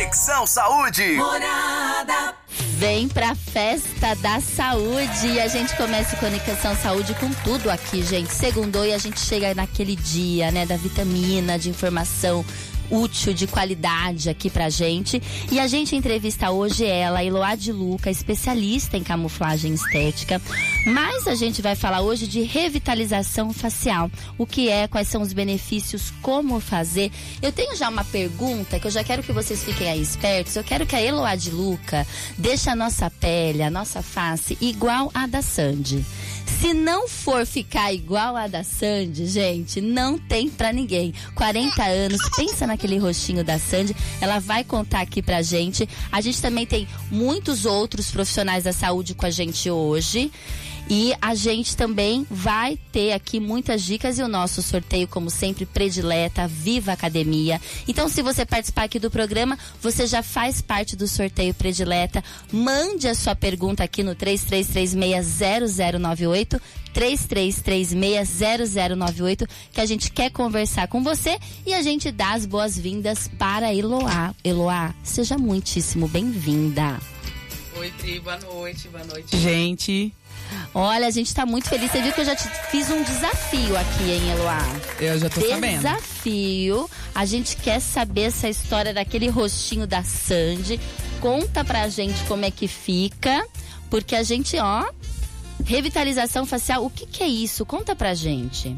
[0.00, 1.12] Conexão Saúde.
[1.12, 2.34] Morada.
[2.78, 8.32] Vem pra festa da saúde e a gente começa Conexão Saúde com tudo aqui, gente.
[8.32, 12.42] Segundou e a gente chega naquele dia, né, da vitamina, de informação
[12.90, 15.22] útil, de qualidade aqui pra gente.
[15.50, 20.40] E a gente entrevista hoje ela, Eloá de Luca, especialista em camuflagem estética.
[20.86, 24.10] Mas a gente vai falar hoje de revitalização facial.
[24.36, 27.10] O que é, quais são os benefícios, como fazer.
[27.40, 30.56] Eu tenho já uma pergunta que eu já quero que vocês fiquem aí espertos.
[30.56, 35.10] Eu quero que a Eloá de Luca deixe a nossa pele, a nossa face igual
[35.14, 36.04] a da Sandy.
[36.58, 41.14] Se não for ficar igual a da Sandy, gente, não tem pra ninguém.
[41.34, 45.88] 40 anos, pensa naquele rostinho da Sandy, ela vai contar aqui pra gente.
[46.10, 50.30] A gente também tem muitos outros profissionais da saúde com a gente hoje.
[50.92, 55.64] E a gente também vai ter aqui muitas dicas e o nosso sorteio, como sempre,
[55.64, 57.60] predileta, Viva Academia.
[57.86, 62.24] Então, se você participar aqui do programa, você já faz parte do sorteio predileta.
[62.50, 66.60] Mande a sua pergunta aqui no 33360098.
[66.92, 73.72] 33360098, que a gente quer conversar com você e a gente dá as boas-vindas para
[73.72, 74.34] Eloá.
[74.42, 76.98] Eloá, seja muitíssimo bem-vinda.
[77.76, 80.12] Oi, Pri, boa noite, boa noite, gente.
[80.74, 81.90] Olha, a gente tá muito feliz.
[81.90, 84.58] Você viu que eu já te fiz um desafio aqui, hein, Eloá?
[85.00, 85.54] Eu já tô desafio.
[85.54, 85.82] sabendo.
[85.82, 86.90] Desafio.
[87.14, 90.80] A gente quer saber essa história daquele rostinho da Sandy.
[91.20, 93.46] Conta pra gente como é que fica.
[93.88, 94.84] Porque a gente, ó.
[95.64, 97.66] Revitalização facial, o que, que é isso?
[97.66, 98.74] Conta pra gente.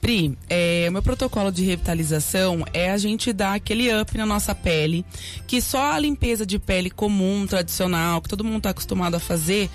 [0.00, 5.04] Pri, é, meu protocolo de revitalização é a gente dar aquele up na nossa pele,
[5.46, 9.70] que só a limpeza de pele comum, tradicional, que todo mundo tá acostumado a fazer,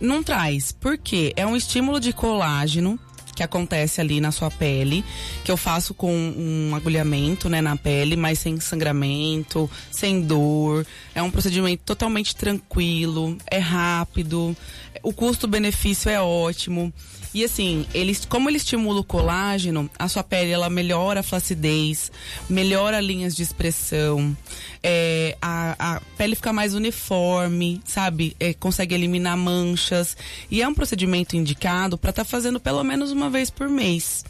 [0.00, 0.72] não traz.
[0.72, 1.32] Por quê?
[1.36, 2.98] É um estímulo de colágeno
[3.34, 5.02] que acontece ali na sua pele,
[5.44, 10.86] que eu faço com um agulhamento, né, na pele, mas sem sangramento, sem dor.
[11.14, 14.54] É um procedimento totalmente tranquilo, é rápido,
[15.02, 16.92] o custo-benefício é ótimo.
[17.32, 22.10] E assim, ele, como ele estimula o colágeno, a sua pele ela melhora a flacidez,
[22.48, 24.36] melhora linhas de expressão,
[24.82, 28.36] é, a, a, pele fica mais uniforme, sabe?
[28.40, 30.16] É, consegue eliminar manchas.
[30.50, 34.24] E é um procedimento indicado para estar tá fazendo pelo menos uma vez por mês.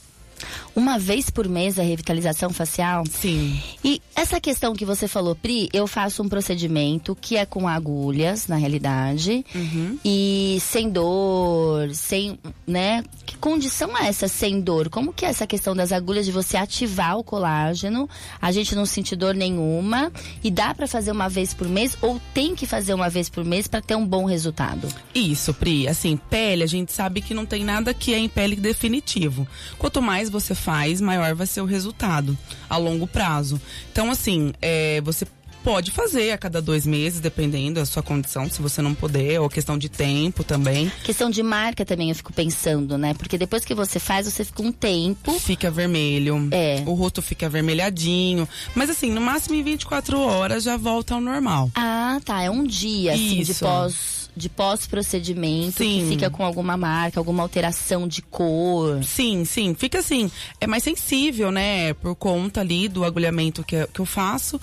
[0.75, 3.04] Uma vez por mês a revitalização facial?
[3.10, 3.60] Sim.
[3.84, 8.47] E essa questão que você falou, Pri, eu faço um procedimento que é com agulhas,
[8.47, 9.98] na realidade, uhum.
[10.04, 13.04] e sem dor, sem, né?
[13.26, 14.88] Que condição é essa sem dor?
[14.88, 18.08] Como que é essa questão das agulhas de você ativar o colágeno,
[18.41, 22.20] a gente não sentir dor nenhuma, e dá para fazer uma vez por mês ou
[22.34, 24.88] tem que fazer uma vez por mês para ter um bom resultado?
[25.14, 25.88] Isso, Pri.
[25.88, 29.47] Assim, pele, a gente sabe que não tem nada que é em pele definitivo.
[29.78, 32.37] Quanto mais você faz, maior vai ser o resultado
[32.69, 33.60] a longo prazo.
[33.91, 35.26] Então, assim, é, você
[35.62, 39.49] Pode fazer a cada dois meses, dependendo da sua condição, se você não puder, ou
[39.49, 40.91] questão de tempo também.
[41.04, 43.12] Questão de marca também, eu fico pensando, né?
[43.12, 45.38] Porque depois que você faz, você fica um tempo.
[45.38, 46.49] Fica vermelho.
[46.50, 46.82] É.
[46.87, 48.49] O rosto fica avermelhadinho.
[48.75, 51.70] Mas assim, no máximo em 24 horas já volta ao normal.
[51.75, 52.43] Ah, tá.
[52.43, 53.53] É um dia, assim, Isso.
[53.53, 59.03] de pós de pós-procedimento que fica com alguma marca, alguma alteração de cor.
[59.05, 59.75] Sim, sim.
[59.75, 60.31] Fica assim,
[60.61, 61.95] é mais sensível, né?
[61.95, 64.61] Por conta ali do agulhamento que, que eu faço.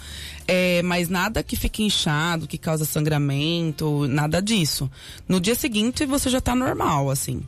[0.48, 4.90] É, mas nada que fique inchado, que causa sangramento, nada disso.
[5.28, 7.42] No dia seguinte você já tá normal, assim.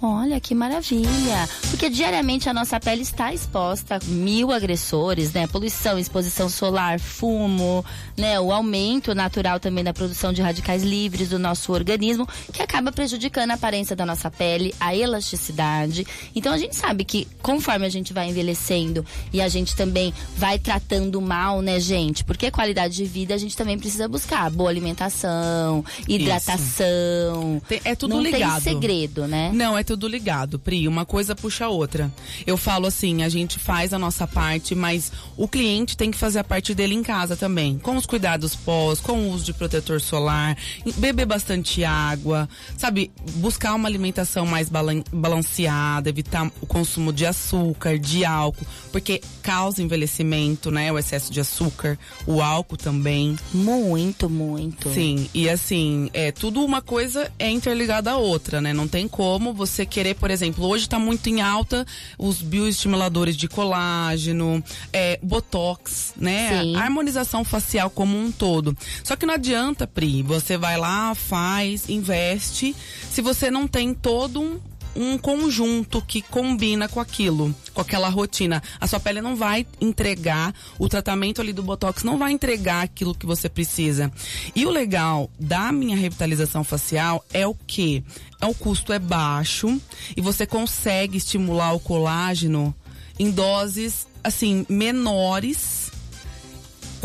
[0.00, 1.48] Olha que maravilha!
[1.70, 5.48] Porque diariamente a nossa pele está exposta a mil agressores, né?
[5.48, 7.84] Poluição, exposição solar, fumo,
[8.16, 8.38] né?
[8.38, 13.50] O aumento natural também da produção de radicais livres do nosso organismo, que acaba prejudicando
[13.50, 16.06] a aparência da nossa pele, a elasticidade.
[16.32, 20.60] Então a gente sabe que conforme a gente vai envelhecendo e a gente também vai
[20.60, 22.22] tratando mal, né, gente?
[22.22, 27.60] Porque qualidade de vida a gente também precisa buscar boa alimentação, hidratação.
[27.66, 28.62] Tem, é tudo Não ligado.
[28.62, 29.50] tem segredo, né?
[29.52, 30.86] Não, é tudo ligado, Pri.
[30.86, 32.12] Uma coisa puxa a outra.
[32.46, 36.40] Eu falo assim, a gente faz a nossa parte, mas o cliente tem que fazer
[36.40, 37.78] a parte dele em casa também.
[37.78, 40.58] Com os cuidados pós, com o uso de protetor solar,
[40.96, 42.46] beber bastante água,
[42.76, 43.10] sabe?
[43.36, 49.82] Buscar uma alimentação mais balan balanceada, evitar o consumo de açúcar, de álcool, porque causa
[49.82, 50.92] envelhecimento, né?
[50.92, 53.38] O excesso de açúcar, o álcool também.
[53.54, 54.92] Muito, muito.
[54.92, 58.74] Sim, e assim, é tudo uma coisa é interligada à outra, né?
[58.74, 61.86] Não tem como você querer, por exemplo, hoje está muito em alta
[62.18, 66.62] os bioestimuladores de colágeno, é, botox, né?
[66.62, 66.76] Sim.
[66.76, 68.76] A harmonização facial como um todo.
[69.02, 72.74] Só que não adianta, Pri, você vai lá, faz, investe,
[73.10, 74.58] se você não tem todo um
[74.98, 78.60] um conjunto que combina com aquilo, com aquela rotina.
[78.80, 83.14] A sua pele não vai entregar, o tratamento ali do Botox não vai entregar aquilo
[83.14, 84.12] que você precisa.
[84.56, 88.02] E o legal da minha revitalização facial é o que?
[88.40, 89.80] É o custo é baixo
[90.16, 92.74] e você consegue estimular o colágeno
[93.18, 95.87] em doses assim menores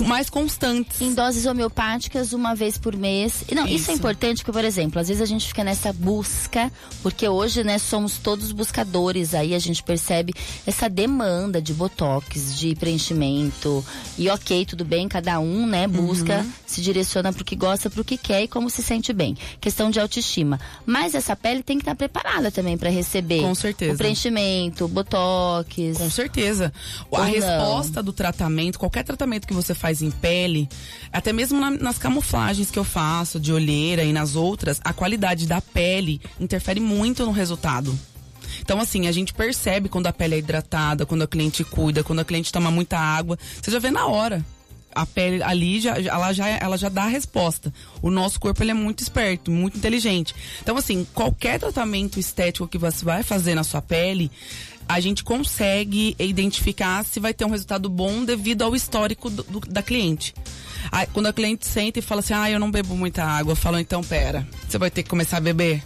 [0.08, 1.02] mais constantes.
[1.02, 3.44] Em doses homeopáticas, uma vez por mês.
[3.54, 3.76] Não, isso.
[3.76, 3.92] isso.
[3.92, 6.72] é importante porque, por exemplo, às vezes a gente fica nessa busca,
[7.02, 10.34] porque hoje, né, somos todos buscadores, aí a gente percebe
[10.66, 13.84] essa demanda de botox, de preenchimento.
[14.18, 16.52] E ok, tudo bem, cada um, né, busca, uhum.
[16.66, 19.38] se direciona pro que gosta, pro que quer e como se sente bem.
[19.60, 20.60] Questão de autoestima.
[20.86, 23.42] Mas essa pele tem que estar preparada também para receber.
[23.42, 23.94] Com certeza.
[23.94, 25.98] O preenchimento, botox.
[25.98, 26.74] Com certeza.
[27.12, 30.68] A resposta do tratamento, qualquer tratamento que você faz em pele,
[31.12, 35.48] até mesmo na, nas camuflagens que eu faço, de olheira e nas outras, a qualidade
[35.48, 37.98] da pele interfere muito no resultado.
[38.62, 42.20] Então, assim, a gente percebe quando a pele é hidratada, quando a cliente cuida, quando
[42.20, 43.38] a cliente toma muita água.
[43.62, 44.46] Você já vê na hora.
[44.96, 47.74] A pele ali, já, ela, já, ela já dá a resposta.
[48.00, 50.36] O nosso corpo ele é muito esperto, muito inteligente.
[50.62, 54.30] Então, assim, qualquer tratamento estético que você vai fazer na sua pele,
[54.88, 59.60] a gente consegue identificar se vai ter um resultado bom devido ao histórico do, do,
[59.62, 60.34] da cliente.
[60.92, 63.56] Aí, quando a cliente senta e fala assim, ah, eu não bebo muita água, eu
[63.56, 65.82] falo, então pera, você vai ter que começar a beber.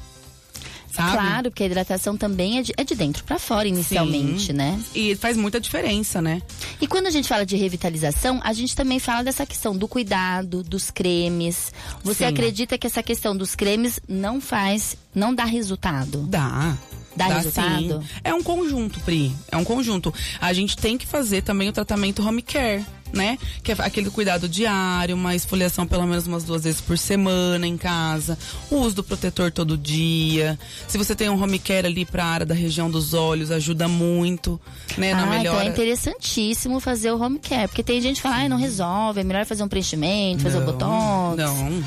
[0.97, 1.11] Sabe?
[1.11, 4.53] Claro, porque a hidratação também é de, é de dentro para fora inicialmente, Sim.
[4.53, 4.79] né?
[4.95, 6.41] E faz muita diferença, né?
[6.81, 10.63] E quando a gente fala de revitalização, a gente também fala dessa questão do cuidado,
[10.63, 11.71] dos cremes.
[12.03, 12.31] Você Sim.
[12.31, 16.23] acredita que essa questão dos cremes não faz, não dá resultado?
[16.23, 16.75] Dá.
[17.15, 18.01] Dá, Dá resultado?
[18.01, 18.07] Sim.
[18.23, 19.31] É um conjunto, Pri.
[19.51, 20.13] É um conjunto.
[20.39, 23.37] A gente tem que fazer também o tratamento home care né?
[23.63, 27.77] Que é aquele cuidado diário, uma esfoliação pelo menos umas duas vezes por semana em
[27.77, 28.37] casa,
[28.69, 30.57] o uso do protetor todo dia.
[30.87, 33.87] Se você tem um home care ali para a área da região dos olhos, ajuda
[33.87, 34.59] muito,
[34.97, 35.13] né?
[35.13, 35.47] Na ah, melhora.
[35.47, 39.21] Então é interessantíssimo fazer o home care, porque tem gente que fala, ah, não resolve,
[39.21, 41.37] é melhor fazer um preenchimento, fazer não, o botox.
[41.37, 41.83] Não.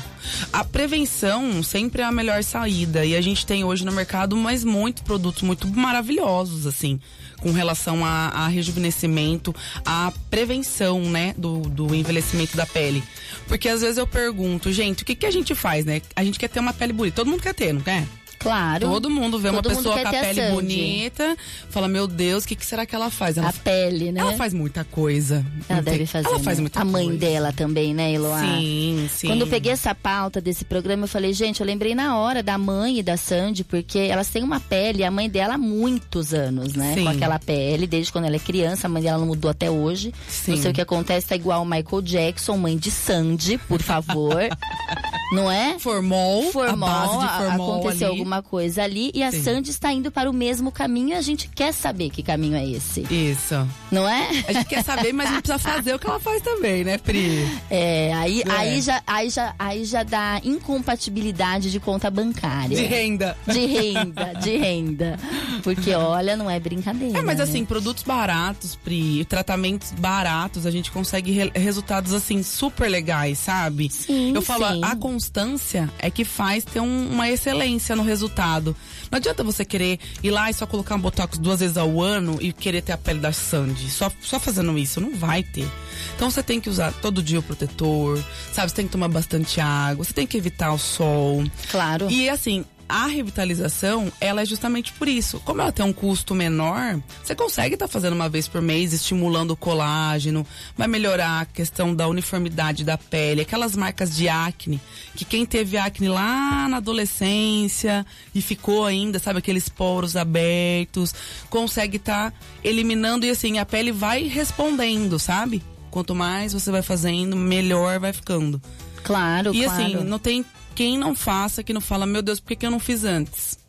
[0.53, 4.63] A prevenção sempre é a melhor saída e a gente tem hoje no mercado mais
[4.63, 6.99] muitos produtos muito maravilhosos assim
[7.41, 9.53] com relação a, a rejuvenescimento,
[9.85, 13.03] a prevenção, né, do, do envelhecimento da pele.
[13.47, 16.01] Porque às vezes eu pergunto, gente, o que, que a gente faz, né?
[16.15, 17.17] A gente quer ter uma pele bonita.
[17.17, 18.07] Todo mundo quer ter, não quer?
[18.41, 18.89] Claro.
[18.89, 21.37] Todo mundo vê Todo uma pessoa com a pele a bonita,
[21.69, 23.37] fala, meu Deus, o que, que, será que ela faz?
[23.37, 24.19] Ela, a pele, né?
[24.21, 25.45] Ela faz muita coisa.
[25.69, 26.27] Ela deve fazer.
[26.27, 27.19] Ela faz muita A mãe coisa.
[27.19, 28.39] dela também, né, Eloá?
[28.39, 29.27] Sim, sim.
[29.27, 32.57] Quando eu peguei essa pauta desse programa, eu falei, gente, eu lembrei na hora da
[32.57, 36.73] mãe e da Sandy, porque elas têm uma pele, a mãe dela há muitos anos,
[36.73, 36.95] né?
[36.95, 37.03] Sim.
[37.03, 40.13] Com aquela pele, desde quando ela é criança, a mãe dela não mudou até hoje.
[40.27, 40.51] Sim.
[40.51, 44.41] Não sei o que acontece, tá igual o Michael Jackson, mãe de Sandy, por favor.
[45.31, 45.79] não é?
[45.79, 48.17] Formol, formol, a base de formol aconteceu ali.
[48.17, 49.43] alguma coisa ali e a Sim.
[49.43, 52.67] Sandy está indo para o mesmo caminho e a gente quer saber que caminho é
[52.67, 53.01] esse.
[53.09, 53.67] Isso.
[53.91, 54.27] Não é?
[54.47, 56.97] A gente quer saber, mas a gente precisa fazer o que ela faz também, né,
[56.97, 57.47] Pri?
[57.69, 58.51] É, aí, é.
[58.51, 62.75] aí, já, aí, já, aí já dá incompatibilidade de conta bancária.
[62.75, 63.37] De renda.
[63.47, 65.19] De renda, de renda.
[65.63, 67.17] Porque, olha, não é brincadeira.
[67.17, 67.43] É, mas né?
[67.43, 73.89] assim, produtos baratos, Pri, tratamentos baratos, a gente consegue re resultados, assim, super legais, sabe?
[73.89, 74.81] Sim, Eu falo, sim.
[74.83, 78.75] a constância é que faz ter um, uma excelência no resultado.
[79.11, 82.39] Não adianta você querer ir lá e só colocar um botox duas vezes ao ano
[82.41, 83.91] e querer ter a pele da Sandy.
[83.91, 85.69] Só, só fazendo isso, não vai ter.
[86.15, 88.17] Então você tem que usar todo dia o protetor,
[88.51, 88.69] sabe?
[88.69, 91.43] Você tem que tomar bastante água, você tem que evitar o sol.
[91.69, 92.09] Claro.
[92.09, 95.39] E assim, a revitalização, ela é justamente por isso.
[95.45, 98.91] Como ela tem um custo menor, você consegue estar tá fazendo uma vez por mês,
[98.91, 100.45] estimulando o colágeno,
[100.77, 104.79] vai melhorar a questão da uniformidade da pele, aquelas marcas de acne,
[105.15, 108.05] que quem teve acne lá na adolescência
[108.35, 111.15] e ficou ainda, sabe, aqueles poros abertos,
[111.49, 115.63] consegue estar tá eliminando e assim, a pele vai respondendo, sabe?
[115.89, 118.61] Quanto mais você vai fazendo, melhor vai ficando.
[119.03, 119.83] Claro, e claro.
[119.83, 122.71] assim, não tem quem não faça, que não fala, meu Deus, por que, que eu
[122.71, 123.60] não fiz antes?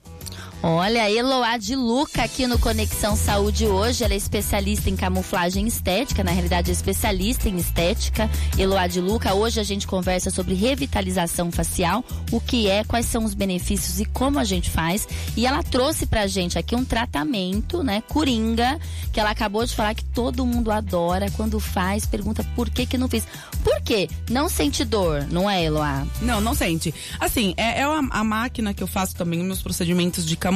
[0.65, 4.05] Olha, Eloá de Luca aqui no Conexão Saúde hoje.
[4.05, 8.31] Ela é especialista em camuflagem estética, na realidade é especialista em estética.
[8.57, 13.25] Eloá de Luca, hoje a gente conversa sobre revitalização facial, o que é, quais são
[13.25, 15.09] os benefícios e como a gente faz.
[15.37, 18.79] E ela trouxe pra gente aqui um tratamento, né, coringa,
[19.13, 22.97] que ela acabou de falar que todo mundo adora quando faz, pergunta por que que
[22.97, 23.27] não fiz.
[23.65, 24.09] Por quê?
[24.31, 26.07] Não sente dor, não é, Eloá?
[26.21, 26.95] Não, não sente.
[27.19, 30.52] Assim, é, é a, a, máquina que eu faço também meus procedimentos de camuflagem.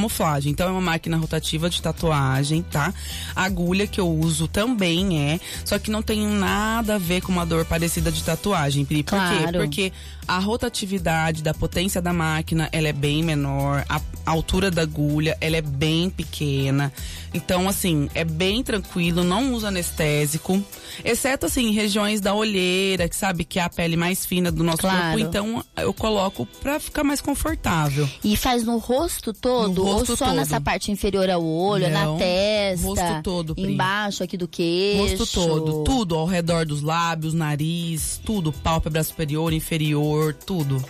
[0.49, 2.93] Então é uma máquina rotativa de tatuagem, tá?
[3.35, 7.31] A agulha que eu uso também é, só que não tem nada a ver com
[7.31, 9.03] uma dor parecida de tatuagem, Pri.
[9.03, 9.45] Por claro.
[9.45, 9.51] quê?
[9.51, 9.93] Porque
[10.27, 15.37] a rotatividade da potência da máquina, ela é bem menor, a, a altura da agulha,
[15.39, 16.91] ela é bem pequena.
[17.33, 20.61] Então, assim, é bem tranquilo, não usa anestésico,
[21.03, 24.79] exceto assim, regiões da olheira, que sabe que é a pele mais fina do nosso
[24.79, 24.97] Claro.
[24.99, 28.07] corpo, então eu coloco pra ficar mais confortável.
[28.23, 29.83] E faz no rosto todo?
[29.83, 30.35] No rosto ou só todo.
[30.35, 32.85] nessa parte inferior ao olho, Não, na testa?
[32.87, 33.73] rosto todo, Pri.
[33.73, 35.17] Embaixo aqui do queixo?
[35.17, 40.83] Rosto todo, tudo ao redor dos lábios, nariz, tudo, pálpebra superior, inferior, tudo.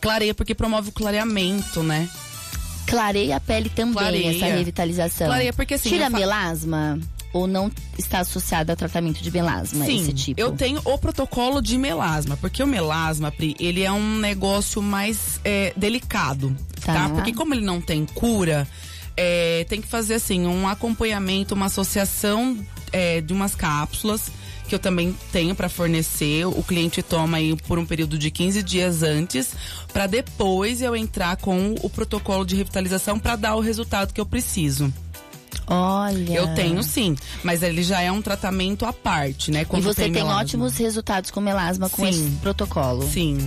[0.00, 2.08] Clareia porque promove o clareamento, né?
[2.86, 4.36] Clareia a pele também, Clareia.
[4.36, 5.26] essa revitalização.
[5.26, 6.98] Clareia porque assim, Tira fa- melasma?
[7.32, 10.40] Ou não está associado ao tratamento de melasma, Sim, esse tipo?
[10.40, 15.40] eu tenho o protocolo de melasma, porque o melasma, Pri, ele é um negócio mais
[15.44, 16.94] é, delicado, Tá.
[16.94, 17.08] tá.
[17.10, 18.66] Porque como ele não tem cura,
[19.16, 22.58] é, tem que fazer assim, um acompanhamento, uma associação
[22.92, 24.30] é, de umas cápsulas
[24.68, 26.46] que eu também tenho para fornecer.
[26.46, 29.54] O cliente toma aí por um período de 15 dias antes,
[29.92, 34.26] para depois eu entrar com o protocolo de revitalização para dar o resultado que eu
[34.26, 34.92] preciso.
[35.72, 36.32] Olha.
[36.34, 39.62] Eu tenho sim, mas ele já é um tratamento à parte, né?
[39.62, 40.40] E Quando você tem, melasma.
[40.40, 42.08] ótimos resultados com melasma com Sim.
[42.10, 43.02] esse protocolo.
[43.08, 43.38] Sim.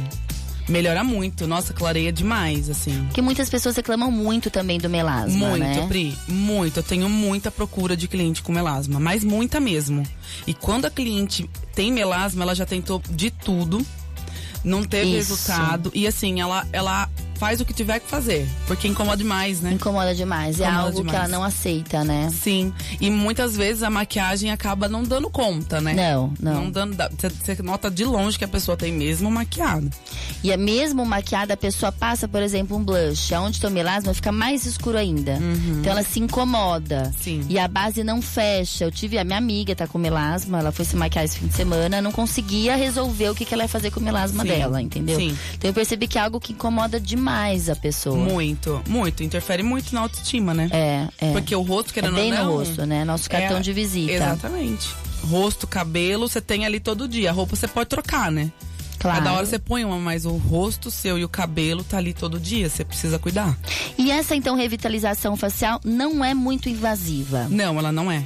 [0.67, 1.45] Melhora muito.
[1.47, 3.03] Nossa, clareia demais, assim.
[3.05, 5.85] Porque muitas pessoas reclamam muito também do melasma, Muito, né?
[5.87, 6.17] Pri.
[6.27, 6.77] Muito.
[6.77, 8.99] Eu tenho muita procura de cliente com melasma.
[8.99, 10.03] Mas muita mesmo.
[10.47, 13.85] E quando a cliente tem melasma, ela já tentou de tudo.
[14.63, 15.35] Não teve Isso.
[15.35, 15.91] resultado.
[15.93, 18.47] E assim, ela, ela faz o que tiver que fazer.
[18.67, 19.71] Porque incomoda demais, né?
[19.73, 20.59] Incomoda demais.
[20.59, 21.19] é Incomoda algo que demais.
[21.19, 22.29] ela não aceita, né?
[22.33, 22.73] Sim.
[22.99, 25.93] E muitas vezes a maquiagem acaba não dando conta, né?
[25.93, 26.53] Não, não.
[26.65, 26.95] Não dando.
[27.17, 29.89] Você nota de longe que a pessoa tem mesmo maquiado.
[30.43, 33.33] E a mesmo maquiada, a pessoa passa, por exemplo, um blush.
[33.33, 35.37] Aonde tem o melasma, fica mais escuro ainda.
[35.79, 37.03] Então ela se incomoda.
[37.07, 37.13] Uhum.
[37.21, 37.45] Sim.
[37.49, 38.85] E a base não fecha.
[38.85, 41.53] Eu tive a minha amiga, tá com melasma, ela foi se maquiar esse fim de
[41.53, 44.81] semana, não conseguia resolver o que, que ela ia fazer com o melasma Sim, dela,
[44.81, 45.17] entendeu?
[45.17, 45.37] sim.
[45.57, 48.15] Então eu percebi que é algo que incomoda demais a pessoa.
[48.17, 49.23] Muito, muito.
[49.23, 50.69] Interfere muito na autoestima, né?
[50.71, 51.31] É, é.
[51.31, 52.45] Porque o rosto, É querendo bem ou não.
[52.45, 53.03] no rosto, né?
[53.03, 54.11] Nosso cartão é- de visita.
[54.11, 54.87] Exatamente.
[55.29, 57.29] Rosto, cabelo, você tem ali todo dia.
[57.29, 58.51] A roupa você pode trocar, né?
[58.99, 59.17] Claro.
[59.19, 62.39] Cada hora você põe uma, mas o rosto seu e o cabelo tá ali todo
[62.39, 62.69] dia.
[62.69, 63.55] Você precisa cuidar.
[63.97, 67.47] E essa, então, revitalização facial não é muito invasiva.
[67.49, 68.23] Não, ela não é.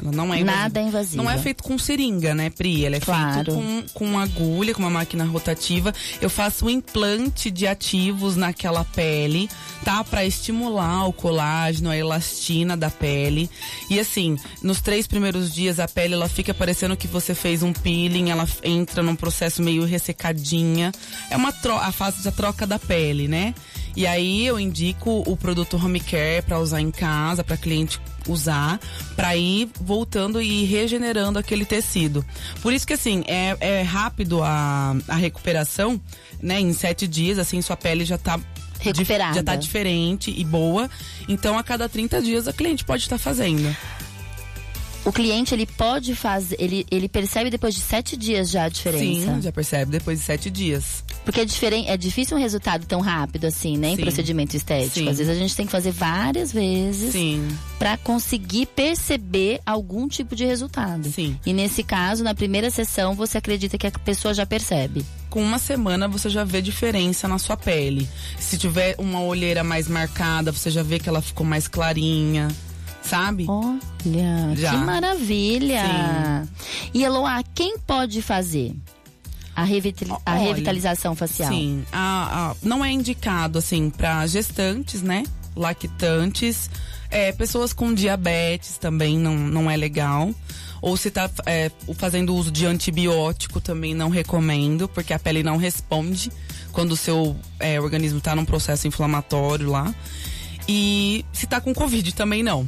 [0.00, 0.62] Ela não é invasiva.
[0.62, 1.22] Nada invasiva.
[1.22, 2.84] Não é feito com seringa, né, Pri?
[2.84, 3.34] Ela é Claro.
[3.34, 5.92] feito com, com agulha, com uma máquina rotativa.
[6.20, 9.48] Eu faço um implante de ativos naquela pele,
[9.84, 10.04] tá?
[10.04, 13.48] Pra estimular o colágeno, a elastina da pele.
[13.90, 17.72] E assim, nos três primeiros dias a pele ela fica parecendo que você fez um
[17.72, 20.92] peeling, ela entra num processo meio ressecadinha.
[21.30, 23.54] É uma a fase da troca da pele, né?
[23.96, 28.80] E aí eu indico o produto Home Care para usar em casa, para cliente usar,
[29.14, 32.24] para ir voltando e regenerando aquele tecido.
[32.62, 36.00] Por isso que assim, é, é rápido a, a recuperação,
[36.42, 36.60] né?
[36.60, 38.38] Em sete dias, assim, sua pele já tá
[38.78, 39.34] Recuperada.
[39.34, 40.88] Já tá diferente e boa.
[41.28, 43.74] Então, a cada 30 dias, a cliente pode estar fazendo.
[45.06, 49.34] O cliente, ele pode fazer, ele, ele percebe depois de sete dias já a diferença.
[49.36, 51.04] Sim, já percebe depois de sete dias.
[51.24, 53.90] Porque é, diferente, é difícil um resultado tão rápido assim, né?
[53.90, 54.02] Em Sim.
[54.02, 54.94] procedimento estético.
[54.98, 55.08] Sim.
[55.08, 57.46] Às vezes a gente tem que fazer várias vezes Sim,
[57.78, 61.08] pra conseguir perceber algum tipo de resultado.
[61.08, 61.38] sim.
[61.46, 65.04] E nesse caso, na primeira sessão, você acredita que a pessoa já percebe.
[65.30, 68.08] com uma semana você já vê diferença na sua pele.
[68.40, 72.48] Se tiver uma olheira mais marcada, você já vê que ela ficou mais clarinha,
[73.08, 73.46] sabe?
[73.48, 74.70] Olha, Já.
[74.72, 76.46] que maravilha!
[76.92, 78.74] E Eloá, quem pode fazer
[79.54, 81.50] a, revitali- a Olha, revitalização facial?
[81.50, 85.24] Sim, a- a- não é indicado assim para gestantes, né?
[85.54, 86.70] Lactantes,
[87.10, 90.30] é, pessoas com diabetes também não, não é legal.
[90.82, 95.56] Ou se tá é, fazendo uso de antibiótico também não recomendo, porque a pele não
[95.56, 96.30] responde
[96.70, 99.92] quando o seu é, organismo está num processo inflamatório lá.
[100.68, 102.66] E se tá com Covid também não,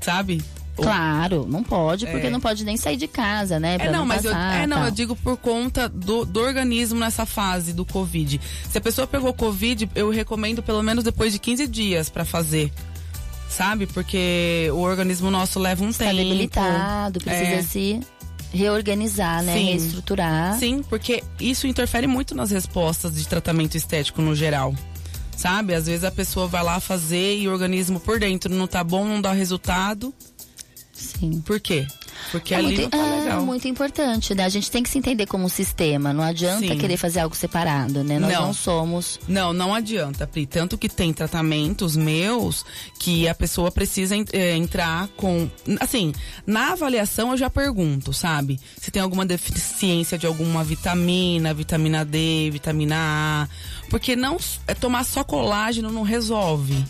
[0.00, 0.42] sabe?
[0.76, 2.30] Claro, não pode, porque É.
[2.30, 3.78] não pode nem sair de casa, né?
[3.78, 4.86] Pra É, não, mas eu, passar, é, não, tal.
[4.86, 8.38] eu digo por conta do, do organismo nessa fase do Covid.
[8.68, 12.70] Se a pessoa pegou Covid, eu recomendo pelo menos depois de 15 dias pra fazer.
[13.48, 13.86] Sabe?
[13.86, 16.16] Porque o organismo nosso leva um Está tempo.
[16.16, 17.62] debilitado, precisa É.
[17.62, 18.00] se
[18.52, 19.54] reorganizar, né?
[19.54, 19.64] Sim.
[19.66, 20.58] Reestruturar.
[20.58, 24.74] Sim, porque isso interfere muito nas respostas de tratamento estético no geral.
[25.46, 25.74] Sabe?
[25.74, 29.04] Às vezes a pessoa vai lá fazer e o organismo por dentro não tá bom,
[29.04, 30.12] não dá resultado.
[30.92, 31.40] Sim.
[31.40, 31.86] Por quê?
[32.32, 33.42] Porque é ali muito, tá é legal.
[33.44, 34.44] muito importante, né?
[34.44, 36.12] A gente tem que se entender como um sistema.
[36.12, 36.78] Não adianta Sim.
[36.78, 38.18] querer fazer algo separado, né?
[38.18, 38.52] Nós não, Não.
[38.54, 39.18] somos.
[39.28, 40.46] Não, não adianta, Pri.
[40.46, 42.64] Tanto que tem tratamentos meus
[42.98, 45.48] que a pessoa precisa eh, entrar com.
[45.80, 46.12] Assim,
[46.46, 48.58] na avaliação eu já pergunto, sabe?
[48.80, 53.48] Se tem alguma deficiência de alguma vitamina, vitamina D, vitamina A.
[53.88, 56.84] Porque não é tomar só colágeno não resolve.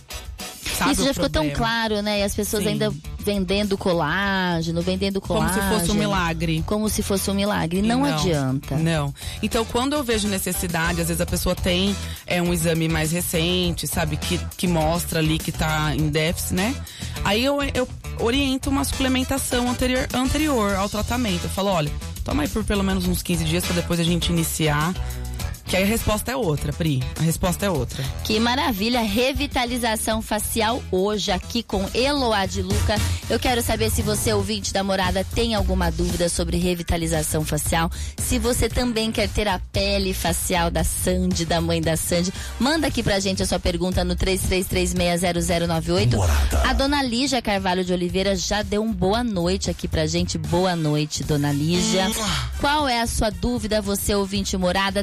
[0.77, 1.57] Sabe Isso já ficou tão problema?
[1.59, 2.21] claro, né?
[2.21, 2.71] E as pessoas Sim.
[2.71, 2.93] ainda
[3.25, 5.63] vendendo colágeno, vendendo Como colágeno.
[5.63, 6.63] se fosse um milagre.
[6.67, 7.83] Como se fosse um milagre.
[7.83, 8.77] Não, adianta.
[8.77, 9.13] Não.
[9.43, 11.95] Então, quando eu vejo necessidade, às vezes a pessoa tem
[12.27, 16.75] é, um exame mais recente, sabe, que, que mostra ali que tá em déficit, né?
[17.25, 17.89] Aí eu, eu
[18.21, 21.45] oriento uma suplementação anterior, anterior ao tratamento.
[21.45, 21.91] Eu falo, olha,
[22.25, 24.95] toma aí por pelo menos uns 15 dias pra depois a gente iniciar.
[25.67, 27.03] Que aí a resposta é outra, Pri.
[27.19, 28.05] A resposta é outra.
[28.23, 32.95] Que maravilha, revitalização facial hoje aqui com Eloá de Luca.
[33.29, 37.91] Eu quero saber se você, ouvinte da morada, tem alguma dúvida sobre revitalização facial.
[38.17, 42.87] Se você também quer ter a pele facial da Sandy, da mãe da Sandy, manda
[42.87, 46.15] aqui pra gente a sua pergunta no 33360098.
[46.65, 50.39] A dona Lígia Carvalho de Oliveira já deu um boa noite aqui pra gente.
[50.39, 52.09] Boa noite, dona Lígia.
[52.61, 55.03] Qual é a sua dúvida, você ouvinte morada?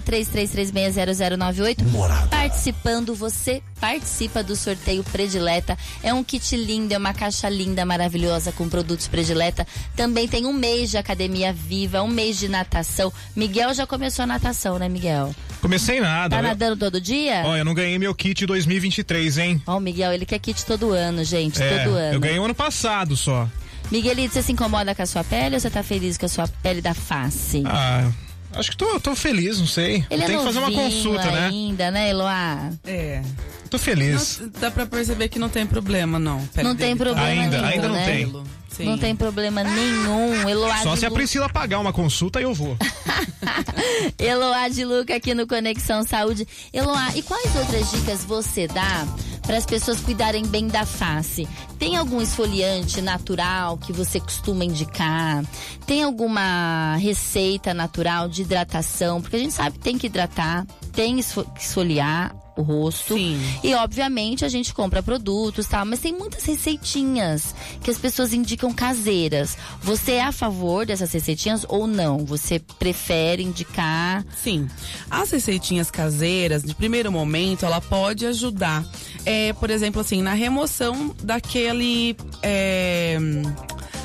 [0.54, 1.84] 33360098.
[1.90, 2.28] Morada.
[2.28, 5.78] Participando, você participa do sorteio Predileta.
[6.02, 9.66] É um kit lindo, é uma caixa linda, maravilhosa com produtos Predileta.
[9.96, 13.12] Também tem um mês de academia viva, um mês de natação.
[13.36, 15.34] Miguel já começou a natação, né, Miguel?
[15.62, 16.36] Comecei nada.
[16.36, 17.44] Tá Eu- nadando todo dia?
[17.46, 19.62] Ó, eu não ganhei meu kit 2023, hein?
[19.66, 22.14] Ó, o Miguel, ele quer kit todo ano, gente, É, todo ano.
[22.16, 23.48] eu ganhei o ano passado só.
[23.92, 26.48] Miguelito, você se incomoda com a sua pele ou você tá feliz com a sua
[26.48, 27.64] pele da face?
[27.66, 28.10] Ah,
[28.56, 30.06] acho que tô, tô feliz, não sei.
[30.10, 31.48] Ele Tem é que fazer uma consulta, né?
[31.48, 32.70] ainda, né, Eloá?
[32.86, 33.22] É.
[33.70, 34.40] Tô feliz.
[34.40, 36.46] Não, dá pra perceber que não tem problema, não.
[36.48, 38.06] Pele Não tem dele tá- problema Ainda- nenhum, ainda não né?
[38.06, 38.44] tem.
[38.70, 38.86] Sim.
[38.86, 40.50] Não tem problema nenhum.
[40.50, 42.76] Eloá Só se a Lu- Priscila pagar uma consulta, eu vou.
[44.18, 46.48] Eloá de Luca aqui no Conexão Saúde.
[46.72, 49.06] Eloá, e quais outras dicas você dá
[49.44, 51.48] para as pessoas cuidarem bem da face?
[51.78, 55.44] Tem algum esfoliante natural que você costuma indicar?
[55.86, 59.22] Tem alguma receita natural de hidratação?
[59.22, 63.16] Porque a gente sabe que tem que hidratar, tem que esfoliar o rosto.
[63.16, 63.40] Sim.
[63.64, 68.72] E obviamente a gente compra produtos, tal, mas tem muitas receitinhas que as pessoas indicam
[68.74, 69.58] caseiras.
[69.82, 72.26] Você é a favor dessas receitinhas ou não?
[72.26, 74.26] Você prefere indicar?
[74.44, 74.68] Sim.
[75.10, 78.86] As receitinhas caseiras, de primeiro momento, ela pode ajudar.
[79.26, 82.16] É, por exemplo, assim, na remoção daquele.
[82.42, 83.18] é,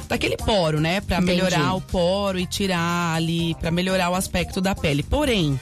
[0.09, 1.01] daquele poro, né?
[1.03, 1.35] Pra Entendi.
[1.37, 5.03] melhorar o poro e tirar ali, pra melhorar o aspecto da pele.
[5.03, 5.61] Porém.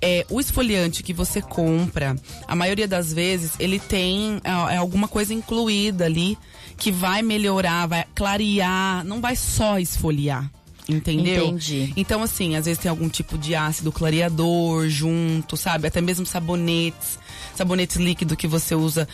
[0.00, 5.08] É, o esfoliante que você compra, a maioria das vezes, ele tem ah, é, alguma
[5.08, 6.38] coisa incluída ali
[6.76, 10.50] que vai melhorar, vai clarear, não vai só esfoliar.
[10.88, 11.48] Entendeu?
[11.48, 11.92] Entendi.
[11.96, 15.86] Então, assim, às vezes tem algum tipo de ácido clareador junto, sabe?
[15.86, 17.18] Até mesmo sabonetes.
[17.54, 19.06] Sabonetes líquido que você usa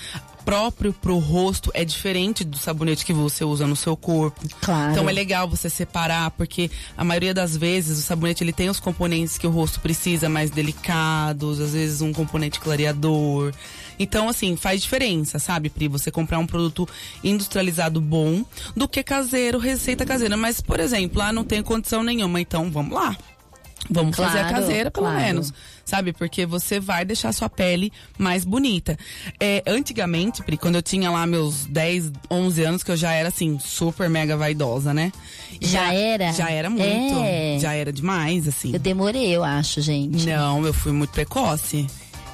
[0.45, 4.41] próprio pro rosto é diferente do sabonete que você usa no seu corpo.
[4.61, 4.93] Claro.
[4.93, 8.79] Então é legal você separar, porque a maioria das vezes o sabonete ele tem os
[8.79, 13.53] componentes que o rosto precisa, mais delicados, às vezes um componente clareador.
[13.99, 15.87] Então, assim, faz diferença, sabe, Pri?
[15.89, 16.89] Você comprar um produto
[17.23, 18.45] industrializado bom
[18.77, 20.37] do que caseiro, receita caseira.
[20.37, 23.17] Mas, por exemplo, lá não tem condição nenhuma, então vamos lá.
[23.91, 25.21] Vamos fazer a Claro, caseira, pelo claro.
[25.21, 25.53] menos.
[25.85, 26.13] Sabe?
[26.13, 28.97] Porque você vai deixar a sua pele mais bonita.
[29.39, 33.29] É, antigamente, Pri, quando eu tinha lá meus 10, 11 anos, que eu já era
[33.29, 35.13] assim, super mega vaidosa, né?
[35.61, 36.33] Já era?
[36.33, 37.15] Já era muito.
[37.23, 37.59] É.
[37.61, 38.73] Já era demais, assim.
[38.73, 40.27] Eu demorei, eu acho, gente.
[40.27, 41.87] Não, eu fui muito precoce.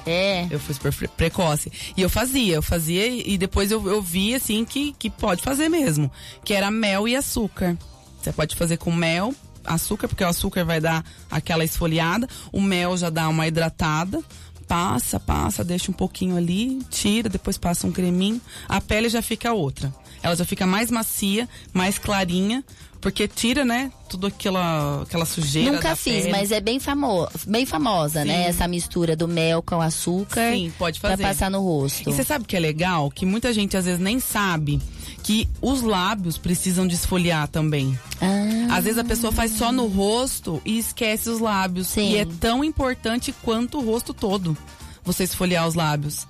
[0.05, 0.47] É.
[0.49, 1.71] Eu fui super pre- precoce.
[1.95, 5.69] E eu fazia, eu fazia e depois eu, eu vi, assim, que, que pode fazer
[5.69, 6.09] mesmo.
[6.43, 7.77] Que era mel e açúcar.
[8.19, 9.33] Você pode fazer com mel,
[9.65, 12.27] açúcar, porque o açúcar vai dar aquela esfoliada.
[12.51, 14.21] O mel já dá uma hidratada.
[14.67, 18.39] Passa, passa, deixa um pouquinho ali, tira, depois passa um creminho.
[18.69, 19.93] A pele já fica outra.
[20.23, 22.63] Ela já fica mais macia, mais clarinha,
[23.01, 25.73] porque tira, né, tudo aquela, aquela sujeira.
[25.73, 26.31] Nunca fiz, pele.
[26.31, 28.43] mas é bem, famo bem famosa, né?
[28.43, 28.49] Sim.
[28.49, 30.53] Essa mistura do mel com açúcar.
[30.53, 31.23] Sim, pode Pra fazer.
[31.23, 32.09] passar no rosto.
[32.09, 33.11] E você sabe o que é legal?
[33.11, 34.79] Que muita gente às vezes nem sabe
[35.23, 37.97] que os lábios precisam de esfoliar também.
[38.19, 41.87] Ah, Às vezes a pessoa faz só no rosto e esquece os lábios.
[41.87, 42.11] Sim.
[42.11, 44.57] E é tão importante quanto o rosto todo
[45.03, 46.25] você esfoliar os lábios.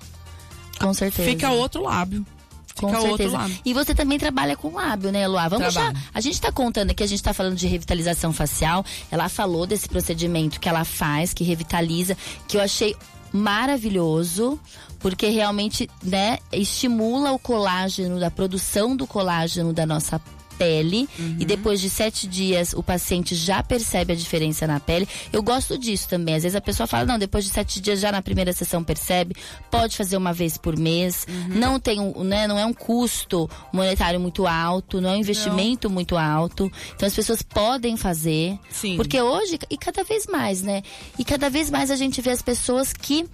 [0.78, 1.28] com certeza.
[1.28, 2.24] Fica outro lábio.
[2.74, 3.36] Com Fica outro certeza.
[3.38, 3.58] lábio.
[3.64, 5.46] E você também trabalha com lábio, né, Luá?
[5.46, 5.94] Vamos Trabalho.
[5.96, 6.02] já.
[6.14, 8.84] A gente tá contando aqui, a gente tá falando de revitalização facial.
[9.10, 12.16] Ela falou desse procedimento que ela faz, que revitaliza,
[12.48, 12.96] que eu achei
[13.32, 14.58] maravilhoso,
[14.98, 20.20] porque realmente, né, estimula o colágeno, da produção do colágeno da nossa
[20.58, 25.08] pele e depois de sete dias o paciente já percebe a diferença na pele.
[25.32, 26.34] Eu gosto disso também.
[26.34, 29.34] Às vezes a pessoa fala, não, depois de sete dias já na primeira sessão percebe,
[29.70, 34.20] pode fazer uma vez por mês, não tem um, né, não é um custo monetário
[34.20, 36.70] muito alto, não é um investimento muito alto.
[36.94, 38.58] Então as pessoas podem fazer.
[38.70, 38.96] Sim.
[38.96, 40.82] Porque hoje, e cada vez mais, né?
[41.18, 43.26] E cada vez mais a gente vê as pessoas que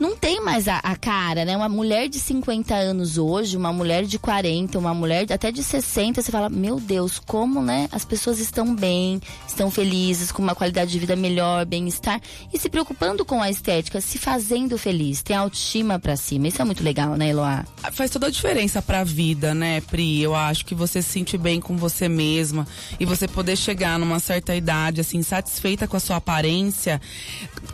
[0.00, 1.54] não tem mais a, a cara, né?
[1.54, 6.22] Uma mulher de 50 anos hoje, uma mulher de 40, uma mulher até de 60,
[6.22, 7.86] você fala, meu Deus, como, né?
[7.92, 12.18] As pessoas estão bem, estão felizes, com uma qualidade de vida melhor, bem-estar
[12.50, 16.48] e se preocupando com a estética, se fazendo feliz, tem autoestima pra cima.
[16.48, 17.66] Isso é muito legal, né, Eloá?
[17.92, 20.22] Faz toda a diferença pra vida, né, Pri?
[20.22, 22.66] Eu acho que você se sentir bem com você mesma
[22.98, 26.98] e você poder chegar numa certa idade, assim, satisfeita com a sua aparência,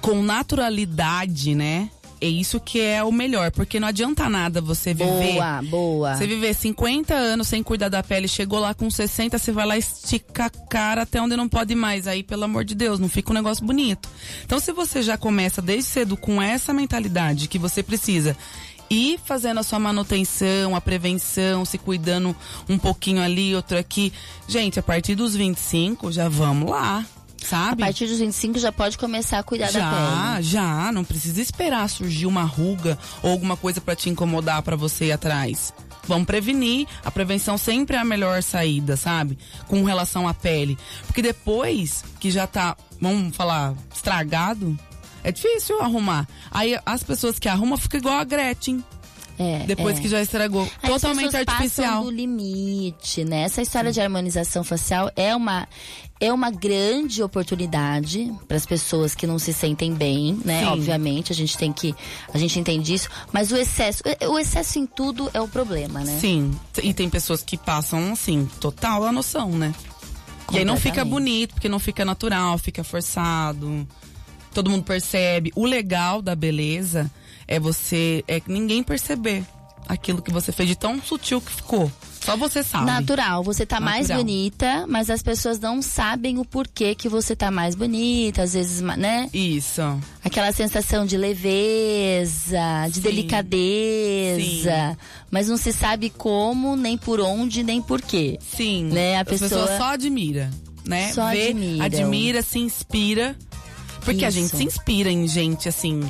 [0.01, 1.89] com naturalidade, né?
[2.21, 5.35] É isso que é o melhor, porque não adianta nada você viver.
[5.35, 6.15] Boa, boa.
[6.15, 9.77] Você viver 50 anos sem cuidar da pele, chegou lá com 60, você vai lá
[9.77, 12.07] e estica a cara até onde não pode mais.
[12.07, 14.09] Aí, pelo amor de Deus, não fica um negócio bonito.
[14.45, 18.37] Então, se você já começa desde cedo com essa mentalidade que você precisa
[18.89, 22.35] ir fazendo a sua manutenção, a prevenção, se cuidando
[22.69, 24.13] um pouquinho ali, outro aqui.
[24.49, 27.05] Gente, a partir dos 25, já vamos lá.
[27.47, 27.83] A Sabe?
[27.83, 30.43] partir dos 25 já pode começar a cuidar da Já, pele.
[30.43, 35.07] já, não precisa esperar surgir uma ruga ou alguma coisa pra te incomodar pra você
[35.07, 35.73] ir atrás.
[36.09, 36.87] Vamos prevenir.
[37.05, 39.39] A prevenção sempre é a melhor saída, sabe?
[39.67, 40.79] Com relação à pele.
[41.07, 44.79] Porque depois que já tá, vamos falar, estragado,
[45.25, 46.29] é difícil arrumar.
[46.51, 48.85] Aí as pessoas que arrumam ficam igual a Gretchen,
[49.39, 50.01] É, depois é.
[50.01, 50.69] que já estragou.
[50.83, 52.05] Aí Totalmente artificial.
[52.05, 53.43] Do limite, né?
[53.43, 55.69] Essa história de harmonização facial é uma
[56.19, 60.61] é uma grande oportunidade para as pessoas que não se sentem bem, né?
[60.61, 60.67] Sim.
[60.67, 61.95] Obviamente, a gente tem que
[62.33, 66.19] a gente entende isso, mas o excesso, o excesso em tudo é o problema, né?
[66.19, 69.75] Sim, e tem pessoas que passam, assim, total a noção, né?
[70.53, 73.87] E aí não fica bonito, porque não fica natural, fica forçado.
[74.55, 75.53] Todo mundo percebe.
[75.55, 77.11] O legal da beleza
[77.49, 78.25] é você.
[78.29, 79.45] é que ninguém perceber
[79.89, 81.91] aquilo que você fez de tão sutil que ficou.
[82.25, 82.87] Só você sabe.
[82.87, 84.19] Natural, você tá mais Natural.
[84.25, 88.81] bonita, mas as pessoas não sabem o porquê que você tá mais bonita, às vezes,
[88.81, 89.31] né?
[89.33, 89.81] Isso.
[90.25, 93.01] Aquela sensação de leveza, de Sim.
[93.01, 94.97] delicadeza, Sim.
[95.31, 98.39] mas não se sabe como, nem por onde, nem por quê.
[98.57, 98.85] Sim.
[98.87, 100.51] Né, a pessoa- só admira,
[100.85, 101.13] né?
[101.13, 101.85] Só Vê, admiram.
[101.85, 103.37] admira, se inspira.
[104.05, 104.57] Porque a gente Isso.
[104.59, 106.01] se inspira em gente assim.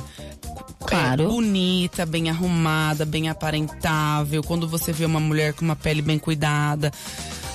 [0.79, 1.23] Claro.
[1.23, 4.43] é, bonita, bem arrumada, bem aparentável.
[4.43, 6.91] Quando você vê uma mulher com uma pele bem cuidada,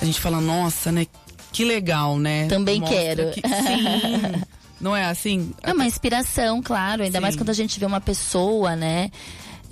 [0.01, 1.05] a gente fala, nossa, né?
[1.51, 2.47] Que legal, né?
[2.47, 3.31] Também Mostra quero.
[3.31, 4.41] que- sim.
[4.81, 5.51] Não é assim?
[5.63, 7.21] É uma inspiração, claro, ainda Sim.
[7.21, 9.09] mais quando a gente vê uma pessoa, né?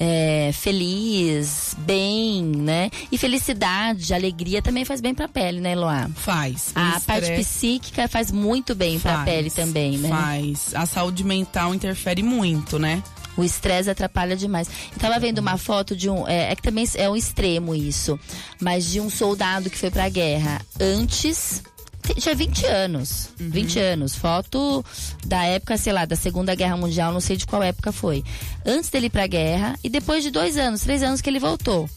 [0.04, 2.90] é, feliz, bem, né?
[3.12, 6.10] E felicidade, alegria também faz bem pra pele, né, Eloá?
[6.16, 6.72] Faz.
[6.74, 10.10] A parte estresse psíquica faz muito bem pra faz, pele também, né?
[10.10, 10.74] Faz.
[10.74, 13.04] A saúde mental interfere muito, né?
[13.38, 14.68] O estresse atrapalha demais.
[14.94, 16.28] Eu tava vendo uma foto de um.
[16.28, 18.20] É, é que também é um extremo isso.
[18.60, 21.64] Mas de um soldado que foi pra guerra antes.
[22.04, 23.30] te- Tinha 20 anos.
[23.38, 24.16] 20 anos.
[24.16, 24.84] Foto
[25.26, 28.24] da época, sei lá, da Segunda Guerra Mundial, não sei de qual época foi.
[28.66, 31.90] Antes dele ir pra guerra e depois de dois anos, três anos que ele voltou.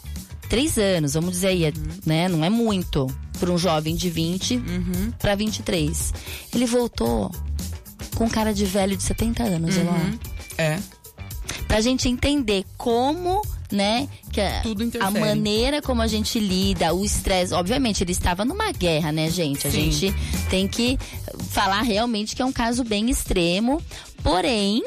[0.48, 1.72] Três anos, vamos dizer aí,
[2.06, 2.28] né?
[2.28, 3.06] Não é muito.
[3.40, 4.62] Pra um jovem de 20
[5.18, 6.14] pra 23.
[6.54, 7.30] Ele voltou
[8.14, 10.10] com cara de velho de 70 anos, Eloá
[10.56, 10.78] É.
[11.66, 14.62] pra gente entender como, né, que a,
[15.00, 19.66] a maneira como a gente lida, o estresse, obviamente ele estava numa guerra, né, gente?
[19.66, 19.90] A Sim.
[19.90, 20.14] gente
[20.50, 20.98] tem que
[21.50, 23.80] falar realmente que é um caso bem extremo,
[24.22, 24.82] porém,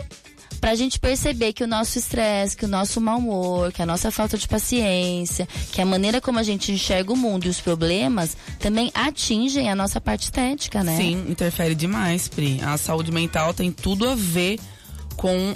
[0.60, 4.12] pra gente perceber que o nosso estresse, que o nosso mau humor, que a nossa
[4.12, 8.36] falta de paciência, que a maneira como a gente enxerga o mundo e os problemas
[8.60, 10.98] também atingem a nossa parte estética, né?
[10.98, 12.60] Sim, interfere demais, Pri.
[12.62, 14.64] A saúde mental tem tudo a ver com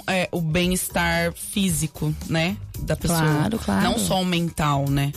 [0.06, 2.56] é, o bem-estar físico, né?
[2.80, 3.20] Da pessoa.
[3.20, 3.84] Claro, claro.
[3.84, 5.12] Não só o mental, né?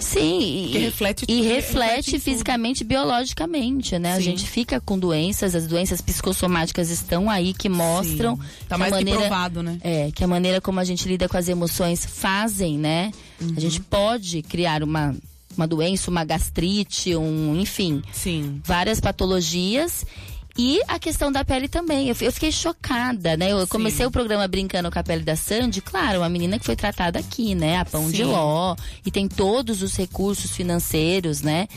[0.00, 4.14] Sim, Que e, reflete e tudo, reflete fisicamente, biologicamente, né?
[4.14, 4.22] A Sim.
[4.22, 8.42] gente fica com doenças, as doenças psicossomáticas estão aí que mostram Sim.
[8.66, 9.78] Tá que mais a que maneira, provado, né?
[9.82, 13.12] É, que a maneira como a gente lida com as emoções fazem, né?
[13.40, 13.54] Uhum.
[13.56, 15.14] A gente pode criar uma,
[15.56, 18.60] uma doença, uma gastrite, um, enfim, Sim.
[18.64, 20.06] várias patologias.
[20.56, 22.08] E a questão da pele também.
[22.08, 23.52] Eu, eu fiquei chocada, né?
[23.52, 26.76] Eu comecei o programa brincando com a pele da Sandy, claro, uma menina que foi
[26.76, 27.78] tratada aqui, né?
[27.78, 28.24] A pão de Sim.
[28.24, 28.76] ló.
[29.04, 31.68] E tem todos os recursos financeiros, né?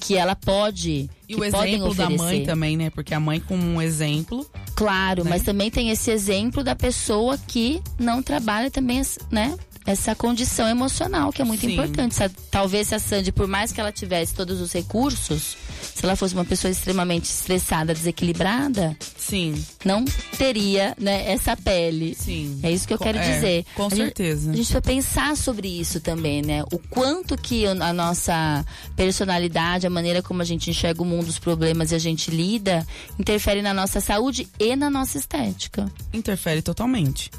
[0.00, 1.10] Que ela pode.
[1.28, 2.90] E o exemplo da mãe também, né?
[2.90, 4.48] Porque a mãe como um exemplo.
[4.74, 5.30] Claro, né?
[5.30, 9.54] mas também tem esse exemplo da pessoa que não trabalha também, né?
[9.86, 11.72] Essa condição emocional que é muito Sim.
[11.72, 12.14] importante.
[12.50, 15.56] Talvez se a Sandy, por mais que ela tivesse todos os recursos,
[15.94, 20.04] se ela fosse uma pessoa extremamente estressada, desequilibrada, Sim, não
[20.36, 22.14] teria né, essa pele.
[22.18, 22.60] sim.
[22.62, 23.64] É isso que eu quero é, dizer.
[23.74, 24.50] com A gente- certeza.
[24.52, 26.62] A gente vai pensar sobre isso também, né?
[26.72, 28.64] O quanto que a nossa
[28.96, 32.86] personalidade, a maneira como a gente enxerga o mundo, os problemas e a gente lida,
[33.18, 37.30] interfere na nossa saúde e na nossa estética, Interfere totalmente.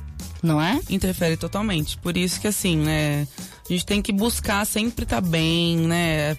[0.42, 0.80] Não é?
[0.90, 1.98] Interfere totalmente.
[1.98, 3.28] Por isso que assim, né?
[3.70, 6.38] A gente tem que buscar sempre estar bem, né?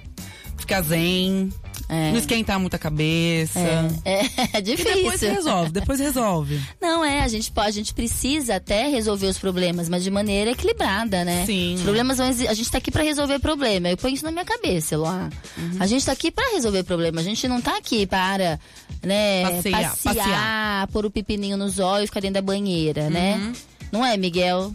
[0.58, 1.50] Ficar zen.
[1.88, 3.58] Não esquentar muito a cabeça.
[4.04, 4.24] É,
[4.56, 4.94] é E difícil.
[4.94, 6.58] depois resolve, depois resolve.
[6.80, 10.52] Não é, a gente pode, a gente precisa até resolver os problemas, mas de maneira
[10.52, 11.44] equilibrada, né?
[11.44, 11.74] Sim.
[11.74, 13.90] Os problemas vão a gente tá aqui pra resolver problema.
[13.90, 15.28] Eu ponho isso na minha cabeça, Eloá.
[15.58, 15.76] Uhum.
[15.80, 17.20] A gente tá aqui pra resolver problema.
[17.20, 18.58] A gente não tá aqui para,
[19.02, 20.86] né, Passear, passear.
[20.88, 23.10] pôr o pepininho nos olhos e ficar dentro da banheira, Uhum.
[23.10, 23.52] né?
[23.92, 24.74] Não é, Miguel?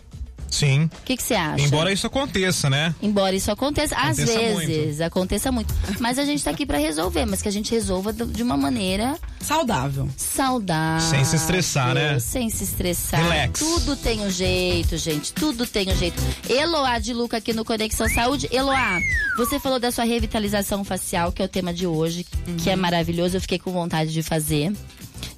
[0.50, 0.86] Sim.
[0.86, 1.62] O que você acha?
[1.62, 2.96] Embora isso aconteça, né?
[3.02, 5.74] Embora isso aconteça, às Aconteça vezes, aconteça muito.
[6.00, 9.18] Mas a gente tá aqui pra resolver, mas que a gente resolva de uma maneira
[9.42, 10.08] Saudável.
[10.16, 11.06] saudável.
[11.10, 12.18] Sem se estressar, né?
[12.20, 13.22] Sem se estressar.
[13.22, 13.60] Relax.
[13.60, 15.34] Tudo tem um jeito, gente.
[15.34, 16.22] Tudo tem um jeito.
[16.48, 18.48] Eloá de Luca aqui no Conexão Saúde.
[18.50, 19.02] Eloá,
[19.36, 22.26] você falou da sua revitalização facial, que é o tema de hoje,
[22.64, 22.82] que é Uhum.
[22.82, 23.36] maravilhoso.
[23.36, 24.72] Eu fiquei com vontade de fazer.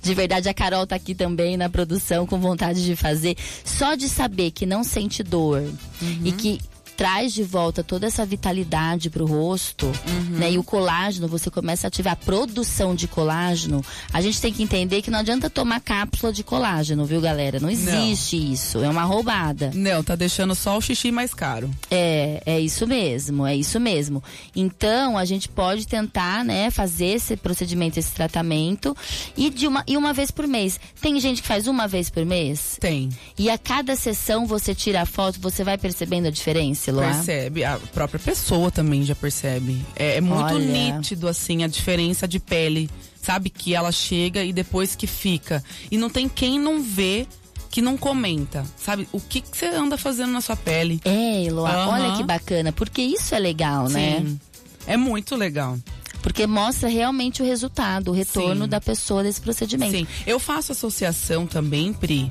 [0.01, 3.35] De verdade, a Carol tá aqui também na produção com vontade de fazer.
[3.63, 5.61] Só de saber que não sente dor
[6.01, 6.21] Uhum.
[6.23, 6.59] e que
[6.99, 10.37] traz de volta toda essa vitalidade pro rosto, Uhum.
[10.37, 10.51] né?
[10.51, 13.81] E o colágeno, você começa a ativar a produção de colágeno.
[14.11, 17.57] A gente tem que entender que não adianta tomar cápsula de colágeno, viu, galera?
[17.57, 18.83] Não existe isso.
[18.83, 19.71] É uma roubada.
[19.73, 21.69] Não, tá deixando só o xixi mais caro.
[21.89, 24.21] É, é isso mesmo, é isso mesmo.
[24.53, 28.93] Então, a gente pode tentar, né, fazer esse procedimento, esse tratamento
[29.37, 30.77] e de uma e uma vez por mês.
[30.99, 32.75] Tem gente que faz uma vez por mês?
[32.77, 33.07] Tem.
[33.37, 37.13] E a cada sessão você tira a foto, você vai percebendo a diferença, Eloá?
[37.13, 37.63] Percebe.
[37.63, 39.83] A própria pessoa também já percebe.
[39.95, 40.59] É, é muito Olha.
[40.59, 42.89] nítido, assim, a diferença de pele.
[43.21, 43.49] Sabe?
[43.49, 45.63] Que ela chega e depois que fica.
[45.91, 47.27] E não tem quem não vê
[47.69, 48.65] que não comenta.
[48.77, 49.07] Sabe?
[49.11, 50.99] O que, que você anda fazendo na sua pele?
[51.05, 51.89] É, Eloá, Aham.
[51.91, 54.19] olha que bacana, porque isso é legal, né?
[54.19, 54.39] Sim.
[54.87, 55.77] É muito legal.
[56.21, 58.69] Porque mostra realmente o resultado, o retorno Sim.
[58.69, 59.91] da pessoa desse procedimento.
[59.91, 62.27] Sim, eu faço associação também, Pri,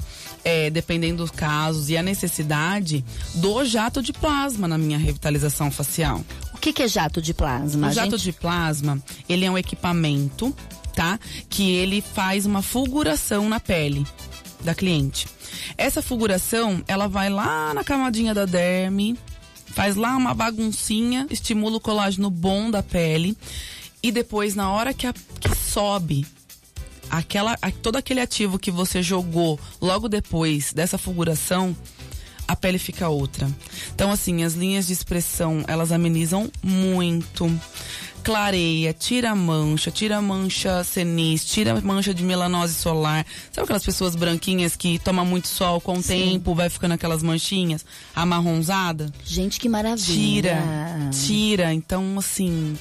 [0.49, 6.25] é, dependendo dos casos e a necessidade, do jato de plasma na minha revitalização facial.
[6.55, 7.89] O que, que é jato de plasma?
[7.89, 8.23] o jato gente?
[8.25, 10.55] de plasma, ele é um equipamento,
[10.95, 11.19] tá?
[11.51, 14.07] Que ele faz uma fulguração na pele
[14.65, 15.27] da cliente.
[15.77, 19.17] Essa fulguração, ela vai lá na camadinha da derme,
[19.67, 23.37] faz lá uma baguncinha, estimula o colágeno bom da pele
[24.03, 26.27] e depois na hora que, a- que sobe
[27.11, 31.77] aquela, todo aquele ativo que você jogou logo depois dessa fulguração,
[32.49, 33.47] a pele fica outra.
[33.95, 37.51] Então, assim, as linhas de expressão, elas amenizam muito.
[38.25, 43.25] Clareia, tira a mancha, tira a mancha senis, tira a mancha de melanose solar.
[43.53, 47.85] Sabe aquelas pessoas branquinhas que tomam muito sol com o tempo, vai ficando aquelas manchinhas
[48.15, 49.11] amarronzada?
[49.25, 50.63] Gente, que maravilha.
[50.63, 51.75] Tira, tira.
[51.75, 52.77] Então, assim,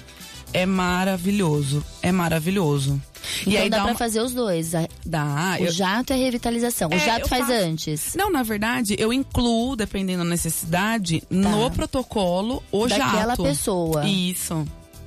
[0.62, 1.84] é maravilhoso.
[2.02, 3.02] É maravilhoso.
[3.42, 3.98] Então e aí dá, dá pra uma...
[3.98, 4.72] fazer os dois.
[5.06, 5.58] Dá.
[5.60, 6.90] O eu- jato é revitalização.
[6.90, 7.54] O É, jato faz faço.
[7.66, 8.14] antes.
[8.16, 12.98] Não, na verdade, eu incluo, dependendo da necessidade, no protocolo o Tá.
[12.98, 13.44] Daquela jato.
[13.44, 14.06] pessoa.
[14.08, 14.66] Isso.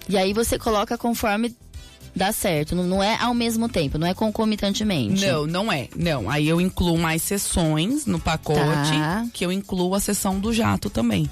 [0.09, 1.55] E aí você coloca conforme
[2.15, 2.75] dá certo.
[2.75, 5.25] Não, não é ao mesmo tempo, não é concomitantemente.
[5.25, 5.89] Não, não é.
[5.97, 6.29] Não.
[6.29, 8.59] Aí eu incluo mais sessões no pacote,
[8.91, 9.27] Tá.
[9.33, 11.31] que eu incluo a sessão do jato também.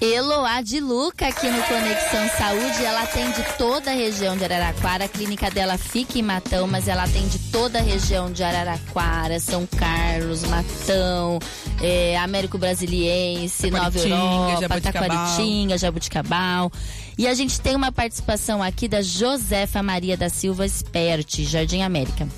[0.00, 2.84] Eloá de Luca aqui no Conexão Saúde.
[2.84, 5.06] Ela atende toda a região de Araraquara.
[5.06, 9.66] A clínica dela fica em Matão, mas ela atende toda a região de Araraquara, São
[9.66, 11.40] Carlos, Matão,
[11.82, 15.08] é, Américo Brasiliense, Nova Europa, Jabuticabal.
[15.08, 16.72] Taquaritinga, Jabuticabal.
[17.18, 22.28] E a gente tem uma participação aqui da Josefa Maria da Silva Spert, Jardim América.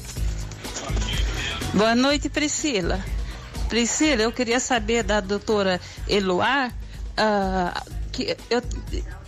[1.74, 2.98] Boa noite, Priscila.
[3.68, 5.78] Priscila, eu queria saber da doutora
[6.08, 6.72] Eloá,
[7.16, 8.62] ah, que eu,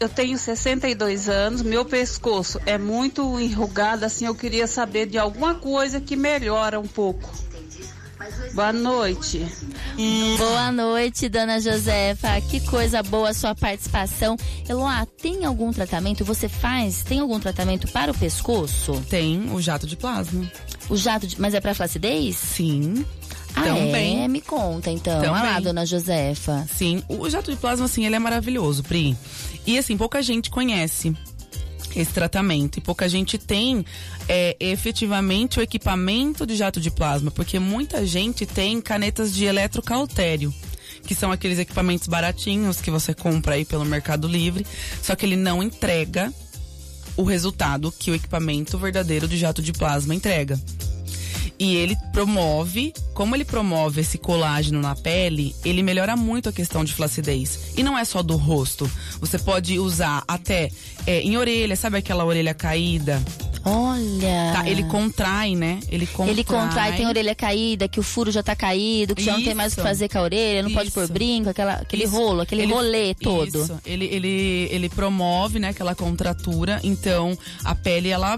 [0.01, 5.55] eu tenho 62 anos, meu pescoço é muito enrugado, assim, eu queria saber de alguma
[5.55, 7.31] coisa que melhora um pouco.
[8.55, 9.47] Boa noite.
[10.39, 12.41] Boa noite, dona Josefa.
[12.43, 14.37] Que coisa boa a sua participação.
[14.69, 16.25] Eloá, tem algum tratamento?
[16.25, 17.03] Você faz?
[17.03, 19.03] Tem algum tratamento para o pescoço?
[19.09, 20.49] Tem o jato de plasma.
[20.89, 21.41] O jato de...
[21.41, 22.37] Mas é para flacidez?
[22.37, 23.05] Sim.
[23.55, 24.25] Ah, Também.
[24.25, 24.29] é?
[24.29, 25.21] Me conta então.
[25.21, 25.31] Também.
[25.31, 26.67] Olha lá, dona Josefa.
[26.77, 29.17] Sim, o jato de plasma, assim, ele é maravilhoso, Pri.
[29.67, 31.15] E assim, pouca gente conhece
[31.95, 33.85] esse tratamento e pouca gente tem
[34.29, 40.53] é, efetivamente o equipamento de jato de plasma, porque muita gente tem canetas de eletrocautério,
[41.07, 44.67] que são aqueles equipamentos baratinhos que você compra aí pelo Mercado Livre,
[45.03, 46.33] só que ele não entrega
[47.17, 50.59] o resultado que o equipamento verdadeiro de jato de plasma entrega.
[51.63, 56.83] E ele promove, como ele promove esse colágeno na pele, ele melhora muito a questão
[56.83, 57.73] de flacidez.
[57.77, 58.91] E não é só do rosto.
[59.21, 60.71] Você pode usar até
[61.07, 63.23] é, em orelha, sabe aquela orelha caída?
[63.65, 64.53] Olha.
[64.55, 65.79] Tá, ele contrai, né?
[65.89, 66.31] Ele contrai.
[66.35, 69.55] Ele contrai, tem orelha caída, que o furo já tá caído, que já não tem
[69.55, 69.89] mais o que Isso.
[69.89, 71.13] fazer com a orelha, não pode pôr Isso.
[71.13, 72.13] brinco, aquela, aquele Isso.
[72.13, 73.63] rolo, aquele Ele- rolê todo.
[73.63, 73.79] Isso.
[73.87, 76.81] Ele, ele, ele promove, né, aquela contratura.
[76.83, 78.37] Então, a pele, ela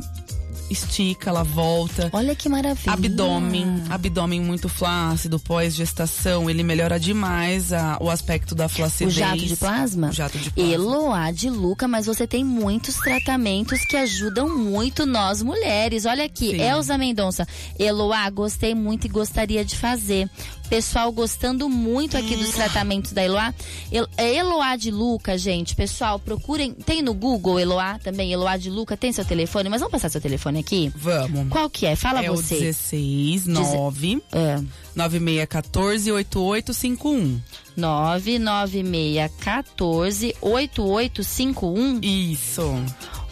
[0.75, 2.11] estica, ela volta.
[2.13, 2.93] Olha que maravilha.
[2.93, 9.15] Abdômen, abdômen muito flácido, pós-gestação, ele melhora demais a- o aspecto da O flacidez.
[9.15, 10.09] jato de plasma?
[10.09, 10.73] O jato de plasma.
[10.73, 16.05] Eloá de Luca, mas você tem muitos tratamentos que ajudam muito nós mulheres.
[16.07, 16.61] Olha aqui, Sim.
[16.61, 17.47] Elza Mendonça.
[17.79, 20.29] Eloá, gostei muito e gostaria de fazer.
[20.69, 23.55] Pessoal gostando muito aqui dos tratamentos da Eloá.
[23.93, 25.77] El- é Eloá de Luca, gente.
[25.77, 26.73] Pessoal, procurem.
[26.73, 28.97] Tem no Google Eloá também, Eloá de Luca.
[28.97, 30.91] Tem seu telefone, mas vamos passar seu telefone aqui?
[30.97, 31.49] Vamos.
[31.51, 31.95] Qual que é?
[31.95, 32.59] Fala é o você.
[32.59, 34.59] 16 9 É.
[34.97, 37.41] 9614 8851.
[37.77, 42.01] 99614 8851.
[42.03, 42.63] Isso.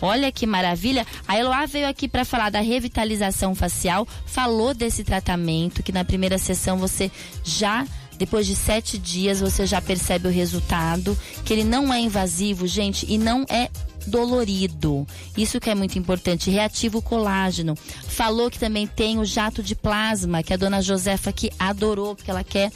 [0.01, 1.07] Olha que maravilha.
[1.27, 6.39] A Eloá veio aqui para falar da revitalização facial, falou desse tratamento que na primeira
[6.39, 7.11] sessão você
[7.45, 7.87] já
[8.19, 13.05] depois de sete dias você já percebe o resultado, que ele não é invasivo, gente,
[13.09, 13.69] e não é
[14.07, 15.07] dolorido.
[15.37, 16.51] Isso que é muito importante.
[16.51, 17.75] Reativa o colágeno.
[18.09, 22.31] Falou que também tem o jato de plasma, que a dona Josefa que adorou, porque
[22.31, 22.71] ela quer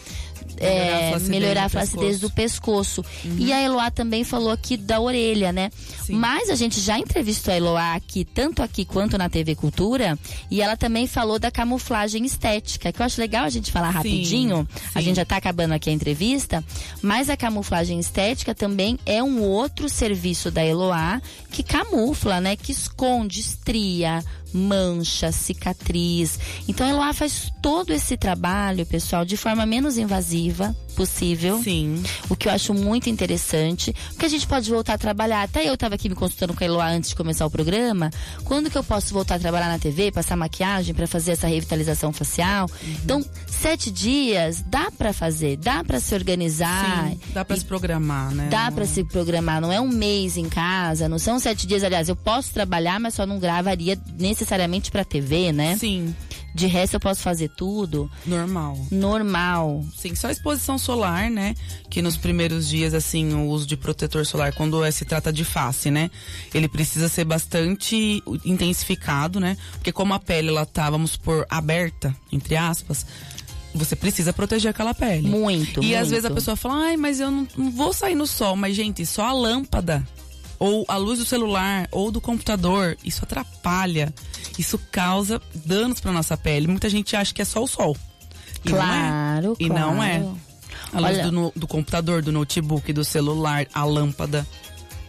[0.60, 3.04] Melhorar a é, flacidez melhorar a do flacidez do pescoço.
[3.38, 5.70] E a Eloá também falou aqui da orelha, né?
[6.04, 6.14] Sim.
[6.14, 10.18] Mas a gente já entrevistou a Eloá aqui, tanto aqui quanto na TV Cultura,
[10.50, 14.66] e ela também falou da camuflagem estética, que eu acho legal a gente falar rapidinho.
[14.94, 15.06] A sim.
[15.06, 16.64] gente já tá acabando aqui a entrevista,
[17.02, 22.56] mas a camuflagem estética também é um outro serviço da Eloá que camufla, né?
[22.56, 26.38] Que esconde estria, mancha, cicatriz.
[26.68, 31.62] Então a Eloá faz todo esse trabalho, pessoal, de forma menos invasiva possível.
[31.62, 32.02] Sim.
[32.28, 35.42] O que eu acho muito interessante, porque a gente pode voltar a trabalhar.
[35.42, 38.10] Até eu estava aqui me consultando com a Eloá antes de começar o programa.
[38.44, 42.12] Quando que eu posso voltar a trabalhar na TV, passar maquiagem para fazer essa revitalização
[42.12, 42.68] facial?
[43.04, 47.10] Então, sete dias dá para fazer, dá para se organizar.
[47.10, 47.20] Sim.
[47.34, 48.48] Dá pra se programar, né?
[48.50, 51.84] Dá para se programar, não é um mês em casa, não são sete dias.
[51.84, 53.98] Aliás, eu posso trabalhar, mas só não gravaria
[54.36, 55.76] necessariamente para TV, né?
[55.78, 56.14] Sim.
[56.54, 58.78] De resto, eu posso fazer tudo Normal.
[58.90, 59.84] normal.
[59.96, 61.54] Sim, só exposição solar, né?
[61.90, 65.44] Que nos primeiros dias, assim, o uso de protetor solar, quando é, se trata de
[65.44, 66.10] face, né?
[66.54, 69.56] Ele precisa ser bastante intensificado, né?
[69.72, 73.06] Porque como a pele, ela tá, vamos supor, aberta, entre aspas,
[73.74, 75.28] você precisa proteger aquela pele.
[75.28, 76.10] Muito, E às muito.
[76.10, 78.56] vezes a pessoa fala, ai, mas eu não, não vou sair no sol.
[78.56, 80.06] Mas, gente, só a lâmpada,
[80.58, 84.12] ou a luz do celular, ou do computador, isso atrapalha.
[84.58, 86.66] Isso causa danos pra nossa pele.
[86.66, 87.96] Muita gente acha que é só o sol.
[88.64, 88.80] E não é.
[88.80, 90.18] Claro, E não é.
[90.20, 90.40] claro.
[90.92, 94.46] A luz Olha- do, do computador, do notebook, do celular, a lâmpada.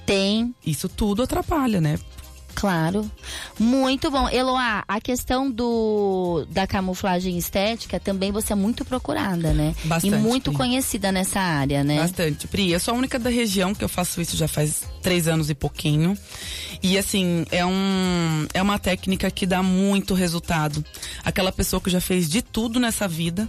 [0.05, 1.99] Tem Isso tudo atrapalha, né?
[2.57, 3.09] Claro.
[3.59, 4.27] Muito bom.
[4.27, 9.75] Eloá, a questão do da camuflagem estética também você é muito procurada, né?
[9.83, 10.57] Bastante, E muito Pri.
[10.57, 11.97] conhecida nessa área, né?
[11.97, 12.47] Bastante.
[12.47, 15.51] Pri, eu sou a única da região que eu faço isso já faz três anos
[15.51, 16.17] e pouquinho.
[16.81, 20.83] E assim, é, um, é uma técnica que dá muito resultado.
[21.23, 23.47] Aquela pessoa que já fez de tudo nessa vida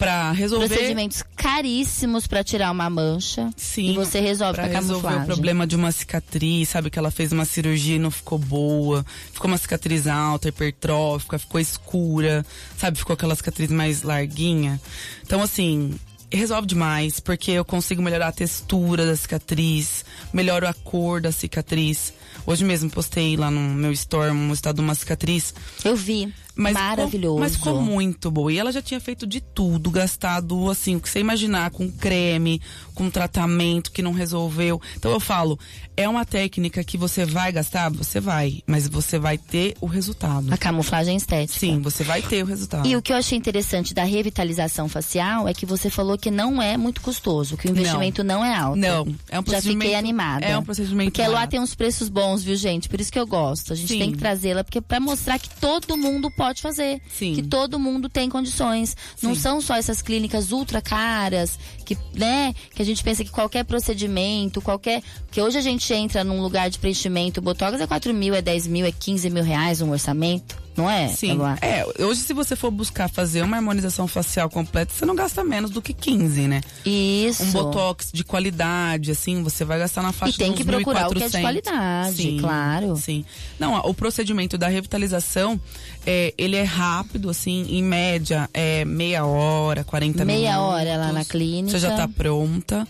[0.00, 0.68] pra resolver.
[0.68, 3.50] Procedimentos caríssimos pra tirar uma mancha.
[3.56, 3.90] Sim.
[3.90, 5.22] E você resolve pra resolver camuflagem.
[5.22, 6.88] o problema de uma cicatriz, sabe?
[6.88, 9.04] Que ela fez uma cirurgia e não ficou boa.
[9.32, 12.44] Ficou uma cicatriz alta, hipertrófica, ficou escura,
[12.78, 12.98] sabe?
[12.98, 14.80] Ficou aquela cicatriz mais larguinha.
[15.22, 15.94] Então, assim,
[16.32, 22.14] resolve demais, porque eu consigo melhorar a textura da cicatriz, melhoro a cor da cicatriz.
[22.46, 25.52] Hoje mesmo postei lá no meu store um estado de uma cicatriz.
[25.84, 26.32] Eu vi.
[26.60, 27.36] Mas Maravilhoso.
[27.36, 28.52] Ficou, mas ficou muito boa.
[28.52, 32.60] E ela já tinha feito de tudo, gastado assim, o que você imaginar, com creme,
[32.94, 34.80] com tratamento que não resolveu.
[34.94, 35.58] Então eu falo,
[35.96, 37.90] é uma técnica que você vai gastar?
[37.92, 40.52] Você vai, mas você vai ter o resultado.
[40.52, 41.58] A camuflagem estética.
[41.58, 42.86] Sim, você vai ter o resultado.
[42.86, 46.60] E o que eu achei interessante da revitalização facial é que você falou que não
[46.60, 48.78] é muito custoso, que o investimento não, é alto.
[48.78, 49.80] Não, é um Já procedimento.
[49.82, 50.44] fiquei animada.
[50.44, 51.12] É um procedimento.
[51.12, 52.86] Porque lá tem uns preços bons, viu, gente?
[52.86, 53.72] Por isso que eu gosto.
[53.72, 53.98] A gente Sim.
[53.98, 57.34] tem que trazê-la porque para mostrar que todo mundo pode fazer, Sim.
[57.34, 58.96] que todo mundo tem condições.
[59.22, 59.40] Não Sim.
[59.40, 64.60] são só essas clínicas ultra caras que, né, que a gente pensa que qualquer procedimento,
[64.60, 68.42] qualquer, que hoje a gente entra num lugar de preenchimento, botox é 4 mil, é
[68.42, 70.56] 10 mil, é 15 mil reais um orçamento.
[70.80, 71.08] Não é?
[71.08, 71.32] Sim.
[71.32, 71.58] Eloá?
[71.60, 75.70] É, hoje se você for buscar fazer uma harmonização facial completa, você não gasta menos
[75.70, 76.60] do que 15, né?
[76.84, 77.44] Isso.
[77.44, 81.08] Um botox de qualidade, assim, você vai gastar na faixa E tem de que procurar
[81.08, 81.40] o que é de 1.400.
[81.42, 82.96] qualidade, Sim, claro.
[82.96, 83.24] Sim.
[83.58, 85.60] Não, o procedimento da revitalização,
[86.06, 90.42] é, ele é rápido, assim, em média, é meia hora, 40 minutos.
[90.42, 91.70] Meia hora lá na clínica.
[91.70, 92.86] Você já tá pronta.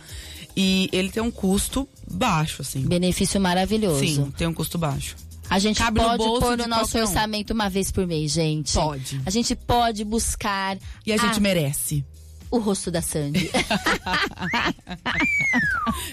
[0.57, 2.81] E ele tem um custo baixo, assim.
[2.83, 4.01] Benefício maravilhoso.
[4.01, 5.15] Sim, tem um custo baixo.
[5.51, 7.09] A gente Cabe pode pôr no nosso qualquer um.
[7.09, 8.73] orçamento uma vez por mês, gente.
[8.73, 9.21] Pode.
[9.27, 12.05] A gente pode buscar E a gente merece.
[12.51, 13.51] O rosto da Sandy.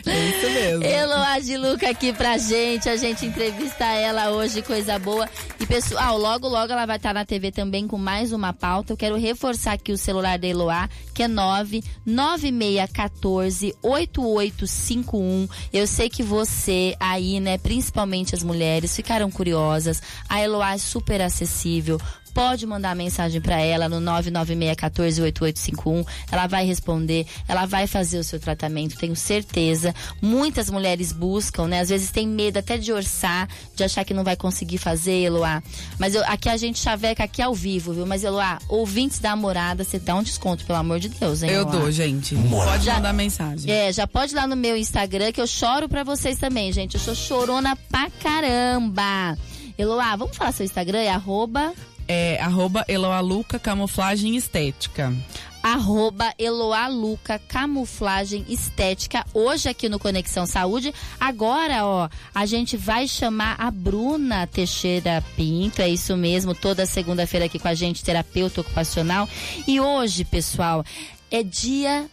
[0.05, 0.83] É isso mesmo.
[0.83, 2.87] Eloá de Luca aqui pra gente.
[2.89, 5.27] A gente entrevista ela hoje, coisa boa.
[5.59, 8.93] E pessoal, logo, logo ela vai estar na TV também com mais uma pauta.
[8.93, 15.49] Eu quero reforçar aqui o celular da Eloá, que é 99614 8851.
[15.73, 20.01] Eu sei que você aí, né, principalmente as mulheres, ficaram curiosas.
[20.29, 21.99] A Eloá é super acessível
[22.37, 26.05] pode mandar mensagem para ela no 996148851.
[26.31, 29.91] Ela vai responder, ela vai fazer o seu tratamento, tenho certeza.
[30.21, 31.79] Muitas mulheres buscam, né?
[31.79, 35.63] Às vezes tem medo até de orçar, de achar que não vai conseguir fazer, Eloá.
[35.97, 38.05] Mas eu, aqui a gente chaveca aqui ao vivo, viu?
[38.05, 41.49] Mas Eloá, ouvintes da Morada, você dá um desconto, pelo amor de Deus, hein?
[41.49, 41.71] Eu Eloá?
[41.71, 42.35] dou, gente.
[42.35, 43.71] Pode mandar mensagem.
[43.71, 46.93] É, já pode ir lá no meu Instagram que eu choro pra vocês também, gente.
[46.93, 49.35] Eu sou chorona pra caramba.
[49.75, 50.99] Eloá, vamos falar seu Instagram?
[50.99, 51.73] É arroba,
[52.07, 55.13] É arroba Eloaluca Camuflagem Estética.
[55.61, 59.25] arroba Eloaluca Camuflagem Estética.
[59.33, 60.93] Hoje aqui no Conexão Saúde.
[61.19, 65.81] Agora, ó, a gente vai chamar a Bruna Teixeira Pinto.
[65.81, 69.27] É isso mesmo, toda segunda-feira aqui com a gente, terapeuta ocupacional.
[69.67, 70.85] E hoje, pessoal,
[71.29, 72.09] é dia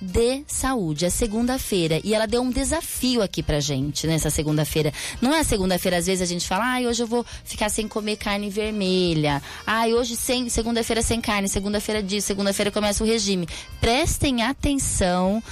[0.00, 2.00] de saúde, é segunda-feira.
[2.04, 4.92] E ela deu um desafio aqui pra gente nessa segunda-feira.
[5.20, 8.16] Não é segunda-feira, às vezes a gente fala, ai, hoje eu vou ficar sem comer
[8.16, 9.42] carne vermelha.
[9.66, 13.48] Ai, hoje sem, segunda-feira sem carne, segunda-feira disso, segunda-feira começa o regime.
[13.80, 15.42] Prestem atenção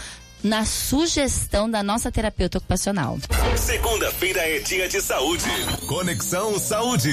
[0.43, 3.19] na sugestão da nossa terapeuta ocupacional.
[3.57, 5.49] Segunda-feira é dia de saúde.
[5.87, 7.11] Conexão Saúde.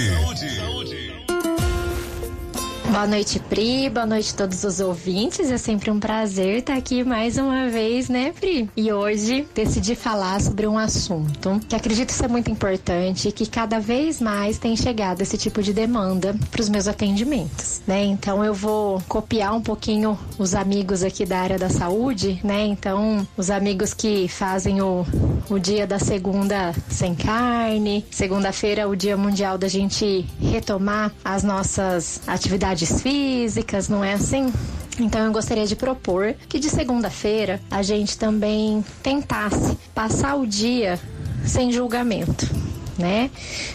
[2.91, 3.89] Boa noite, Pri.
[3.89, 5.49] Boa noite a todos os ouvintes.
[5.49, 8.69] É sempre um prazer estar aqui mais uma vez, né, Pri?
[8.75, 13.79] E hoje decidi falar sobre um assunto que acredito ser muito importante e que cada
[13.79, 18.03] vez mais tem chegado esse tipo de demanda para os meus atendimentos, né?
[18.03, 22.65] Então eu vou copiar um pouquinho os amigos aqui da área da saúde, né?
[22.65, 25.05] Então, os amigos que fazem o,
[25.49, 32.19] o dia da segunda sem carne, segunda-feira, o dia mundial da gente retomar as nossas
[32.27, 34.51] atividades físicas, não é assim?
[34.99, 40.99] Então eu gostaria de propor que de segunda-feira a gente também tentasse passar o dia
[41.45, 42.49] sem julgamento,
[42.97, 43.29] né?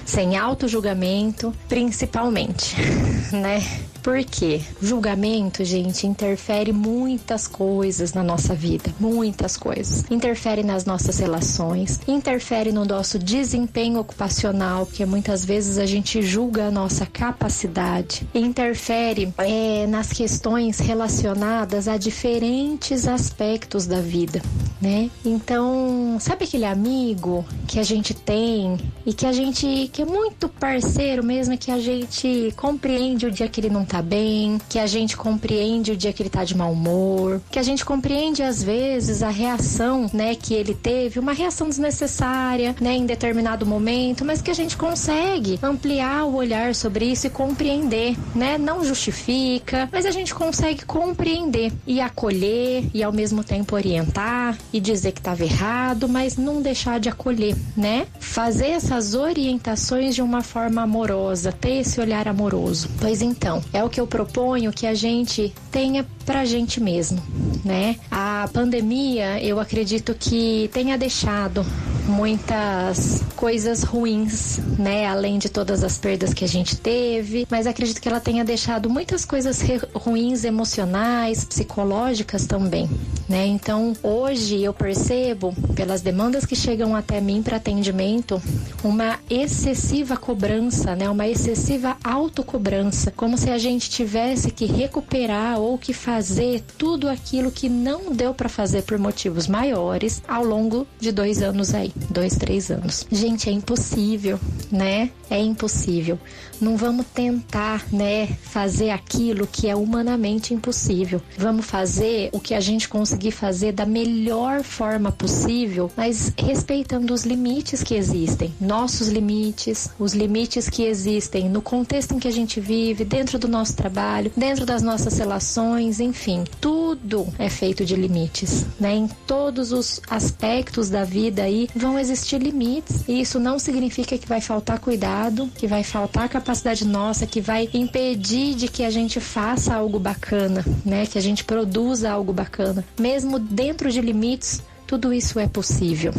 [0.05, 2.77] Sem auto-julgamento, principalmente,
[3.33, 3.63] né?
[4.07, 10.05] Porque julgamento, gente, interfere muitas coisas na nossa vida, muitas coisas.
[10.09, 16.69] Interfere nas nossas relações, interfere no nosso desempenho ocupacional, porque muitas vezes a gente julga
[16.69, 24.41] a nossa capacidade, interfere é, nas questões relacionadas a diferentes aspectos da vida,
[24.81, 25.11] né?
[25.25, 30.49] Então, sabe aquele amigo que a gente tem e que a gente que é muito
[30.49, 34.87] parceiro mesmo, que a gente compreende o dia que ele não tá bem, que a
[34.87, 38.63] gente compreende o dia que ele tá de mau humor, que a gente compreende às
[38.63, 44.41] vezes a reação, né, que ele teve, uma reação desnecessária, né, em determinado momento, mas
[44.43, 48.59] que a gente consegue ampliar o olhar sobre isso e compreender, né?
[48.59, 54.81] Não justifica, mas a gente consegue compreender e acolher e ao mesmo tempo orientar e
[54.81, 58.07] dizer que estava errado, mas não deixar de acolher, né?
[58.19, 62.89] Fazer essas orientações de uma forma amorosa, ter esse olhar amoroso.
[63.01, 67.22] Pois então, é o que eu proponho que a gente tenha pra gente mesmo,
[67.64, 67.97] né?
[68.11, 71.64] A pandemia, eu acredito que tenha deixado
[72.07, 75.07] muitas coisas ruins, né?
[75.07, 78.89] Além de todas as perdas que a gente teve, mas acredito que ela tenha deixado
[78.89, 79.61] muitas coisas
[79.95, 82.89] ruins emocionais, psicológicas também,
[83.29, 83.47] né?
[83.47, 88.41] Então, hoje eu percebo pelas demandas que chegam até mim para atendimento,
[88.83, 91.11] uma excessiva cobrança, né?
[91.11, 97.51] Uma excessiva autocobrança, como se a gente tivesse que recuperar ou que fazer tudo aquilo
[97.51, 101.93] que não deu para fazer por motivos maiores ao longo de dois anos aí.
[102.09, 103.07] dois, três anos.
[103.12, 104.41] Gente, é impossível,
[104.73, 105.11] né?
[105.29, 106.19] É impossível.
[106.61, 111.21] Não vamos tentar, né, fazer aquilo que é humanamente impossível.
[111.37, 117.27] Vamos fazer o que a gente conseguir fazer da melhor forma possível, mas respeitando os
[117.27, 122.59] limites que existem, nossos limites, os limites que existem no contexto em que a gente
[122.59, 128.65] vive, dentro do nosso trabalho, dentro das nossas relações, enfim, tudo é feito de limites,
[128.79, 128.95] né?
[128.95, 133.05] Em todos os aspectos da vida aí vão existir limites.
[133.09, 137.69] E isso não significa que vai faltar cuidado, que vai faltar capacidade nossa, que vai
[137.75, 141.07] impedir de que a gente faça algo bacana, né?
[141.07, 142.85] Que a gente produza algo bacana.
[142.99, 146.13] Mesmo dentro de limites, tudo isso é possível.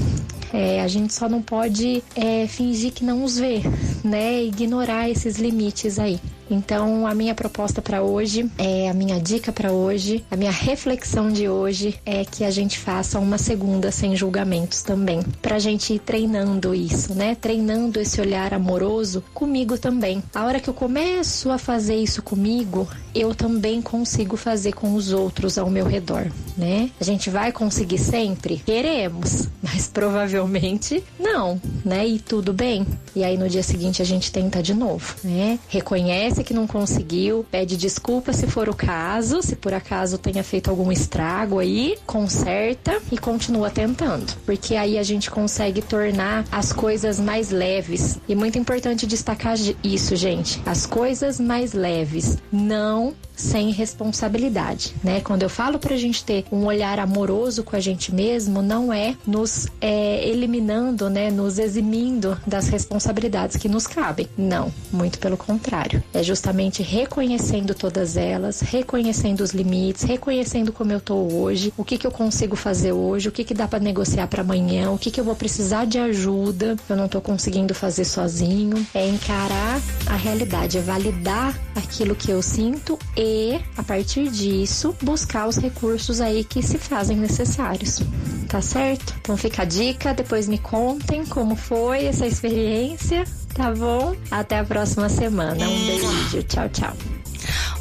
[0.53, 3.61] É, a gente só não pode é, fingir que não os vê,
[4.03, 4.43] né?
[4.43, 6.19] Ignorar esses limites aí.
[6.49, 11.31] Então, a minha proposta para hoje, é a minha dica para hoje, a minha reflexão
[11.31, 15.93] de hoje é que a gente faça uma segunda sem julgamentos também, para a gente
[15.93, 17.35] ir treinando isso, né?
[17.35, 20.23] Treinando esse olhar amoroso comigo também.
[20.33, 25.11] A hora que eu começo a fazer isso comigo, eu também consigo fazer com os
[25.11, 26.27] outros ao meu redor,
[26.57, 26.89] né?
[26.99, 28.61] A gente vai conseguir sempre?
[28.65, 32.07] Queremos, mas provavelmente não, né?
[32.07, 32.85] E tudo bem.
[33.15, 35.59] E aí no dia seguinte a gente tenta de novo, né?
[35.67, 40.69] Reconhece que não conseguiu, pede desculpa se for o caso, se por acaso tenha feito
[40.69, 47.19] algum estrago aí, conserta e continua tentando, porque aí a gente consegue tornar as coisas
[47.19, 48.19] mais leves.
[48.27, 50.61] E muito importante destacar isso, gente.
[50.65, 55.21] As coisas mais leves, não sem responsabilidade, né?
[55.21, 59.15] Quando eu falo pra gente ter um olhar amoroso com a gente mesmo, não é
[59.25, 61.29] nos é, eliminando, né?
[61.29, 64.27] Nos eximindo das responsabilidades que nos cabem.
[64.37, 66.03] Não, muito pelo contrário.
[66.13, 71.97] É justamente reconhecendo todas elas, reconhecendo os limites, reconhecendo como eu tô hoje, o que
[71.97, 75.11] que eu consigo fazer hoje, o que que dá para negociar para amanhã, o que
[75.11, 78.85] que eu vou precisar de ajuda, eu não tô conseguindo fazer sozinho.
[78.93, 84.95] É encarar a realidade, é validar aquilo que eu sinto e e, a partir disso,
[85.01, 88.01] buscar os recursos aí que se fazem necessários.
[88.47, 89.13] Tá certo?
[89.19, 94.15] Então fica a dica, depois me contem como foi essa experiência, tá bom?
[94.31, 95.67] Até a próxima semana.
[95.67, 96.43] Um beijo.
[96.43, 97.16] Tchau, tchau.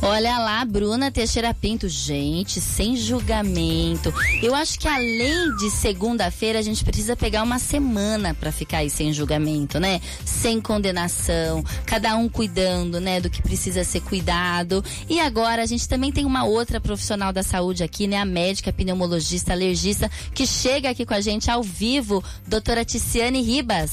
[0.03, 1.89] Olha lá, Bruna Teixeira Pinto.
[1.89, 4.13] Gente, sem julgamento.
[4.43, 8.91] Eu acho que além de segunda-feira, a gente precisa pegar uma semana para ficar aí
[8.91, 10.01] sem julgamento, né?
[10.25, 14.85] Sem condenação, cada um cuidando, né, do que precisa ser cuidado.
[15.09, 18.73] E agora a gente também tem uma outra profissional da saúde aqui, né, a médica,
[18.73, 23.91] pneumologista, alergista, que chega aqui com a gente ao vivo, doutora Ticiane Ribas.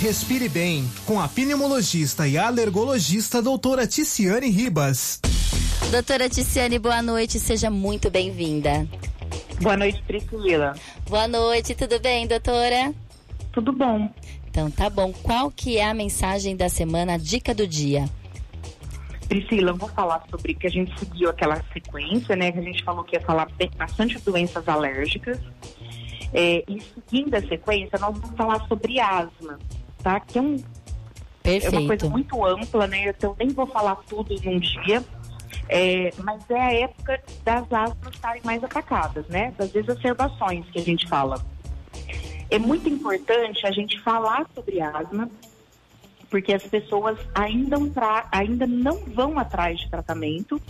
[0.00, 5.20] Respire bem com a pneumologista e alergologista doutora Ticiane Ribas.
[5.90, 8.86] Doutora Ticiane, boa noite, seja muito bem-vinda.
[9.62, 10.74] Boa noite, Priscila.
[11.08, 12.92] Boa noite, tudo bem, doutora?
[13.52, 14.12] Tudo bom.
[14.50, 15.12] Então tá bom.
[15.12, 18.04] Qual que é a mensagem da semana, a dica do dia?
[19.28, 22.52] Priscila, eu vou falar sobre que a gente seguiu aquela sequência, né?
[22.52, 25.38] Que a gente falou que ia falar bastante doenças alérgicas.
[26.32, 29.58] É, e seguindo a sequência, nós vamos falar sobre asma
[30.04, 30.20] tá?
[30.20, 30.62] Que é, um,
[31.44, 33.08] é uma coisa muito ampla, né?
[33.08, 35.02] Então eu nem vou falar tudo num dia.
[35.66, 39.52] É, mas é a época das asmas estarem mais atacadas, né?
[39.56, 41.42] Das exacerbações que a gente fala.
[42.50, 45.30] É muito importante a gente falar sobre asma,
[46.28, 47.76] porque as pessoas ainda,
[48.30, 50.60] ainda não vão atrás de tratamento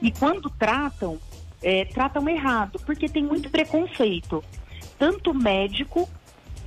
[0.00, 1.18] e quando tratam,
[1.60, 4.44] é, tratam errado, porque tem muito preconceito,
[4.98, 6.08] tanto médico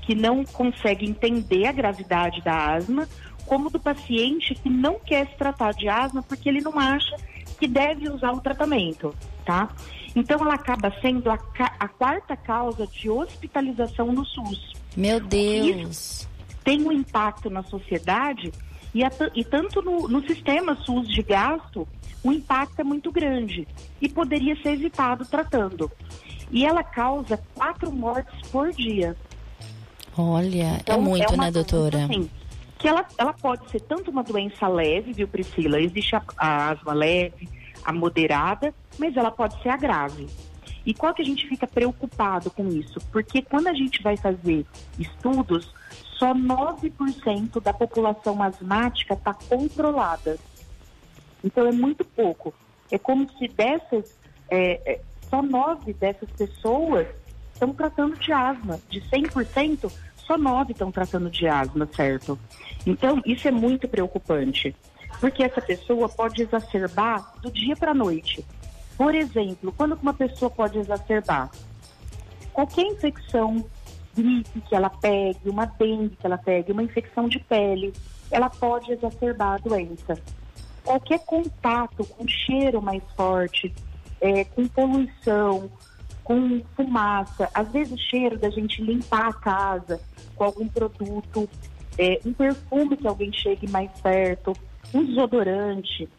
[0.08, 3.06] que não consegue entender a gravidade da asma,
[3.46, 7.14] como do paciente que não quer se tratar de asma porque ele não acha
[7.60, 9.14] que deve usar o tratamento,
[9.46, 9.68] tá?
[10.16, 11.38] Então ela acaba sendo a,
[11.78, 14.72] a quarta causa de hospitalização no SUS.
[14.96, 15.90] Meu Deus!
[15.90, 18.52] Isso tem um impacto na sociedade
[18.94, 21.86] e, a, e tanto no, no sistema SUS de gasto,
[22.24, 23.68] o impacto é muito grande
[24.02, 25.92] e poderia ser evitado tratando.
[26.50, 29.18] E ela causa quatro mortes por dia.
[30.18, 32.06] Olha, é então, é muito, é né, doutora?
[32.06, 32.30] Assim,
[32.78, 35.80] que ela, ela pode ser tanto uma doença leve, viu, Priscila?
[35.80, 37.50] Existe a, a asma leve,
[37.84, 40.28] a moderada, mas ela pode ser a grave.
[40.86, 43.00] E qual que a gente fica preocupado com isso?
[43.12, 44.66] Porque quando a gente vai fazer
[44.98, 45.70] estudos,
[46.18, 50.38] só 9% da população asmática está controlada.
[51.44, 52.54] Então é muito pouco.
[52.90, 54.18] É como se dessas,
[54.50, 57.08] é, é, só 9 dessas pessoas
[57.54, 58.80] estão tratando de asma.
[58.90, 59.92] De 100%,
[60.28, 62.38] só nove estão tratando de asma, certo?
[62.86, 64.76] Então, isso é muito preocupante,
[65.20, 68.46] porque essa pessoa pode exacerbar do dia para a noite.
[68.98, 71.50] Por exemplo, quando uma pessoa pode exacerbar?
[72.52, 73.66] Qualquer infecção
[74.16, 77.94] gripe que ela pegue, uma dengue que ela pegue, uma infecção de pele,
[78.32, 80.20] ela pode exacerbar a doença.
[80.84, 83.74] Qualquer contato com cheiro mais forte,
[84.20, 85.70] é, com poluição,
[86.28, 90.02] com fumaça, às vezes cheiro da gente limpar a casa
[90.36, 91.50] com algum produto,
[91.98, 94.52] é, um perfume que alguém chegue mais perto,
[94.94, 96.10] um desodorante.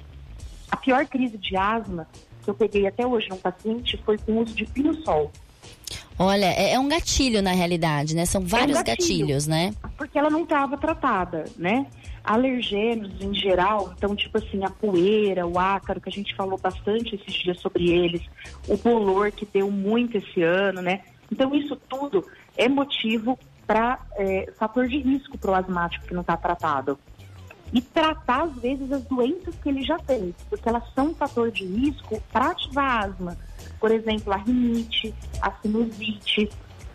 [0.70, 2.08] A pior crise de asma
[2.42, 5.30] que eu peguei até hoje num paciente foi com o uso de pino-sol.
[6.18, 8.24] Olha, é, é, um gatilho na realidade, né?
[8.24, 9.74] São vários é um gatilho, gatilhos, né?
[9.98, 11.86] Porque ela não estava tratada, né?
[12.28, 17.14] Alergênios em geral, então, tipo assim, a poeira, o ácaro, que a gente falou bastante
[17.14, 18.22] esses dias sobre eles,
[18.68, 21.00] o bolor que deu muito esse ano, né?
[21.30, 22.24] Então, isso tudo
[22.56, 26.98] é motivo para é, fator de risco para o asmático que não está tratado.
[27.72, 31.50] E tratar, às vezes, as doenças que ele já tem, porque elas são um fator
[31.50, 33.36] de risco para ativar asma
[33.80, 36.48] por exemplo, a rinite, a sinusite,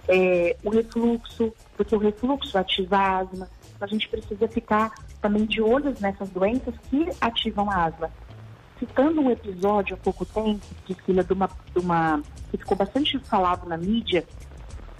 [0.07, 3.49] é, o refluxo, porque o refluxo ativa asma.
[3.75, 4.93] Então a gente precisa ficar
[5.23, 8.11] também de olhos nessas doenças que ativam a asma.
[8.77, 12.21] Citando um episódio há pouco tempo, Priscila, de uma, de uma
[12.51, 14.25] que ficou bastante falado na mídia,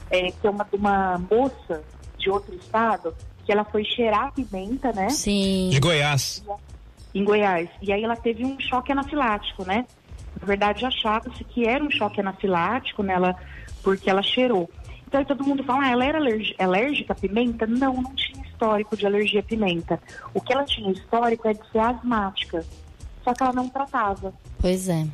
[0.10, 1.84] é, que é uma de uma moça
[2.18, 3.14] de outro estado,
[3.46, 5.10] que ela foi cheirar pimenta, né?
[5.10, 5.70] Sim.
[5.70, 6.42] De Goiás.
[7.14, 7.70] Em Goiás.
[7.82, 9.86] E aí ela teve um choque anafilático, né?
[10.40, 13.36] Na verdade, achava-se que era um choque anafilático nela,
[13.84, 14.70] porque ela cheirou.
[15.06, 16.20] Então aí todo mundo fala, ah, ela era
[16.58, 17.68] alérgica à pimenta?
[17.68, 18.33] Não, não tinha
[18.64, 20.00] histórico de alergia à pimenta.
[20.34, 22.66] O que ela tinha histórico é de ser asmática.
[23.24, 24.34] Só que ela não tratava.
[24.60, 25.08] Pois é.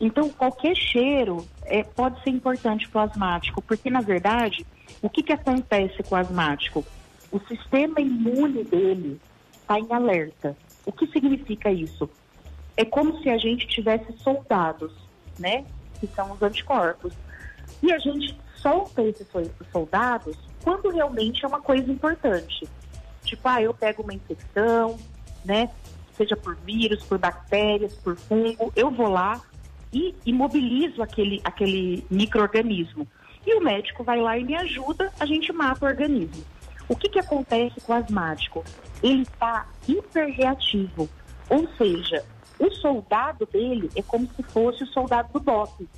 [0.00, 4.66] Então, qualquer cheiro é, pode ser importante para o asmático, porque, na verdade,
[5.00, 6.84] o que, que acontece com o asmático?
[7.30, 9.20] O sistema imune dele
[9.52, 10.56] está em alerta.
[10.84, 12.08] O que significa isso?
[12.76, 14.92] é como se a gente tivesse soldados,
[15.38, 15.64] né?
[16.00, 17.12] Que são os anticorpos.
[17.82, 19.26] E a gente solta esses
[19.70, 22.66] soldados quando realmente é uma coisa importante.
[23.24, 24.98] Tipo, ah, eu pego uma infecção,
[25.44, 25.70] né?
[26.16, 29.40] Seja por vírus, por bactérias, por fungo, eu vou lá
[29.92, 33.06] e imobilizo aquele, aquele microorganismo.
[33.46, 36.44] E o médico vai lá e me ajuda, a gente mata o organismo.
[36.88, 38.64] O que, que acontece com o asmático?
[39.02, 41.08] Ele está hiperreativo,
[41.48, 42.24] ou seja,
[42.58, 45.88] o soldado dele é como se fosse o soldado do boxe.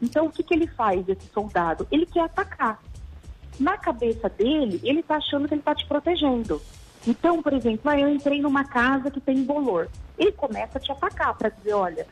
[0.00, 1.86] Então, o que, que ele faz, esse soldado?
[1.90, 2.80] Ele quer atacar.
[3.58, 6.60] Na cabeça dele, ele está achando que ele está te protegendo.
[7.06, 9.88] Então, por exemplo, ah, eu entrei numa casa que tem bolor.
[10.18, 12.06] Ele começa a te atacar para dizer, olha,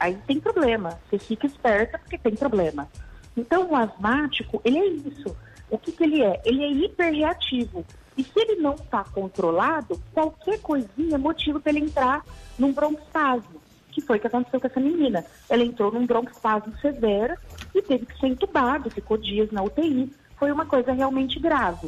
[0.00, 0.98] aí tem problema.
[1.08, 2.88] Você fica esperta porque tem problema.
[3.36, 5.36] Então, o asmático, ele é isso.
[5.70, 6.40] O que, que ele é?
[6.44, 7.84] Ele é hiperreativo.
[8.16, 12.24] E se ele não está controlado, qualquer coisinha é motivo para ele entrar
[12.58, 13.60] num broncoespasmo,
[13.90, 15.24] que foi o que aconteceu com essa menina.
[15.48, 17.36] Ela entrou num broncoespasmo severo
[17.74, 20.12] e teve que ser entubado, ficou dias na UTI.
[20.44, 21.86] Foi uma coisa realmente grave.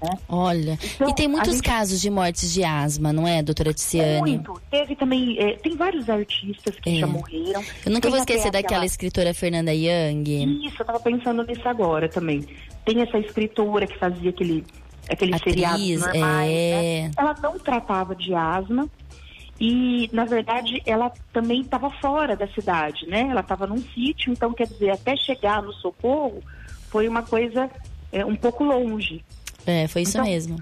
[0.00, 0.16] Né?
[0.28, 1.64] Olha, então, e tem muitos gente...
[1.64, 4.20] casos de mortes de asma, não é, doutora Tiziane?
[4.20, 4.62] Muito.
[4.70, 7.00] Teve também, é, tem vários artistas que é.
[7.00, 7.60] já morreram.
[7.84, 8.86] Eu nunca tem vou esquecer daquela aquela...
[8.86, 10.66] escritora Fernanda Young.
[10.68, 12.46] Isso, eu tava pensando nisso agora também.
[12.84, 14.64] Tem essa escritora que fazia aquele
[15.10, 17.02] aqueles Atriz, seriados normais, é...
[17.08, 17.10] né?
[17.16, 18.88] Ela não tratava de asma
[19.58, 23.22] e, na verdade, ela também estava fora da cidade, né?
[23.28, 26.40] Ela estava num sítio, então, quer dizer, até chegar no socorro
[26.90, 27.70] foi uma coisa
[28.12, 29.24] é, um pouco longe.
[29.66, 30.58] É, foi isso então, mesmo.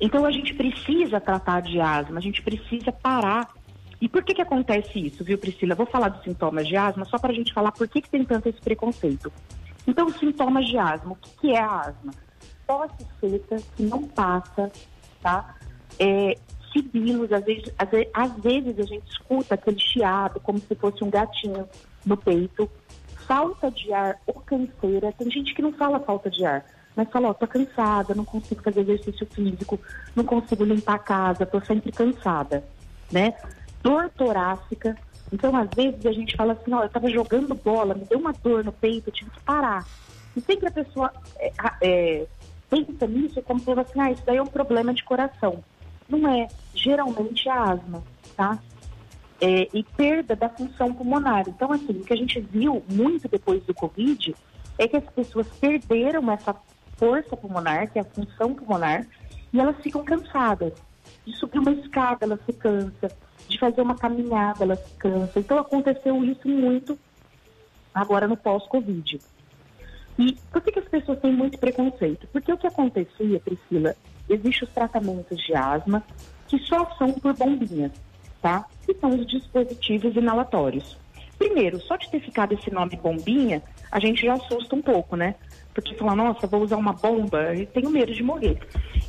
[0.00, 3.48] Então, a gente precisa tratar de asma, a gente precisa parar.
[4.00, 5.74] E por que que acontece isso, viu, Priscila?
[5.74, 8.24] Vou falar dos sintomas de asma só para a gente falar por que, que tem
[8.24, 9.32] tanto esse preconceito.
[9.86, 12.12] Então, os sintomas de asma, o que, que é a asma?
[12.66, 14.70] tosse seca que não passa,
[15.20, 15.56] tá?
[15.98, 16.36] É,
[16.72, 21.04] sibilos, às vezes, às vezes, às vezes a gente escuta aquele chiado como se fosse
[21.04, 21.68] um gatinho
[22.04, 22.70] no peito,
[23.32, 25.10] falta de ar ou canseira.
[25.12, 26.62] Tem gente que não fala falta de ar,
[26.94, 29.80] mas fala, ó, tô cansada, não consigo fazer exercício físico,
[30.14, 32.62] não consigo limpar a casa, tô sempre cansada,
[33.10, 33.32] né?
[33.82, 34.94] Dor torácica.
[35.32, 38.34] Então, às vezes, a gente fala assim, ó, eu tava jogando bola, me deu uma
[38.34, 39.86] dor no peito, eu tive que parar.
[40.36, 42.26] E sempre a pessoa é, é,
[42.68, 45.64] pensa nisso como se assim, ah, isso daí é um problema de coração.
[46.06, 46.48] Não é.
[46.74, 48.02] Geralmente é asma,
[48.36, 48.58] tá?
[49.44, 51.48] É, e perda da função pulmonar.
[51.48, 54.34] Então, assim, o que a gente viu muito depois do Covid
[54.78, 56.54] é que as pessoas perderam essa
[56.96, 59.04] força pulmonar, que é a função pulmonar,
[59.52, 60.72] e elas ficam cansadas.
[61.26, 63.10] De subir uma escada, ela se cansa.
[63.48, 65.40] De fazer uma caminhada, ela se cansa.
[65.40, 66.96] Então, aconteceu isso muito
[67.92, 69.20] agora no pós-Covid.
[70.18, 72.28] E por que, que as pessoas têm muito preconceito?
[72.32, 73.96] Porque o que acontecia, Priscila,
[74.28, 76.02] existem os tratamentos de asma
[76.46, 77.92] que só são por bombinhas,
[78.42, 78.66] tá?
[78.84, 80.98] Que são os dispositivos inalatórios.
[81.38, 85.34] Primeiro, só de ter ficado esse nome bombinha, a gente já assusta um pouco, né?
[85.72, 88.58] Porque fala, nossa, vou usar uma bomba e tenho medo de morrer.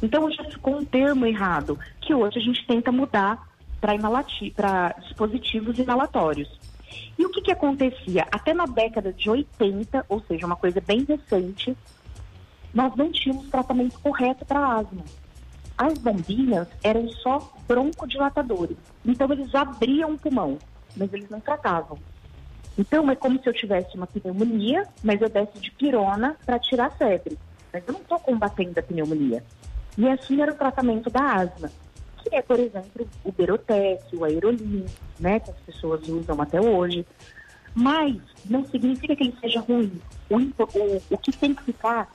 [0.01, 3.47] Então já ficou um termo errado, que hoje a gente tenta mudar
[3.81, 6.49] para dispositivos inalatórios.
[7.17, 8.25] E o que, que acontecia?
[8.31, 11.75] Até na década de 80, ou seja, uma coisa bem recente,
[12.73, 15.03] nós não tínhamos tratamento correto para asma.
[15.77, 18.77] As bombinhas eram só broncodilatadores.
[19.05, 20.57] Então eles abriam o pulmão,
[20.95, 21.97] mas eles não tratavam.
[22.77, 26.87] Então é como se eu tivesse uma pneumonia, mas eu desse de pirona para tirar
[26.87, 27.37] a febre.
[27.71, 29.43] Mas eu não estou combatendo a pneumonia.
[29.97, 31.71] E assim era o tratamento da asma,
[32.17, 34.85] que é, por exemplo, o Berotec, o Aerolim,
[35.19, 37.05] né, que as pessoas usam até hoje.
[37.75, 38.15] Mas
[38.45, 39.91] não significa que ele seja ruim.
[40.29, 42.11] O, o, o que tem que ficar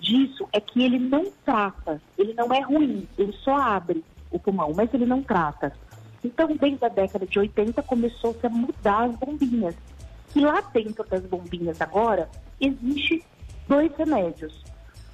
[0.00, 4.72] disso é que ele não trata, ele não é ruim, ele só abre o pulmão,
[4.74, 5.72] mas ele não trata.
[6.24, 9.74] Então, desde a década de 80, começou-se a mudar as bombinhas.
[10.34, 12.28] E lá dentro das bombinhas agora,
[12.60, 13.24] existe
[13.66, 14.62] dois remédios.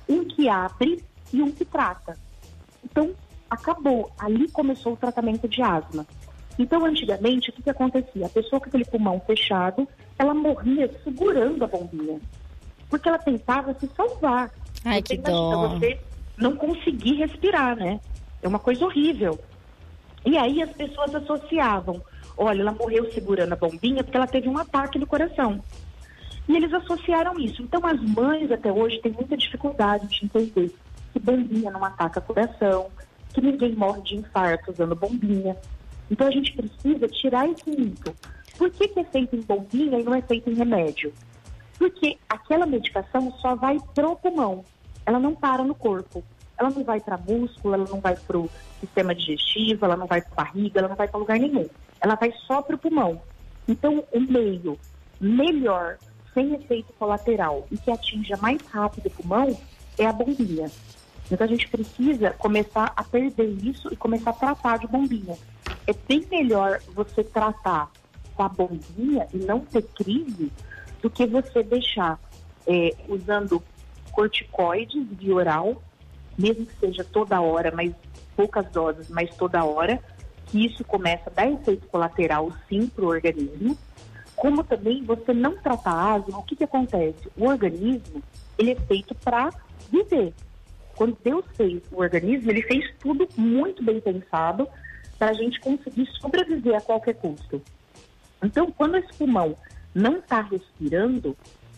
[0.08, 2.16] Um que abre e um que trata.
[2.84, 3.14] Então,
[3.48, 4.10] acabou.
[4.18, 6.06] Ali começou o tratamento de asma.
[6.58, 8.26] Então, antigamente, o que, que acontecia?
[8.26, 9.86] A pessoa com aquele pulmão fechado,
[10.18, 12.20] ela morria segurando a bombinha.
[12.88, 14.50] Porque ela tentava se salvar.
[14.86, 15.68] Ai, você que dó.
[15.68, 15.98] Você
[16.38, 18.00] não conseguir respirar, né?
[18.40, 19.36] É uma coisa horrível.
[20.24, 22.00] E aí as pessoas associavam,
[22.36, 25.60] olha, ela morreu segurando a bombinha porque ela teve um ataque no coração.
[26.48, 27.62] E eles associaram isso.
[27.62, 30.72] Então as mães até hoje têm muita dificuldade de entender
[31.12, 32.88] que bombinha não ataca coração,
[33.34, 35.56] que ninguém morre de infarto usando bombinha.
[36.08, 38.14] Então a gente precisa tirar esse mito.
[38.56, 41.12] Por que, que é feito em bombinha e não é feito em remédio?
[41.76, 44.64] Porque aquela medicação só vai pro pulmão,
[45.06, 46.22] ela não para no corpo.
[46.58, 48.50] Ela não vai para músculo, ela não vai para o
[48.80, 51.68] sistema digestivo, ela não vai para barriga, ela não vai para lugar nenhum.
[52.00, 53.20] Ela vai só para o pulmão.
[53.68, 54.78] Então, o meio
[55.20, 55.98] melhor,
[56.34, 59.56] sem efeito colateral e que atinja mais rápido o pulmão
[59.96, 60.70] é a bombinha.
[61.30, 65.36] Então, a gente precisa começar a perder isso e começar a tratar de bombinha.
[65.86, 67.90] É bem melhor você tratar
[68.34, 70.52] com a bombinha e não ter crise
[71.02, 72.18] do que você deixar
[72.66, 73.62] é, usando
[74.16, 75.82] corticoides via oral
[76.36, 77.92] mesmo que seja toda hora, mas
[78.36, 80.02] poucas doses, mas toda hora,
[80.46, 83.76] que isso começa a dar efeito colateral sim para o organismo.
[84.34, 87.28] Como também você não tratar asma, o que, que acontece?
[87.36, 88.22] O organismo,
[88.58, 89.50] ele é feito para
[89.90, 90.34] viver.
[90.94, 94.68] Quando Deus fez o organismo, ele fez tudo muito bem pensado
[95.18, 97.62] para a gente conseguir sobreviver a qualquer custo.
[98.42, 99.56] Então, quando esse pulmão
[99.94, 101.34] não está respirando,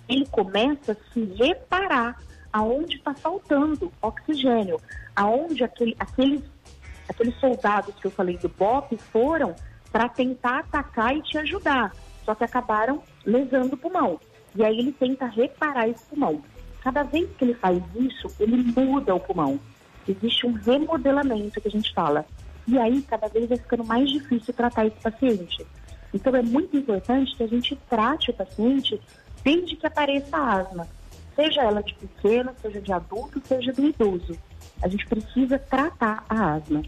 [0.09, 2.16] ele começa a se reparar
[2.52, 4.80] aonde está faltando oxigênio,
[5.14, 6.42] aonde aquele, aqueles,
[7.09, 9.54] aqueles soldados que eu falei do BOP foram
[9.92, 11.92] para tentar atacar e te ajudar,
[12.24, 14.20] só que acabaram lesando o pulmão.
[14.54, 16.42] E aí ele tenta reparar esse pulmão.
[16.82, 19.59] Cada vez que ele faz isso, ele muda o pulmão.
[20.06, 22.24] Existe um remodelamento que a gente fala.
[22.66, 25.66] E aí, cada vez vai ficando mais difícil tratar esse paciente.
[26.12, 29.00] Então, é muito importante que a gente trate o paciente
[29.49, 30.86] desde que apareça asma
[31.34, 34.36] seja ela de pequeno, seja de adulto, seja do idoso.
[34.82, 36.82] A gente precisa tratar a asma.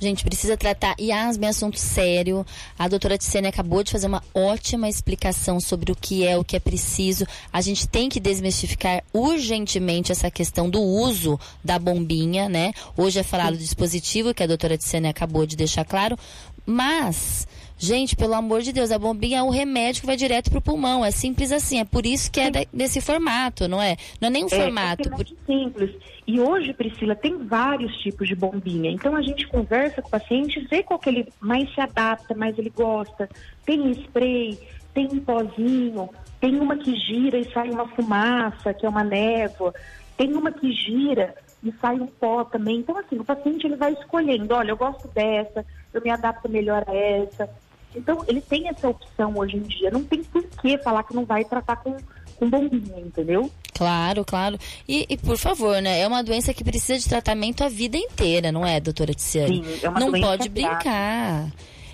[0.00, 0.94] A gente precisa tratar.
[0.98, 2.44] E asma é assunto sério.
[2.78, 6.56] A doutora Ticene acabou de fazer uma ótima explicação sobre o que é, o que
[6.56, 7.26] é preciso.
[7.52, 12.72] A gente tem que desmistificar urgentemente essa questão do uso da bombinha, né?
[12.96, 16.18] Hoje é falado do dispositivo, que a doutora Ticene acabou de deixar claro.
[16.64, 17.46] Mas
[17.82, 21.02] Gente, pelo amor de Deus, a bombinha é um remédio que vai direto pro pulmão.
[21.02, 21.80] É simples assim.
[21.80, 23.96] É por isso que é de, desse formato, não é?
[24.20, 25.08] Não é nem um é, formato.
[25.08, 25.90] É muito simples.
[26.26, 28.90] E hoje, Priscila, tem vários tipos de bombinha.
[28.90, 32.58] Então a gente conversa com o paciente, vê qual que ele mais se adapta, mais
[32.58, 33.26] ele gosta.
[33.64, 34.58] Tem spray,
[34.92, 39.72] tem um pozinho, tem uma que gira e sai uma fumaça, que é uma névoa.
[40.18, 42.80] Tem uma que gira e sai um pó também.
[42.80, 45.64] Então, assim, o paciente ele vai escolhendo, olha, eu gosto dessa,
[45.94, 47.48] eu me adapto melhor a essa.
[47.94, 49.90] Então, ele tem essa opção hoje em dia.
[49.90, 51.96] Não tem por que falar que não vai tratar com,
[52.36, 53.50] com bombinha, entendeu?
[53.74, 54.58] Claro, claro.
[54.88, 56.00] E, e, por favor, né?
[56.00, 59.64] É uma doença que precisa de tratamento a vida inteira, não é, doutora Tiziane?
[59.64, 61.50] Sim, é uma não doença pode brincar.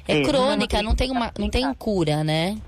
[0.06, 2.58] É, é crônica, não, não tem uma, não tem cura, né?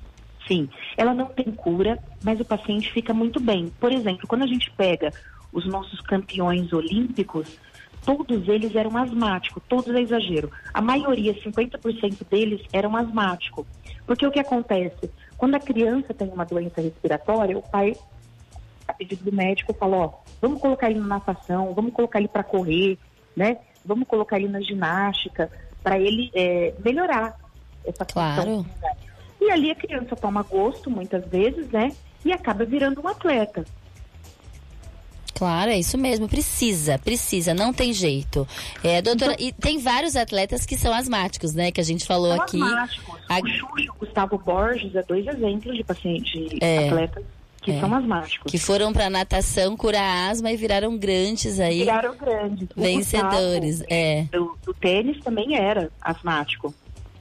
[0.46, 3.72] Sim, ela não tem cura, mas o paciente fica muito bem.
[3.78, 5.12] Por exemplo, quando a gente pega
[5.52, 7.48] os nossos campeões olímpicos,
[8.08, 10.50] todos eles eram asmáticos, todos é exagero.
[10.72, 13.66] A maioria, 50% deles, eram asmáticos.
[14.06, 15.10] Porque o que acontece?
[15.36, 17.94] Quando a criança tem uma doença respiratória, o pai,
[18.86, 22.42] a pedido do médico, fala, ó, vamos colocar ele na natação, vamos colocar ele para
[22.42, 22.96] correr,
[23.36, 23.58] né?
[23.84, 25.50] Vamos colocar ele na ginástica,
[25.82, 27.38] para ele é, melhorar
[27.84, 28.40] essa claro.
[28.40, 28.66] função.
[29.38, 31.92] E ali a criança toma gosto, muitas vezes, né?
[32.24, 33.66] E acaba virando um atleta.
[35.38, 36.28] Claro, é isso mesmo.
[36.28, 38.46] Precisa, precisa, não tem jeito.
[38.82, 41.70] É, doutora, então, e tem vários atletas que são asmáticos, né?
[41.70, 42.60] Que a gente falou são aqui.
[42.60, 43.14] Asmáticos.
[43.28, 43.38] A...
[43.38, 46.88] O Xuxa, o Gustavo Borges, é dois exemplos de pacientes, é.
[46.88, 47.24] atletas
[47.62, 47.78] que é.
[47.78, 48.50] são asmáticos.
[48.50, 51.80] Que foram para natação curar asma e viraram grandes aí.
[51.80, 52.68] Viraram grandes.
[52.76, 54.22] Vencedores, Gustavo, é.
[54.32, 56.74] Do, do tênis também era asmático.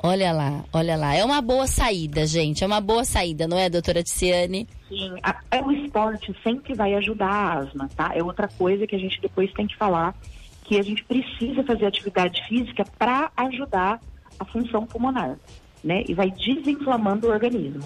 [0.03, 1.15] Olha lá, olha lá.
[1.15, 2.63] É uma boa saída, gente.
[2.63, 4.67] É uma boa saída, não é, doutora Tiziane?
[4.87, 8.11] Sim, a, é, o esporte sempre vai ajudar a asma, tá?
[8.13, 10.15] É outra coisa que a gente depois tem que falar,
[10.63, 13.99] que a gente precisa fazer atividade física para ajudar
[14.39, 15.37] a função pulmonar,
[15.83, 16.03] né?
[16.07, 17.83] E vai desinflamando o organismo.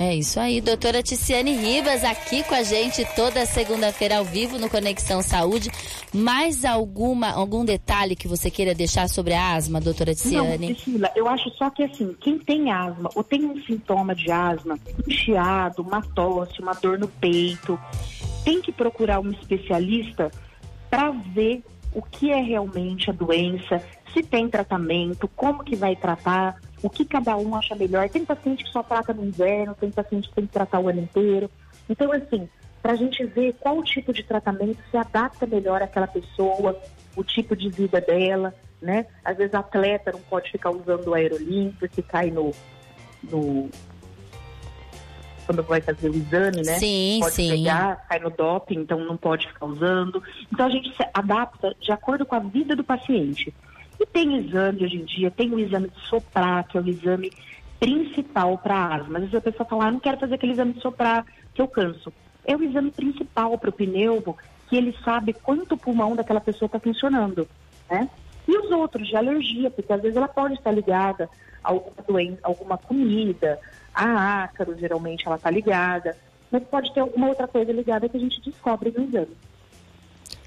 [0.00, 4.70] É isso aí, doutora Ticiane Ribas aqui com a gente toda segunda-feira ao vivo no
[4.70, 5.70] Conexão Saúde.
[6.10, 10.68] Mais alguma algum detalhe que você queira deixar sobre a asma, doutora Ticiane?
[10.68, 14.30] Não, Priscila, eu acho só que assim, quem tem asma ou tem um sintoma de
[14.30, 17.78] asma, um chiado, uma tosse, uma dor no peito,
[18.42, 20.30] tem que procurar um especialista
[20.88, 21.62] para ver
[21.94, 23.82] o que é realmente a doença,
[24.12, 28.08] se tem tratamento, como que vai tratar o que cada um acha melhor.
[28.08, 31.00] Tem paciente que só trata no inverno, tem paciente que tem que tratar o ano
[31.00, 31.50] inteiro.
[31.88, 32.48] Então, assim,
[32.82, 36.80] para a gente ver qual tipo de tratamento se adapta melhor àquela pessoa,
[37.16, 39.06] o tipo de vida dela, né?
[39.24, 42.52] Às vezes, atleta não pode ficar usando o aerolim porque cai no,
[43.22, 43.68] no
[45.50, 46.78] quando vai fazer o exame, né?
[46.78, 47.50] Sim, pode sim.
[47.50, 50.22] pegar, cai no doping, então não pode ficar usando.
[50.52, 53.52] Então a gente se adapta de acordo com a vida do paciente.
[53.98, 57.32] E tem exame hoje em dia, tem o exame de soprar, que é o exame
[57.80, 59.18] principal para asma.
[59.18, 61.66] Às vezes a pessoa fala, ah, não quero fazer aquele exame de soprar, que eu
[61.66, 62.12] canso.
[62.44, 64.38] É o exame principal para o pneumo,
[64.68, 67.48] que ele sabe quanto o pulmão daquela pessoa está funcionando,
[67.90, 68.08] né?
[68.46, 71.28] E os outros de alergia, porque às vezes ela pode estar ligada
[71.62, 73.58] a alguma doença, alguma comida,
[73.94, 76.16] a ácaro, geralmente ela está ligada,
[76.50, 79.36] mas pode ter alguma outra coisa ligada que a gente descobre no exame.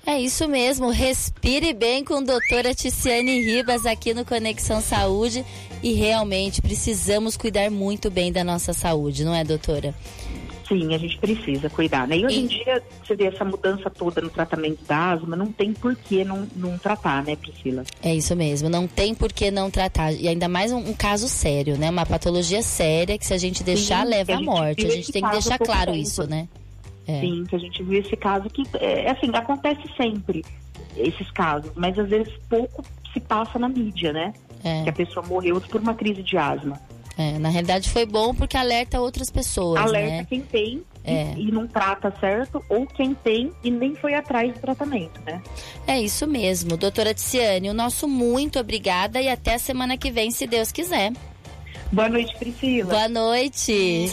[0.05, 5.45] É isso mesmo, respire bem com a doutora Ticiane Ribas aqui no Conexão Saúde
[5.81, 9.95] e realmente precisamos cuidar muito bem da nossa saúde, não é, doutora?
[10.67, 12.17] Sim, a gente precisa cuidar, né?
[12.17, 15.73] E hoje em dia, você vê essa mudança toda no tratamento da asma, não tem
[15.73, 17.83] por que não, não tratar, né, Priscila?
[18.01, 20.13] É isso mesmo, não tem por que não tratar.
[20.13, 21.89] E ainda mais um, um caso sério, né?
[21.89, 24.85] Uma patologia séria que se a gente deixar, Sim, leva à morte.
[24.85, 26.03] A gente tem que deixar claro tempo.
[26.03, 26.47] isso, né?
[27.05, 27.19] É.
[27.19, 30.43] Sim, que a gente viu esse caso que, é, assim, acontece sempre
[30.95, 34.33] esses casos, mas às vezes pouco se passa na mídia, né?
[34.63, 34.83] É.
[34.83, 36.79] Que a pessoa morreu por uma crise de asma.
[37.17, 40.25] É, na realidade foi bom porque alerta outras pessoas, Alerta né?
[40.27, 41.33] quem tem é.
[41.37, 45.41] e, e, não trata certo, ou quem tem e nem foi atrás do tratamento, né?
[45.85, 46.77] É isso mesmo.
[46.77, 51.11] Doutora Tiziane, o nosso muito obrigada e até a semana que vem, se Deus quiser.
[51.91, 52.89] Boa noite, Priscila.
[52.89, 54.11] Boa noite.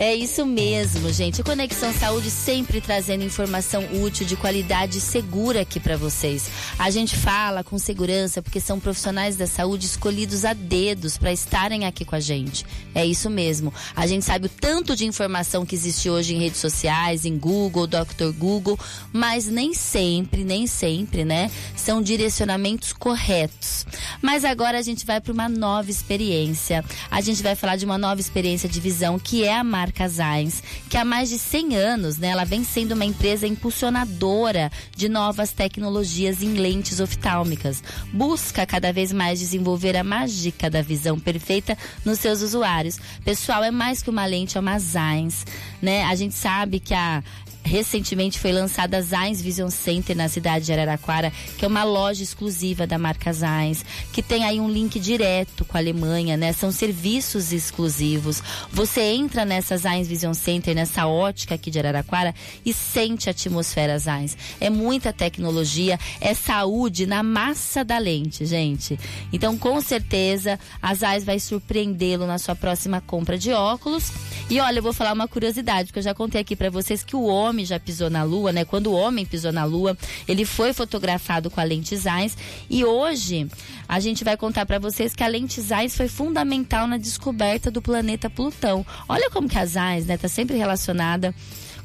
[0.00, 1.42] É isso mesmo, gente.
[1.42, 6.48] Conexão Saúde sempre trazendo informação útil, de qualidade segura aqui para vocês.
[6.78, 11.84] A gente fala com segurança porque são profissionais da saúde escolhidos a dedos para estarem
[11.84, 12.64] aqui com a gente.
[12.94, 13.74] É isso mesmo.
[13.96, 17.88] A gente sabe o tanto de informação que existe hoje em redes sociais, em Google,
[17.88, 18.30] Dr.
[18.38, 18.78] Google,
[19.12, 21.50] mas nem sempre, nem sempre, né?
[21.74, 23.84] São direcionamentos corretos.
[24.22, 26.84] Mas agora a gente vai para uma nova experiência.
[27.10, 30.08] A gente vai falar de uma nova experiência de visão que é a marca marca
[30.08, 35.08] Zines, que há mais de 100 anos, né, ela vem sendo uma empresa impulsionadora de
[35.08, 37.82] novas tecnologias em lentes oftálmicas.
[38.12, 42.98] Busca cada vez mais desenvolver a mágica da visão perfeita nos seus usuários.
[43.24, 45.46] Pessoal, é mais que uma lente, é uma Zines,
[45.80, 46.04] né?
[46.04, 47.22] A gente sabe que a
[47.68, 52.22] Recentemente foi lançada a Zains Vision Center na cidade de Araraquara, que é uma loja
[52.22, 56.54] exclusiva da marca Zains, que tem aí um link direto com a Alemanha, né?
[56.54, 58.42] São serviços exclusivos.
[58.72, 63.98] Você entra nessa Zains Vision Center, nessa ótica aqui de Araraquara e sente a atmosfera
[63.98, 64.34] Zains.
[64.58, 68.98] É muita tecnologia, é saúde na massa da lente, gente.
[69.30, 74.10] Então, com certeza, a Zains vai surpreendê-lo na sua próxima compra de óculos.
[74.48, 77.14] E olha, eu vou falar uma curiosidade, que eu já contei aqui para vocês que
[77.14, 78.64] o homem homem já pisou na Lua, né?
[78.64, 79.96] Quando o homem pisou na Lua,
[80.28, 82.36] ele foi fotografado com a lente Zeiss
[82.70, 83.48] e hoje
[83.88, 87.82] a gente vai contar para vocês que a lente Zeiss foi fundamental na descoberta do
[87.82, 88.86] planeta Plutão.
[89.08, 91.34] Olha como que a Zeiss, né, tá sempre relacionada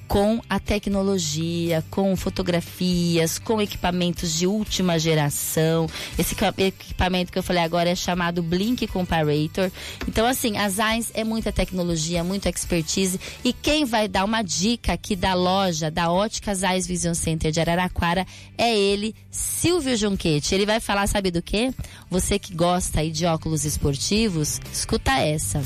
[0.08, 5.88] com a tecnologia, com fotografias, com equipamentos de última geração.
[6.18, 9.72] Esse equipamento que eu falei agora é chamado Blink Comparator.
[10.08, 13.20] Então, assim, a Zeiss é muita tecnologia, muita expertise.
[13.44, 17.60] E quem vai dar uma dica aqui da loja, da Ótica Zeiss Vision Center de
[17.60, 18.26] Araraquara,
[18.58, 20.54] é ele, Silvio Junquete.
[20.54, 21.74] Ele vai falar, sabe do quê?
[22.10, 25.62] Você que gosta aí de óculos esportivos, escuta essa.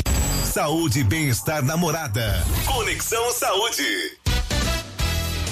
[0.46, 2.46] Saúde e bem-estar namorada.
[2.66, 4.27] Conexão Saúde.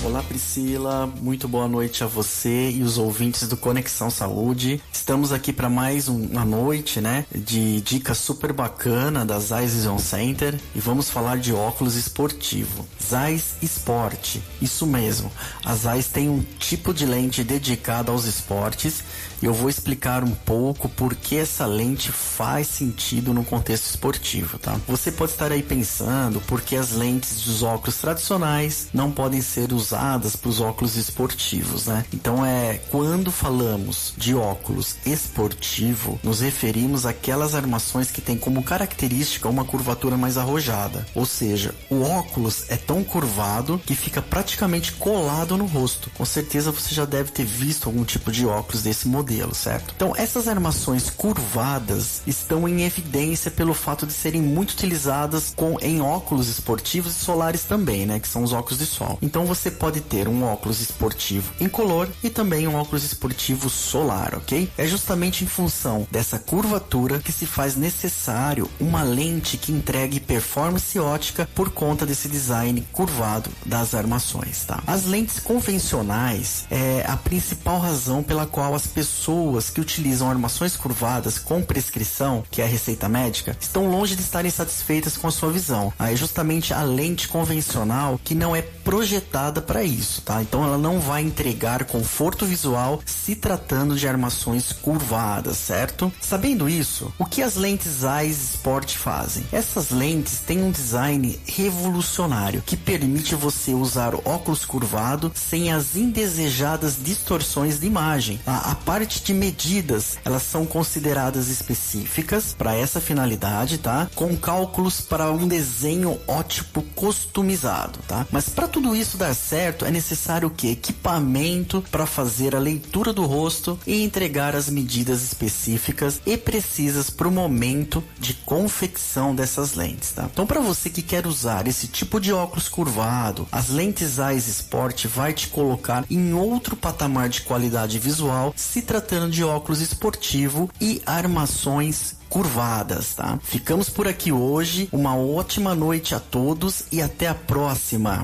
[0.06, 4.80] Olá Priscila, muito boa noite a você e os ouvintes do Conexão Saúde.
[4.94, 10.60] Estamos aqui para mais uma noite, né, de dicas super bacana da Zeiss Vision Center
[10.76, 12.88] e vamos falar de óculos esportivo.
[13.04, 15.32] Zeiss Sport, isso mesmo.
[15.66, 19.04] A Zeiss tem um tipo de lente dedicada aos esportes
[19.42, 24.80] eu vou explicar um pouco por que essa lente faz sentido no contexto esportivo, tá?
[24.88, 29.74] Você pode estar aí pensando por que as lentes dos óculos tradicionais não podem ser
[29.74, 32.06] usadas para os óculos esportivos, né?
[32.14, 39.50] Então é quando falamos de óculos esportivo, nos referimos àquelas armações que têm como característica
[39.50, 45.58] uma curvatura mais arrojada, ou seja, o óculos é tão curvado que fica praticamente colado
[45.58, 46.10] no rosto.
[46.12, 49.92] Com certeza você já deve ter visto algum tipo de óculos desse modelo modelo, certo?
[49.96, 56.00] Então, essas armações curvadas estão em evidência pelo fato de serem muito utilizadas com, em
[56.00, 58.20] óculos esportivos e solares também, né?
[58.20, 59.18] Que são os óculos de sol.
[59.24, 64.70] Então, você pode ter um óculos esportivo incolor e também um óculos esportivo solar, ok?
[64.78, 71.00] É justamente em função dessa curvatura que se faz necessário uma lente que entregue performance
[71.00, 74.84] ótica por conta desse design curvado das armações, tá?
[74.86, 80.76] As lentes convencionais é a principal razão pela qual as pessoas pessoas que utilizam armações
[80.76, 85.32] curvadas com prescrição, que é a receita médica, estão longe de estarem satisfeitas com a
[85.32, 85.92] sua visão.
[85.98, 90.42] Aí é justamente a lente convencional que não é projetada para isso, tá?
[90.42, 96.12] Então ela não vai entregar conforto visual se tratando de armações curvadas, certo?
[96.22, 99.46] Sabendo isso, o que as lentes Eyes Sport fazem?
[99.52, 106.98] Essas lentes têm um design revolucionário que permite você usar óculos curvado sem as indesejadas
[107.02, 108.40] distorções de imagem.
[108.46, 114.10] A, a parte parte de medidas, elas são consideradas específicas para essa finalidade, tá?
[114.16, 118.26] Com cálculos para um desenho ótico customizado, tá?
[118.32, 120.72] Mas para tudo isso dar certo, é necessário o que?
[120.72, 127.28] Equipamento para fazer a leitura do rosto e entregar as medidas específicas e precisas para
[127.28, 130.28] o momento de confecção dessas lentes, tá?
[130.34, 135.06] Então, para você que quer usar esse tipo de óculos curvado, as lentes Eyes Sport
[135.06, 138.82] vai te colocar em outro patamar de qualidade visual se
[139.30, 143.40] de óculos esportivo e armações curvadas, tá?
[143.44, 144.90] Ficamos por aqui hoje.
[144.92, 148.24] Uma ótima noite a todos e até a próxima.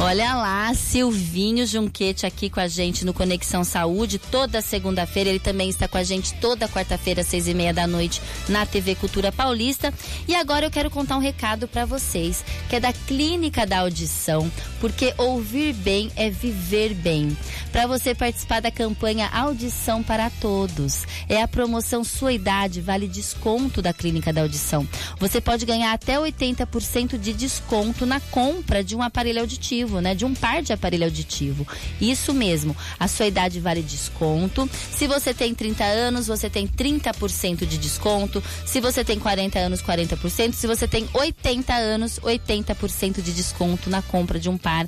[0.00, 5.28] Olha lá, Silvinho Junquete aqui com a gente no Conexão Saúde, toda segunda-feira.
[5.28, 8.94] Ele também está com a gente toda quarta-feira, seis e meia da noite, na TV
[8.94, 9.92] Cultura Paulista.
[10.28, 14.48] E agora eu quero contar um recado para vocês, que é da Clínica da Audição,
[14.80, 17.36] porque ouvir bem é viver bem.
[17.72, 23.82] Para você participar da campanha Audição para Todos, é a promoção Sua Idade, vale desconto
[23.82, 24.86] da Clínica da Audição.
[25.18, 30.14] Você pode ganhar até 80% de desconto na compra de um aparelho auditivo auditivo, né?
[30.14, 31.66] De um par de aparelho auditivo.
[32.00, 32.76] Isso mesmo.
[32.98, 34.70] A sua idade vale desconto.
[34.92, 38.42] Se você tem 30 anos, você tem 30% de desconto.
[38.64, 40.52] Se você tem 40 anos, 40%.
[40.52, 44.86] Se você tem 80 anos, 80% de desconto na compra de um par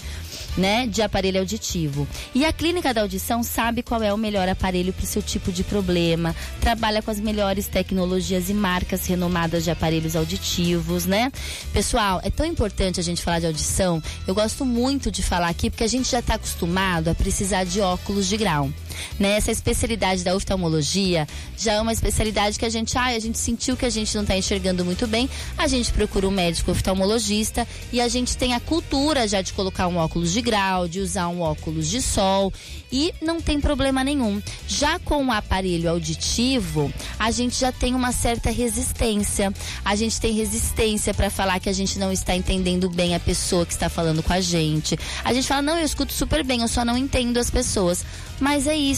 [0.56, 2.06] né, de aparelho auditivo.
[2.34, 5.52] E a Clínica da Audição sabe qual é o melhor aparelho para o seu tipo
[5.52, 11.32] de problema, trabalha com as melhores tecnologias e marcas renomadas de aparelhos auditivos, né?
[11.72, 14.02] Pessoal, é tão importante a gente falar de audição.
[14.26, 17.80] Eu gosto muito de falar aqui porque a gente já está acostumado a precisar de
[17.80, 18.70] óculos de grau.
[19.18, 19.36] Né?
[19.36, 21.26] Essa especialidade da oftalmologia
[21.56, 24.22] já é uma especialidade que a gente, ah, a gente sentiu que a gente não
[24.22, 28.60] está enxergando muito bem, a gente procura um médico oftalmologista e a gente tem a
[28.60, 32.52] cultura já de colocar um óculos de grau, de usar um óculos de sol
[32.92, 34.42] e não tem problema nenhum.
[34.66, 39.52] Já com o aparelho auditivo, a gente já tem uma certa resistência.
[39.84, 43.64] A gente tem resistência para falar que a gente não está entendendo bem a pessoa
[43.64, 44.98] que está falando com a gente.
[45.24, 48.04] A gente fala, não, eu escuto super bem, eu só não entendo as pessoas.
[48.40, 48.89] Mas é isso,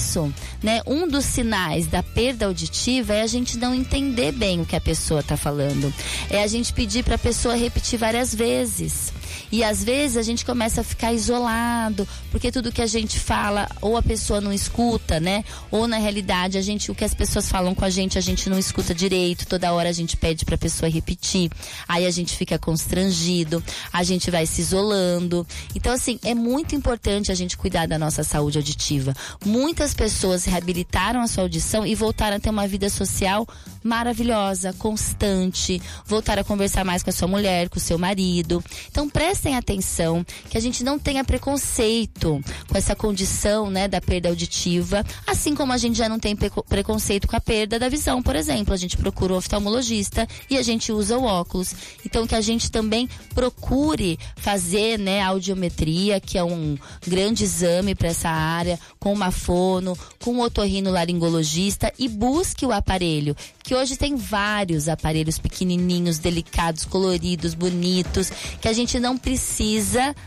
[0.63, 0.81] né?
[0.87, 4.81] Um dos sinais da perda auditiva é a gente não entender bem o que a
[4.81, 5.93] pessoa está falando.
[6.31, 9.13] É a gente pedir para a pessoa repetir várias vezes.
[9.53, 13.69] E às vezes a gente começa a ficar isolado, porque tudo que a gente fala,
[13.83, 15.45] ou a pessoa não escuta, né?
[15.71, 18.49] Ou na realidade, a gente, o que as pessoas falam com a gente, a gente
[18.49, 21.51] não escuta direito, toda hora a gente pede para a pessoa repetir.
[21.87, 25.47] Aí a gente fica constrangido, a gente vai se isolando.
[25.75, 29.15] Então, assim, é muito importante a gente cuidar da nossa saúde auditiva.
[29.45, 33.47] Muitas pessoas reabilitaram a sua audição e voltaram a ter uma vida social
[33.85, 38.65] maravilhosa, constante, voltaram a conversar mais com a sua mulher, com o seu marido.
[38.91, 44.01] Então, presta prestem atenção, que a gente não tenha preconceito com essa condição, né, da
[44.01, 48.23] perda auditiva, assim como a gente já não tem preconceito com a perda da visão,
[48.23, 48.73] por exemplo.
[48.73, 51.75] A gente procura o oftalmologista e a gente usa o óculos.
[52.07, 58.09] Então que a gente também procure fazer, né, audiometria, que é um grande exame para
[58.09, 63.35] essa área, com uma fono, com um otorrino laringologista e busque o aparelho,
[63.65, 68.31] que hoje tem vários aparelhos pequenininhos, delicados, coloridos, bonitos,
[68.61, 69.32] que a gente não precisa,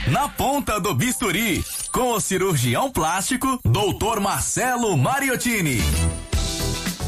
[0.06, 4.20] Na ponta do bisturi, com o cirurgião plástico, Dr.
[4.20, 5.80] Marcelo Mariottini.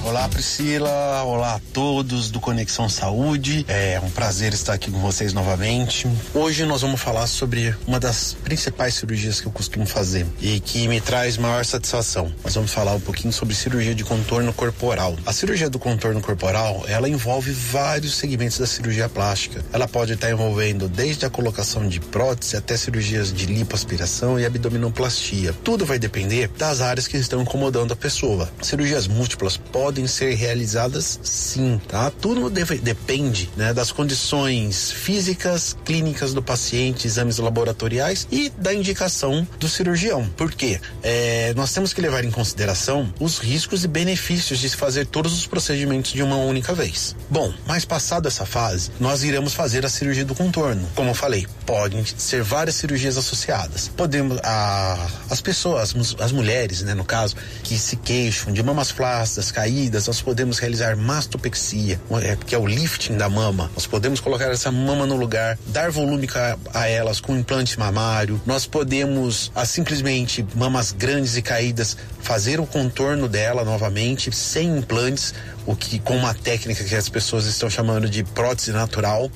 [0.05, 3.67] Olá Priscila, olá a todos do Conexão Saúde.
[3.69, 6.09] É um prazer estar aqui com vocês novamente.
[6.33, 10.89] Hoje nós vamos falar sobre uma das principais cirurgias que eu costumo fazer e que
[10.89, 12.33] me traz maior satisfação.
[12.43, 15.15] Nós vamos falar um pouquinho sobre cirurgia de contorno corporal.
[15.27, 19.63] A cirurgia do contorno corporal, ela envolve vários segmentos da cirurgia plástica.
[19.73, 25.53] Ela pode estar envolvendo desde a colocação de prótese até cirurgias de lipoaspiração e abdominoplastia.
[25.63, 28.49] Tudo vai depender das áreas que estão incomodando a pessoa.
[28.63, 32.11] Cirurgias múltiplas podem podem ser realizadas sim, tá?
[32.11, 39.49] Tudo deve, depende né, das condições físicas, clínicas do paciente, exames laboratoriais e da indicação
[39.59, 40.29] do cirurgião.
[40.37, 40.79] Por quê?
[41.03, 45.33] É, nós temos que levar em consideração os riscos e benefícios de se fazer todos
[45.33, 47.17] os procedimentos de uma única vez.
[47.31, 50.87] Bom, mas passado essa fase, nós iremos fazer a cirurgia do contorno.
[50.95, 53.89] Como eu falei, podem ser várias cirurgias associadas.
[53.89, 59.51] Podemos, a, as pessoas, as mulheres, né, no caso, que se queixam de mamas flácidas,
[59.51, 62.01] caídas, nós podemos realizar mastopexia,
[62.47, 63.71] que é o lifting da mama.
[63.75, 66.29] Nós podemos colocar essa mama no lugar, dar volume
[66.75, 68.41] a, elas com implante mamário.
[68.45, 75.33] Nós podemos, a, simplesmente, mamas grandes e caídas, fazer o contorno dela novamente, sem implantes,
[75.65, 79.31] o que com uma técnica que as pessoas estão chamando de prótese natural.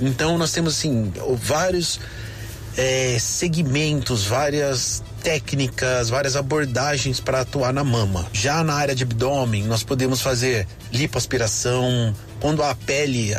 [0.00, 2.00] Então nós temos assim vários
[2.76, 8.26] é, segmentos, várias técnicas, várias abordagens para atuar na mama.
[8.30, 12.14] Já na área de abdômen, nós podemos fazer lipoaspiração.
[12.40, 13.32] Quando a pele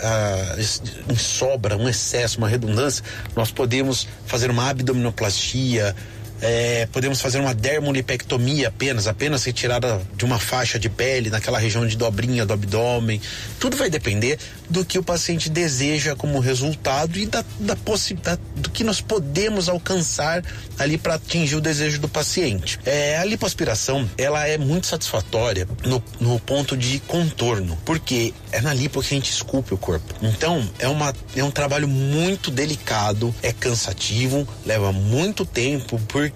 [1.16, 3.04] sobra, um excesso, uma redundância,
[3.36, 5.96] nós podemos fazer uma abdominoplastia,
[6.42, 11.86] é, podemos fazer uma dermolipectomia apenas, apenas retirada de uma faixa de pele naquela região
[11.86, 13.22] de dobrinha do abdômen.
[13.60, 14.38] Tudo vai depender
[14.70, 19.70] do que o paciente deseja como resultado e da, da possibilidade do que nós podemos
[19.70, 20.44] alcançar
[20.78, 22.80] ali para atingir o desejo do paciente.
[22.86, 28.74] É, a lipoaspiração ela é muito satisfatória no, no ponto de contorno, porque é na
[28.74, 30.14] lipo que a gente esculpe o corpo.
[30.22, 36.35] Então é, uma, é um trabalho muito delicado, é cansativo, leva muito tempo, porque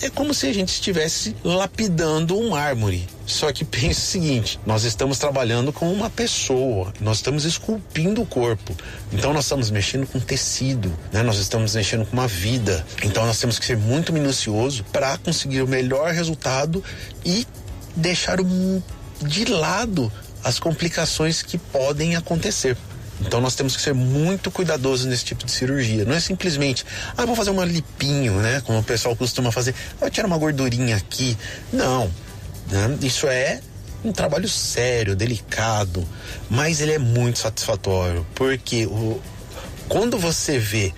[0.00, 3.06] é como se a gente estivesse lapidando um mármore.
[3.26, 8.26] Só que pense o seguinte: nós estamos trabalhando com uma pessoa, nós estamos esculpindo o
[8.26, 8.76] corpo.
[9.12, 11.22] Então nós estamos mexendo com tecido, né?
[11.22, 12.84] Nós estamos mexendo com uma vida.
[13.02, 16.82] Então nós temos que ser muito minucioso para conseguir o melhor resultado
[17.24, 17.46] e
[17.94, 18.38] deixar
[19.22, 22.76] de lado as complicações que podem acontecer.
[23.20, 26.04] Então nós temos que ser muito cuidadosos nesse tipo de cirurgia.
[26.04, 26.84] Não é simplesmente,
[27.16, 28.62] ah, vou fazer uma lipinho, né?
[28.64, 31.36] Como o pessoal costuma fazer, ah, tirar uma gordurinha aqui.
[31.72, 32.10] Não.
[32.70, 32.98] Né?
[33.02, 33.60] Isso é
[34.04, 36.06] um trabalho sério, delicado,
[36.50, 39.20] mas ele é muito satisfatório, porque o,
[39.88, 40.92] quando você vê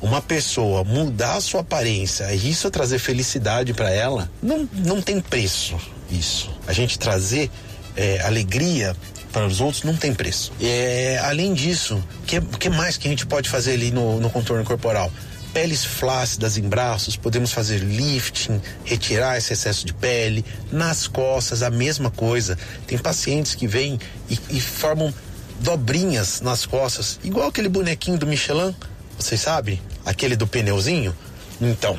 [0.00, 5.20] uma pessoa mudar a sua aparência e isso trazer felicidade para ela, não, não tem
[5.20, 5.78] preço
[6.10, 6.50] isso.
[6.66, 7.50] A gente trazer
[7.96, 8.96] é, alegria
[9.32, 10.52] para os outros não tem preço.
[10.60, 14.30] É, além disso, o que, que mais que a gente pode fazer ali no, no
[14.30, 15.10] contorno corporal?
[15.52, 20.44] peles flácidas em braços, podemos fazer lifting, retirar esse excesso de pele.
[20.70, 22.56] Nas costas, a mesma coisa.
[22.86, 23.98] Tem pacientes que vêm
[24.28, 25.12] e, e formam
[25.60, 28.74] dobrinhas nas costas, igual aquele bonequinho do Michelin,
[29.18, 29.80] vocês sabem?
[30.04, 31.16] Aquele do pneuzinho.
[31.60, 31.98] Então,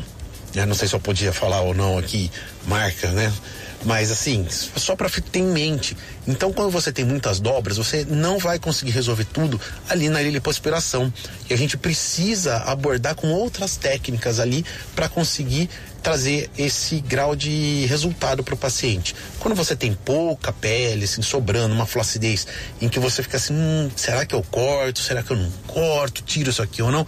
[0.56, 2.32] Eu não sei se eu podia falar ou não aqui,
[2.66, 3.32] marca, né?
[3.86, 5.96] Mas assim, só para ter em mente.
[6.28, 11.12] Então, quando você tem muitas dobras, você não vai conseguir resolver tudo ali na lipoaspiração.
[11.50, 14.66] E a gente precisa abordar com outras técnicas ali
[14.96, 15.70] para conseguir
[16.04, 19.16] trazer esse grau de resultado para o paciente.
[19.40, 22.48] Quando você tem pouca pele, assim, sobrando, uma flacidez,
[22.82, 25.00] em que você fica assim, hum, será que eu corto?
[25.00, 26.22] Será que eu não corto?
[26.24, 27.06] Tiro isso aqui ou não?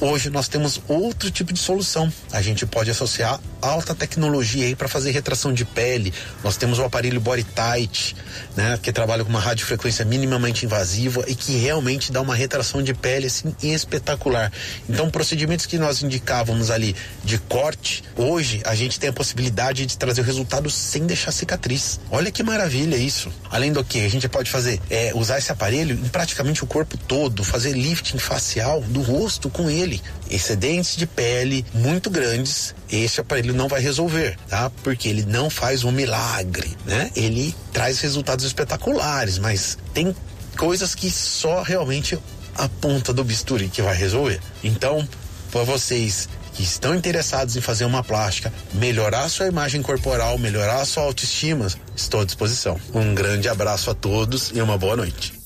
[0.00, 2.10] Hoje nós temos outro tipo de solução.
[2.32, 6.12] A gente pode associar alta tecnologia aí para fazer retração de pele.
[6.42, 8.16] Nós temos o aparelho Body Tight,
[8.56, 12.94] né, que trabalha com uma radiofrequência minimamente invasiva e que realmente dá uma retração de
[12.94, 14.52] pele assim espetacular.
[14.88, 19.96] Então, procedimentos que nós indicávamos ali de corte, hoje a gente tem a possibilidade de
[19.96, 22.00] trazer o resultado sem deixar cicatriz.
[22.10, 23.30] Olha que maravilha isso.
[23.50, 26.96] Além do que a gente pode fazer é usar esse aparelho em praticamente o corpo
[26.96, 30.00] todo, fazer lifting facial do rosto com ele
[30.30, 34.70] excedentes de pele muito grandes, esse aparelho não vai resolver, tá?
[34.82, 37.10] Porque ele não faz um milagre, né?
[37.14, 40.14] Ele traz resultados espetaculares, mas tem
[40.56, 42.18] coisas que só realmente
[42.56, 44.40] a ponta do bisturi que vai resolver.
[44.62, 45.06] Então,
[45.50, 51.04] para vocês que estão interessados em fazer uma plástica, melhorar sua imagem corporal, melhorar sua
[51.04, 52.78] autoestima, estou à disposição.
[52.92, 55.39] Um grande abraço a todos e uma boa noite.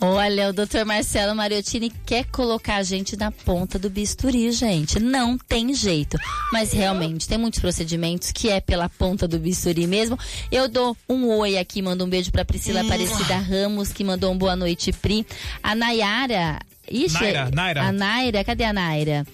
[0.00, 5.00] Olha, o doutor Marcelo Mariottini quer colocar a gente na ponta do bisturi, gente.
[5.00, 6.18] Não tem jeito.
[6.52, 10.18] Mas realmente, tem muitos procedimentos que é pela ponta do bisturi mesmo.
[10.52, 14.38] Eu dou um oi aqui, mando um beijo pra Priscila Aparecida Ramos, que mandou um
[14.38, 15.26] boa noite, Pri.
[15.62, 16.58] A Nayara.
[16.88, 17.82] Ixi, Naira, Naira.
[17.82, 19.26] A Naira, cadê a Naira?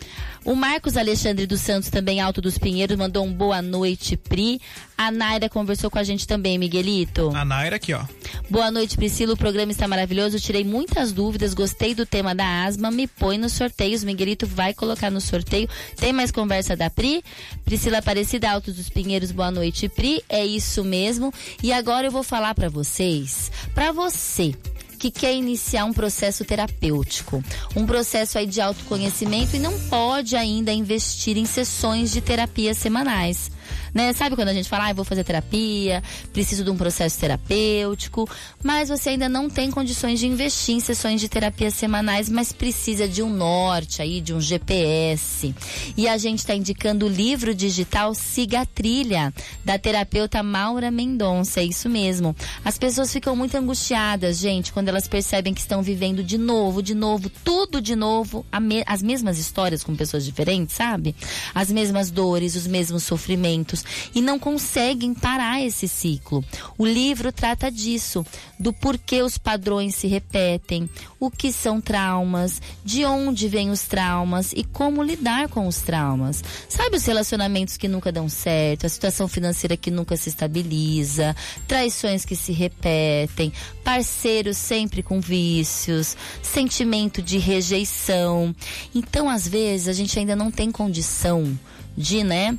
[0.44, 4.60] O Marcos Alexandre dos Santos, também Alto dos Pinheiros, mandou um boa noite, Pri.
[4.98, 7.30] A Naira conversou com a gente também, Miguelito.
[7.34, 8.04] A Naira aqui, ó.
[8.52, 9.32] Boa noite, Priscila.
[9.32, 10.38] O programa está maravilhoso.
[10.38, 11.54] Tirei muitas dúvidas.
[11.54, 12.90] Gostei do tema da asma.
[12.90, 14.04] Me põe nos sorteios.
[14.04, 15.66] Miguelito vai colocar no sorteio.
[15.96, 17.24] Tem mais conversa da Pri?
[17.64, 19.32] Priscila Aparecida, Altos dos Pinheiros.
[19.32, 20.22] Boa noite, Pri.
[20.28, 21.32] É isso mesmo.
[21.62, 23.50] E agora eu vou falar para vocês.
[23.74, 24.54] Para você
[24.98, 27.42] que quer iniciar um processo terapêutico,
[27.74, 33.50] um processo aí de autoconhecimento e não pode ainda investir em sessões de terapia semanais
[33.94, 34.12] né?
[34.12, 36.02] Sabe quando a gente fala, ah, vou fazer terapia,
[36.32, 38.28] preciso de um processo terapêutico,
[38.62, 43.06] mas você ainda não tem condições de investir em sessões de terapia semanais, mas precisa
[43.06, 45.54] de um norte aí, de um GPS.
[45.96, 49.32] E a gente está indicando o livro digital Siga Trilha,
[49.64, 52.34] da terapeuta Maura Mendonça, é isso mesmo.
[52.64, 56.94] As pessoas ficam muito angustiadas, gente, quando elas percebem que estão vivendo de novo, de
[56.94, 58.44] novo, tudo de novo,
[58.86, 61.14] as mesmas histórias com pessoas diferentes, sabe?
[61.54, 63.81] As mesmas dores, os mesmos sofrimentos
[64.14, 66.44] e não conseguem parar esse ciclo.
[66.78, 68.24] O livro trata disso,
[68.58, 70.88] do porquê os padrões se repetem,
[71.18, 76.42] o que são traumas, de onde vêm os traumas e como lidar com os traumas.
[76.68, 81.34] Sabe os relacionamentos que nunca dão certo, a situação financeira que nunca se estabiliza,
[81.66, 83.52] traições que se repetem,
[83.84, 88.54] parceiros sempre com vícios, sentimento de rejeição.
[88.94, 91.58] Então, às vezes, a gente ainda não tem condição
[91.96, 92.58] de, né,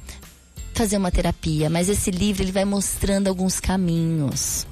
[0.73, 4.65] fazer uma terapia, mas esse livro ele vai mostrando alguns caminhos.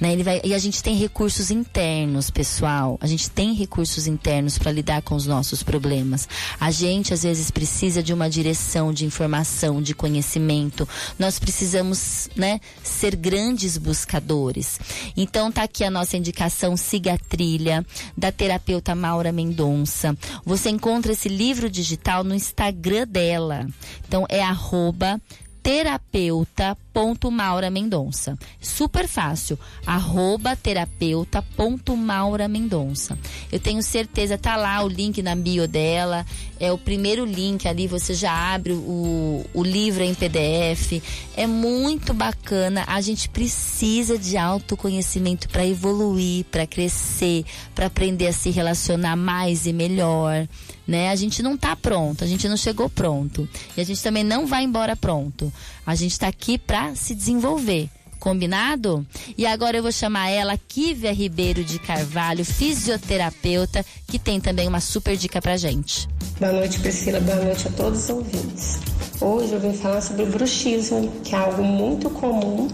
[0.00, 0.12] Né?
[0.12, 2.98] Ele vai, e a gente tem recursos internos, pessoal.
[3.00, 6.28] A gente tem recursos internos para lidar com os nossos problemas.
[6.60, 10.88] A gente às vezes precisa de uma direção de informação, de conhecimento.
[11.18, 14.78] Nós precisamos, né, ser grandes buscadores.
[15.16, 17.84] Então tá aqui a nossa indicação Siga a Trilha
[18.16, 20.16] da terapeuta Maura Mendonça.
[20.44, 23.66] Você encontra esse livro digital no Instagram dela.
[24.06, 25.20] Então é arroba
[25.66, 28.38] terapeuta.maura Mendonça.
[28.60, 29.58] Super fácil.
[29.84, 33.18] Arroba terapeuta.maura Mendonça.
[33.50, 36.24] Eu tenho certeza, tá lá o link na bio dela.
[36.60, 41.02] É o primeiro link ali, você já abre o, o livro em PDF.
[41.36, 42.84] É muito bacana.
[42.86, 47.44] A gente precisa de autoconhecimento para evoluir, para crescer,
[47.74, 50.46] para aprender a se relacionar mais e melhor
[50.86, 51.10] né?
[51.10, 53.48] A gente não tá pronto, a gente não chegou pronto.
[53.76, 55.52] E a gente também não vai embora pronto.
[55.84, 57.88] A gente está aqui para se desenvolver.
[58.18, 59.06] Combinado?
[59.36, 64.80] E agora eu vou chamar ela, Kívia Ribeiro de Carvalho, fisioterapeuta, que tem também uma
[64.80, 66.08] super dica pra gente.
[66.40, 67.20] Boa noite, Priscila.
[67.20, 68.78] Boa noite a todos os ouvintes.
[69.20, 72.68] Hoje eu vim falar sobre o bruxismo, que é algo muito comum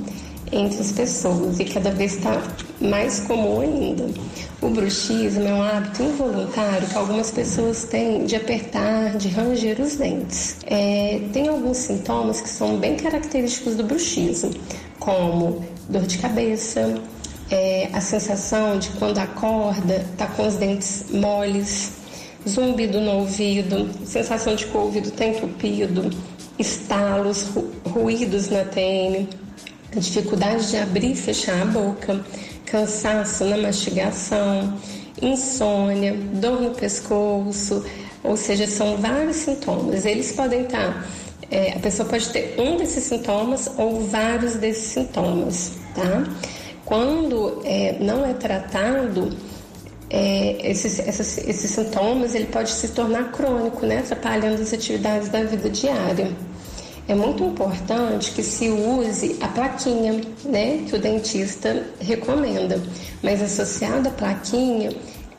[0.53, 2.43] entre as pessoas e cada vez está
[2.81, 4.09] mais comum ainda.
[4.61, 9.97] O bruxismo é um hábito involuntário que algumas pessoas têm de apertar, de ranger os
[9.97, 10.59] dentes.
[10.67, 14.51] É, tem alguns sintomas que são bem característicos do bruxismo,
[15.01, 16.95] como dor de cabeça,
[17.51, 21.93] é, a sensação de quando acorda tá com os dentes moles,
[22.49, 26.11] zumbido no ouvido, sensação de que o ouvido está entupido,
[26.59, 28.65] estalos, ru ruídos na
[29.93, 32.25] TM, dificuldade de abrir e fechar a boca,
[32.65, 34.79] cansaço na mastigação,
[35.21, 37.85] insônia, dor no pescoço,
[38.25, 40.07] ou seja, são vários sintomas.
[40.07, 41.07] Eles podem estar,
[41.51, 46.25] é, a pessoa pode ter um desses sintomas ou vários desses sintomas, tá?
[46.85, 49.31] Quando é, não é tratado,
[50.11, 53.99] é, esses, esses, esses sintomas ele pode se tornar crônico, né?
[53.99, 56.31] Atrapalhando as atividades da vida diária.
[57.09, 62.81] É muito importante que se use a plaquinha, né, que o dentista recomenda.
[63.23, 64.93] Mas associado à plaquinha,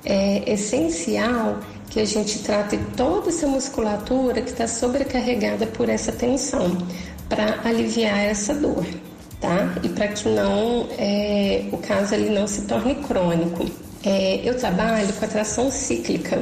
[0.06, 1.60] é essencial
[1.90, 6.78] que a gente trate toda essa musculatura que está sobrecarregada por essa tensão,
[7.30, 8.86] para aliviar essa dor,
[9.40, 9.74] tá?
[9.84, 13.66] E para que não é, o caso ele não se torne crônico.
[14.04, 16.42] É, eu trabalho com atração cíclica,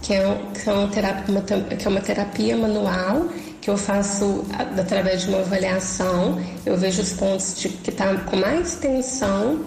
[0.00, 3.26] que é, que é, uma terapia, uma, que é uma terapia manual
[3.66, 4.44] que eu faço
[4.78, 6.40] através de uma avaliação.
[6.64, 9.64] Eu vejo os pontos de, que está com mais tensão,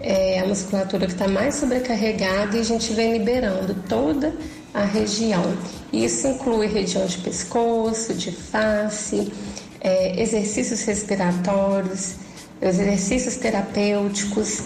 [0.00, 4.34] é, a musculatura que está mais sobrecarregada e a gente vem liberando toda
[4.72, 5.44] a região.
[5.92, 9.30] Isso inclui região de pescoço, de face,
[9.82, 12.14] é, exercícios respiratórios,
[12.62, 14.62] exercícios terapêuticos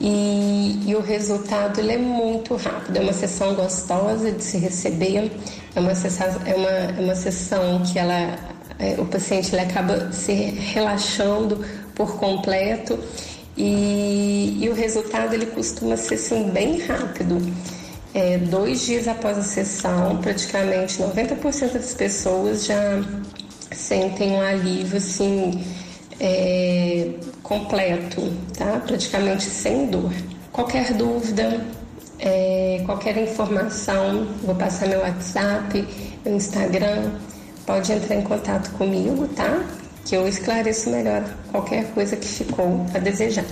[0.00, 2.98] e, e, o resultado ele é muito rápido.
[2.98, 5.32] É uma sessão gostosa de se receber,
[5.78, 8.36] é uma sessão, é uma, é uma sessão que ela,
[8.78, 11.64] é, o paciente ele acaba se relaxando
[11.94, 12.98] por completo
[13.56, 17.40] e, e o resultado ele costuma ser assim, bem rápido.
[18.12, 23.00] É, dois dias após a sessão, praticamente 90% das pessoas já
[23.70, 25.64] sentem um alívio assim
[26.18, 27.10] é,
[27.42, 28.82] completo, tá?
[28.84, 30.12] Praticamente sem dor.
[30.50, 31.64] Qualquer dúvida,
[32.18, 35.86] é, qualquer informação, vou passar meu WhatsApp,
[36.24, 37.12] meu Instagram,
[37.64, 39.62] pode entrar em contato comigo, tá?
[40.04, 43.44] Que eu esclareço melhor qualquer coisa que ficou a desejar.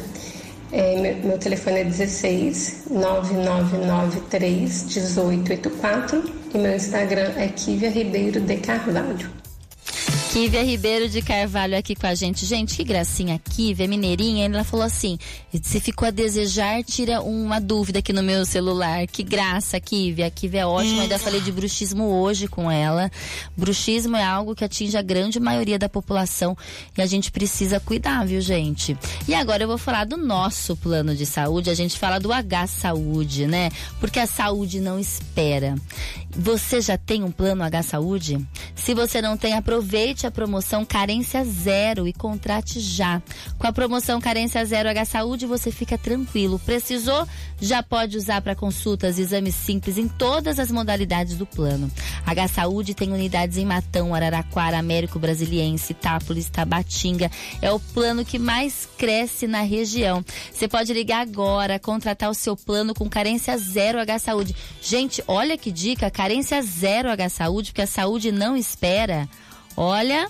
[0.72, 6.24] É, meu, meu, telefone é 16 9993 1884
[6.54, 9.45] e meu Instagram é Kivia Ribeiro de Carvalho.
[10.36, 12.44] Kívia Ribeiro de Carvalho aqui com a gente.
[12.44, 13.38] Gente, que gracinha.
[13.38, 14.44] Kívia, mineirinha.
[14.44, 15.16] Ela falou assim:
[15.62, 19.06] se ficou a desejar, tira uma dúvida aqui no meu celular.
[19.06, 20.30] Que graça, Kívia.
[20.30, 21.00] Kívia é ótima.
[21.00, 23.10] Ainda falei de bruxismo hoje com ela.
[23.56, 26.54] Bruxismo é algo que atinge a grande maioria da população
[26.98, 28.94] e a gente precisa cuidar, viu, gente?
[29.26, 31.70] E agora eu vou falar do nosso plano de saúde.
[31.70, 33.70] A gente fala do H Saúde, né?
[33.98, 35.76] Porque a saúde não espera.
[36.38, 38.46] Você já tem um plano H Saúde?
[38.74, 43.22] Se você não tem, aproveite a promoção Carência Zero e contrate já.
[43.58, 46.58] Com a promoção Carência Zero H Saúde, você fica tranquilo.
[46.58, 47.26] Precisou?
[47.60, 51.90] Já pode usar para consultas, exames simples em todas as modalidades do plano.
[52.24, 57.30] H Saúde tem unidades em Matão, Araraquara, Américo Brasiliense, Itápolis, Tabatinga.
[57.62, 60.24] É o plano que mais cresce na região.
[60.52, 64.54] Você pode ligar agora, contratar o seu plano com carência zero H Saúde.
[64.82, 69.28] Gente, olha que dica, carência zero H Saúde, porque a saúde não espera.
[69.76, 70.28] Olha,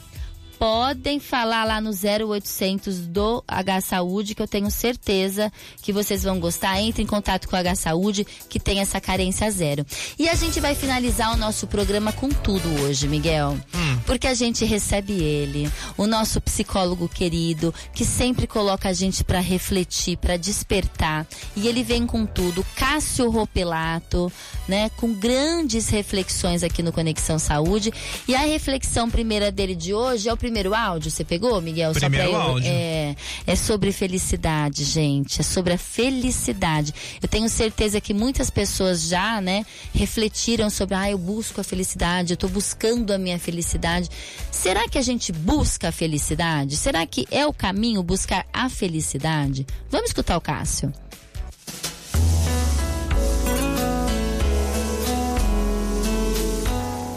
[0.59, 5.53] podem falar lá no 0800 do H Saúde, que eu tenho certeza
[5.83, 6.81] que vocês vão gostar.
[6.81, 9.85] Entre em contato com o H Saúde, que tem essa carência zero.
[10.19, 13.57] E a gente vai finalizar o nosso programa com tudo hoje, Miguel.
[13.75, 13.99] Hum.
[14.07, 19.41] Porque a gente recebe ele, o nosso psicólogo querido, que sempre coloca a gente para
[19.41, 21.27] refletir, para despertar.
[21.55, 22.65] E ele vem com tudo.
[22.77, 24.33] Cássio Ropelato,
[24.69, 24.91] né?
[24.97, 27.93] Com grandes reflexões aqui no Conexão Saúde.
[28.27, 31.93] E a reflexão primeira dele de hoje é o primeiro áudio, você pegou, Miguel?
[31.93, 32.71] Primeiro eu, áudio.
[32.71, 33.17] É,
[33.47, 35.41] é sobre felicidade, gente.
[35.41, 36.95] É sobre a felicidade.
[37.21, 42.33] Eu tenho certeza que muitas pessoas já, né, refletiram sobre, ah, eu busco a felicidade,
[42.33, 44.09] eu tô buscando a minha felicidade.
[44.51, 46.77] Será que a gente busca a felicidade?
[46.77, 49.67] Será que é o caminho buscar a felicidade?
[49.91, 50.93] Vamos escutar o Cássio.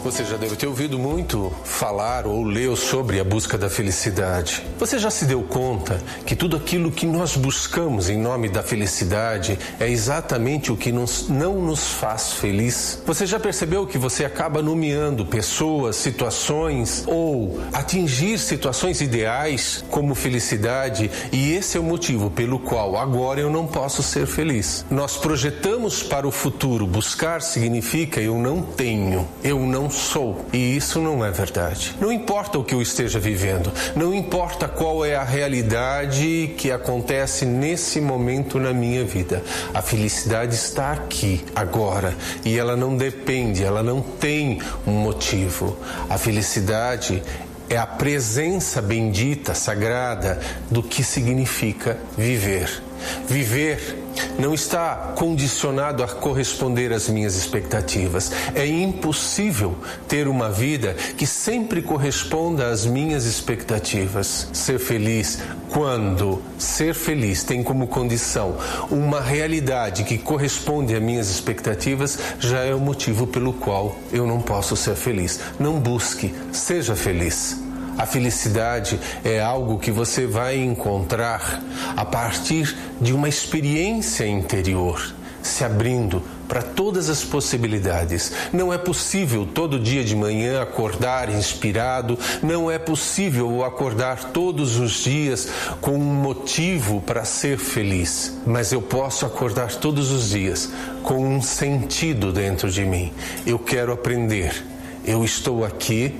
[0.02, 4.64] Você já deve ter ouvido muito falar ou ler sobre a busca da felicidade.
[4.78, 9.58] Você já se deu conta que tudo aquilo que nós buscamos em nome da felicidade
[9.78, 13.02] é exatamente o que nos, não nos faz feliz?
[13.04, 21.10] Você já percebeu que você acaba nomeando pessoas, situações ou atingir situações ideais como felicidade
[21.30, 24.84] e esse é o motivo pelo qual agora eu não posso ser feliz?
[24.90, 26.86] Nós projetamos para o futuro.
[26.86, 30.46] Buscar significa eu não tenho, eu não sou.
[30.52, 31.94] E isso não é verdade.
[32.00, 37.44] Não importa o que eu esteja vivendo, não importa qual é a realidade que acontece
[37.44, 39.42] nesse momento na minha vida.
[39.74, 42.14] A felicidade está aqui, agora,
[42.44, 45.76] e ela não depende, ela não tem um motivo.
[46.08, 47.22] A felicidade
[47.68, 50.40] é a presença bendita, sagrada
[50.70, 52.82] do que significa viver.
[53.26, 53.98] Viver
[54.38, 58.32] não está condicionado a corresponder às minhas expectativas.
[58.54, 59.76] É impossível
[60.08, 64.48] ter uma vida que sempre corresponda às minhas expectativas.
[64.52, 65.40] Ser feliz
[65.70, 68.56] quando ser feliz tem como condição
[68.90, 74.40] uma realidade que corresponde às minhas expectativas já é o motivo pelo qual eu não
[74.40, 75.40] posso ser feliz.
[75.58, 77.69] Não busque, seja feliz.
[78.00, 81.62] A felicidade é algo que você vai encontrar
[81.94, 88.32] a partir de uma experiência interior, se abrindo para todas as possibilidades.
[88.54, 94.92] Não é possível todo dia de manhã acordar inspirado, não é possível acordar todos os
[94.92, 95.50] dias
[95.82, 100.70] com um motivo para ser feliz, mas eu posso acordar todos os dias
[101.02, 103.12] com um sentido dentro de mim.
[103.44, 104.64] Eu quero aprender.
[105.04, 106.14] Eu estou aqui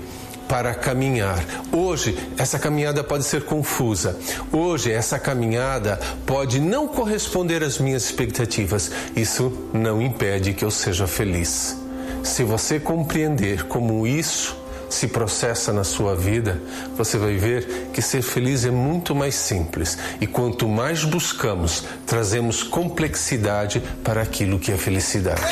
[0.51, 1.39] para caminhar.
[1.71, 4.19] Hoje, essa caminhada pode ser confusa.
[4.51, 5.97] Hoje, essa caminhada
[6.27, 8.91] pode não corresponder às minhas expectativas.
[9.15, 11.79] Isso não impede que eu seja feliz.
[12.25, 14.59] Se você compreender como isso
[14.89, 16.61] se processa na sua vida,
[16.97, 19.97] você vai ver que ser feliz é muito mais simples.
[20.21, 25.43] E quanto mais buscamos, trazemos complexidade para aquilo que é felicidade.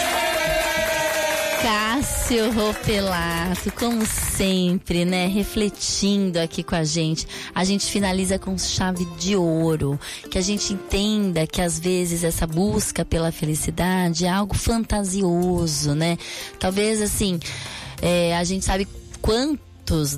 [2.29, 5.27] Cássio Ropelato, como sempre, né?
[5.29, 7.27] Refletindo aqui com a gente.
[7.55, 9.99] A gente finaliza com chave de ouro.
[10.31, 16.19] Que a gente entenda que às vezes essa busca pela felicidade é algo fantasioso, né?
[16.61, 17.41] Talvez assim,
[18.03, 18.87] é, a gente sabe
[19.23, 19.68] quanto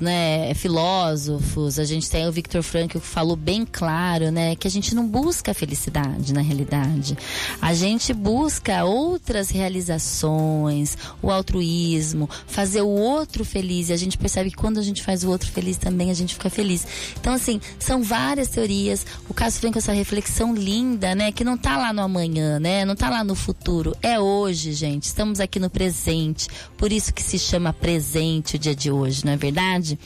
[0.01, 4.71] né, filósofos, a gente tem o Victor Frankl que falou bem claro, né, que a
[4.71, 7.17] gente não busca a felicidade na realidade.
[7.61, 14.49] A gente busca outras realizações, o altruísmo, fazer o outro feliz e a gente percebe
[14.49, 16.85] que quando a gente faz o outro feliz também a gente fica feliz.
[17.17, 19.05] Então assim, são várias teorias.
[19.29, 22.83] O caso vem com essa reflexão linda, né, que não tá lá no amanhã, né,
[22.83, 25.03] não tá lá no futuro, é hoje, gente.
[25.03, 26.49] Estamos aqui no presente.
[26.77, 29.60] Por isso que se chama presente o dia de hoje, não é verdade?
[29.61, 29.99] Verdade?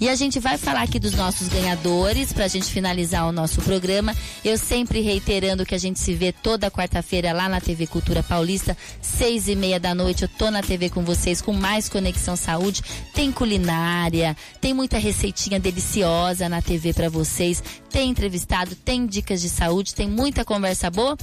[0.00, 3.60] E a gente vai falar aqui dos nossos ganhadores para a gente finalizar o nosso
[3.62, 4.14] programa.
[4.44, 8.76] Eu sempre reiterando que a gente se vê toda quarta-feira lá na TV Cultura Paulista,
[9.00, 10.22] seis e meia da noite.
[10.22, 12.82] Eu tô na TV com vocês com mais Conexão Saúde.
[13.14, 17.62] Tem culinária, tem muita receitinha deliciosa na TV para vocês.
[17.90, 21.16] Tem entrevistado, tem dicas de saúde, tem muita conversa boa.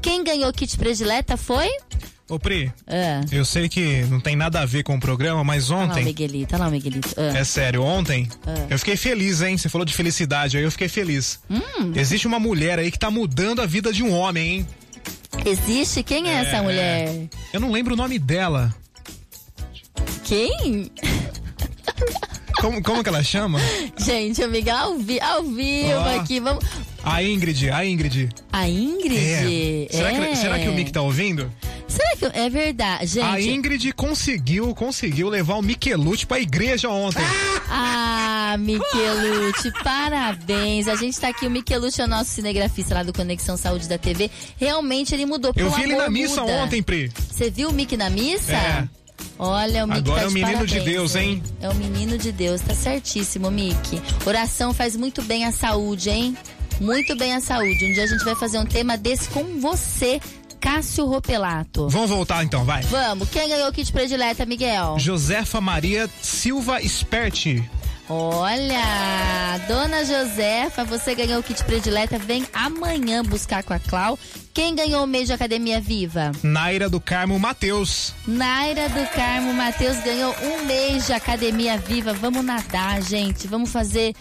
[0.00, 1.68] Quem ganhou kit predileta foi?
[2.28, 3.20] Ô Pri, Ah.
[3.30, 5.90] eu sei que não tem nada a ver com o programa, mas Olha lá o
[5.90, 6.04] ontem.
[6.04, 7.08] Miguelito, olha lá Miguelito.
[7.18, 7.38] Ah.
[7.38, 8.66] É sério, ontem Ah.
[8.70, 9.58] eu fiquei feliz, hein?
[9.58, 11.38] Você falou de felicidade, aí eu fiquei feliz.
[11.50, 11.92] Hum.
[11.94, 14.66] Existe uma mulher aí que tá mudando a vida de um homem, hein?
[15.44, 16.02] Existe?
[16.02, 17.28] Quem é, essa mulher?
[17.52, 18.74] Eu não lembro o nome dela.
[20.24, 20.90] Quem?
[22.60, 23.58] Como, como que ela chama?
[23.98, 26.40] Gente, amiga, ao, vi ao vivo aqui.
[26.40, 26.64] Vamos.
[27.02, 28.28] A Ingrid, a Ingrid.
[28.52, 29.16] A Ingrid?
[29.18, 29.88] É.
[29.90, 30.28] Será, é.
[30.30, 31.52] Que, será que o Mick tá ouvindo?
[31.86, 32.24] Será que.
[32.38, 33.06] É verdade.
[33.06, 33.24] Gente.
[33.24, 37.22] A Ingrid conseguiu, conseguiu levar o Michelute pra igreja ontem.
[37.68, 40.88] Ah, Michelute, parabéns.
[40.88, 43.98] A gente tá aqui, o Michelute é o nosso cinegrafista lá do Conexão Saúde da
[43.98, 44.30] TV.
[44.56, 46.52] Realmente ele mudou Eu vi ele na missa muda.
[46.54, 47.12] ontem, Pri.
[47.30, 48.52] Você viu o Mick na missa?
[48.52, 48.88] É.
[49.38, 51.42] Olha, o Mick Agora tá é o de menino de parabéns, Deus, hein?
[51.60, 54.00] É o menino de Deus, tá certíssimo, Mick.
[54.24, 56.36] Oração faz muito bem à saúde, hein?
[56.80, 57.84] Muito bem à saúde.
[57.84, 60.20] Um dia a gente vai fazer um tema desse com você,
[60.60, 61.88] Cássio Ropelato.
[61.88, 62.82] Vamos voltar então, vai.
[62.82, 64.98] Vamos, quem ganhou o kit predileta, Miguel?
[64.98, 67.62] Josefa Maria Silva Sperti.
[68.08, 72.18] Olha, dona Josefa, você ganhou o kit predileta.
[72.18, 74.18] Vem amanhã buscar com a Clau.
[74.52, 76.30] Quem ganhou o mês de Academia Viva?
[76.42, 78.12] Naira do Carmo Matheus.
[78.26, 82.12] Naira do Carmo Matheus ganhou um mês de Academia Viva.
[82.12, 83.48] Vamos nadar, gente.
[83.48, 84.14] Vamos fazer.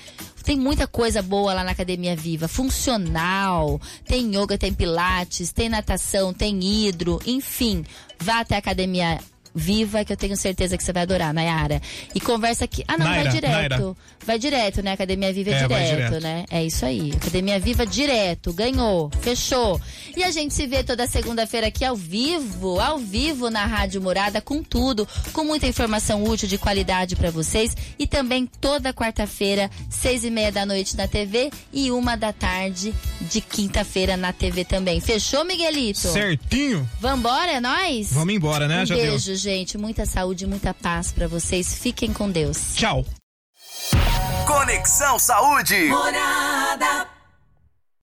[0.43, 2.47] Tem muita coisa boa lá na Academia Viva.
[2.47, 7.85] Funcional, tem yoga, tem pilates, tem natação, tem hidro, enfim.
[8.19, 9.19] Vá até a Academia
[9.55, 11.81] Viva, que eu tenho certeza que você vai adorar, Nayara.
[12.13, 12.83] E conversa aqui.
[12.87, 13.53] Ah, não, Naira, vai direto.
[13.53, 13.95] Naira.
[14.25, 14.93] Vai direto, né?
[14.93, 16.23] Academia Viva é, direto, direto.
[16.23, 16.45] né?
[16.49, 17.11] É isso aí.
[17.15, 18.53] Academia Viva direto.
[18.53, 19.11] Ganhou.
[19.21, 19.79] Fechou.
[20.15, 24.41] E a gente se vê toda segunda-feira aqui ao vivo, ao vivo na Rádio Morada,
[24.41, 27.75] com tudo, com muita informação útil de qualidade pra vocês.
[27.99, 32.93] E também toda quarta-feira, seis e meia da noite na TV e uma da tarde
[33.21, 34.99] de quinta-feira na TV também.
[34.99, 35.99] Fechou, Miguelito?
[35.99, 36.87] Certinho.
[36.99, 38.11] Vambora, é nóis?
[38.13, 38.83] Vamos embora, né?
[38.83, 39.19] Um Já deu.
[39.43, 39.77] Gente.
[39.77, 41.75] Muita saúde, muita paz para vocês.
[41.75, 42.75] Fiquem com Deus.
[42.75, 43.05] Tchau.
[44.47, 45.85] Conexão Saúde.
[45.85, 47.22] Morar.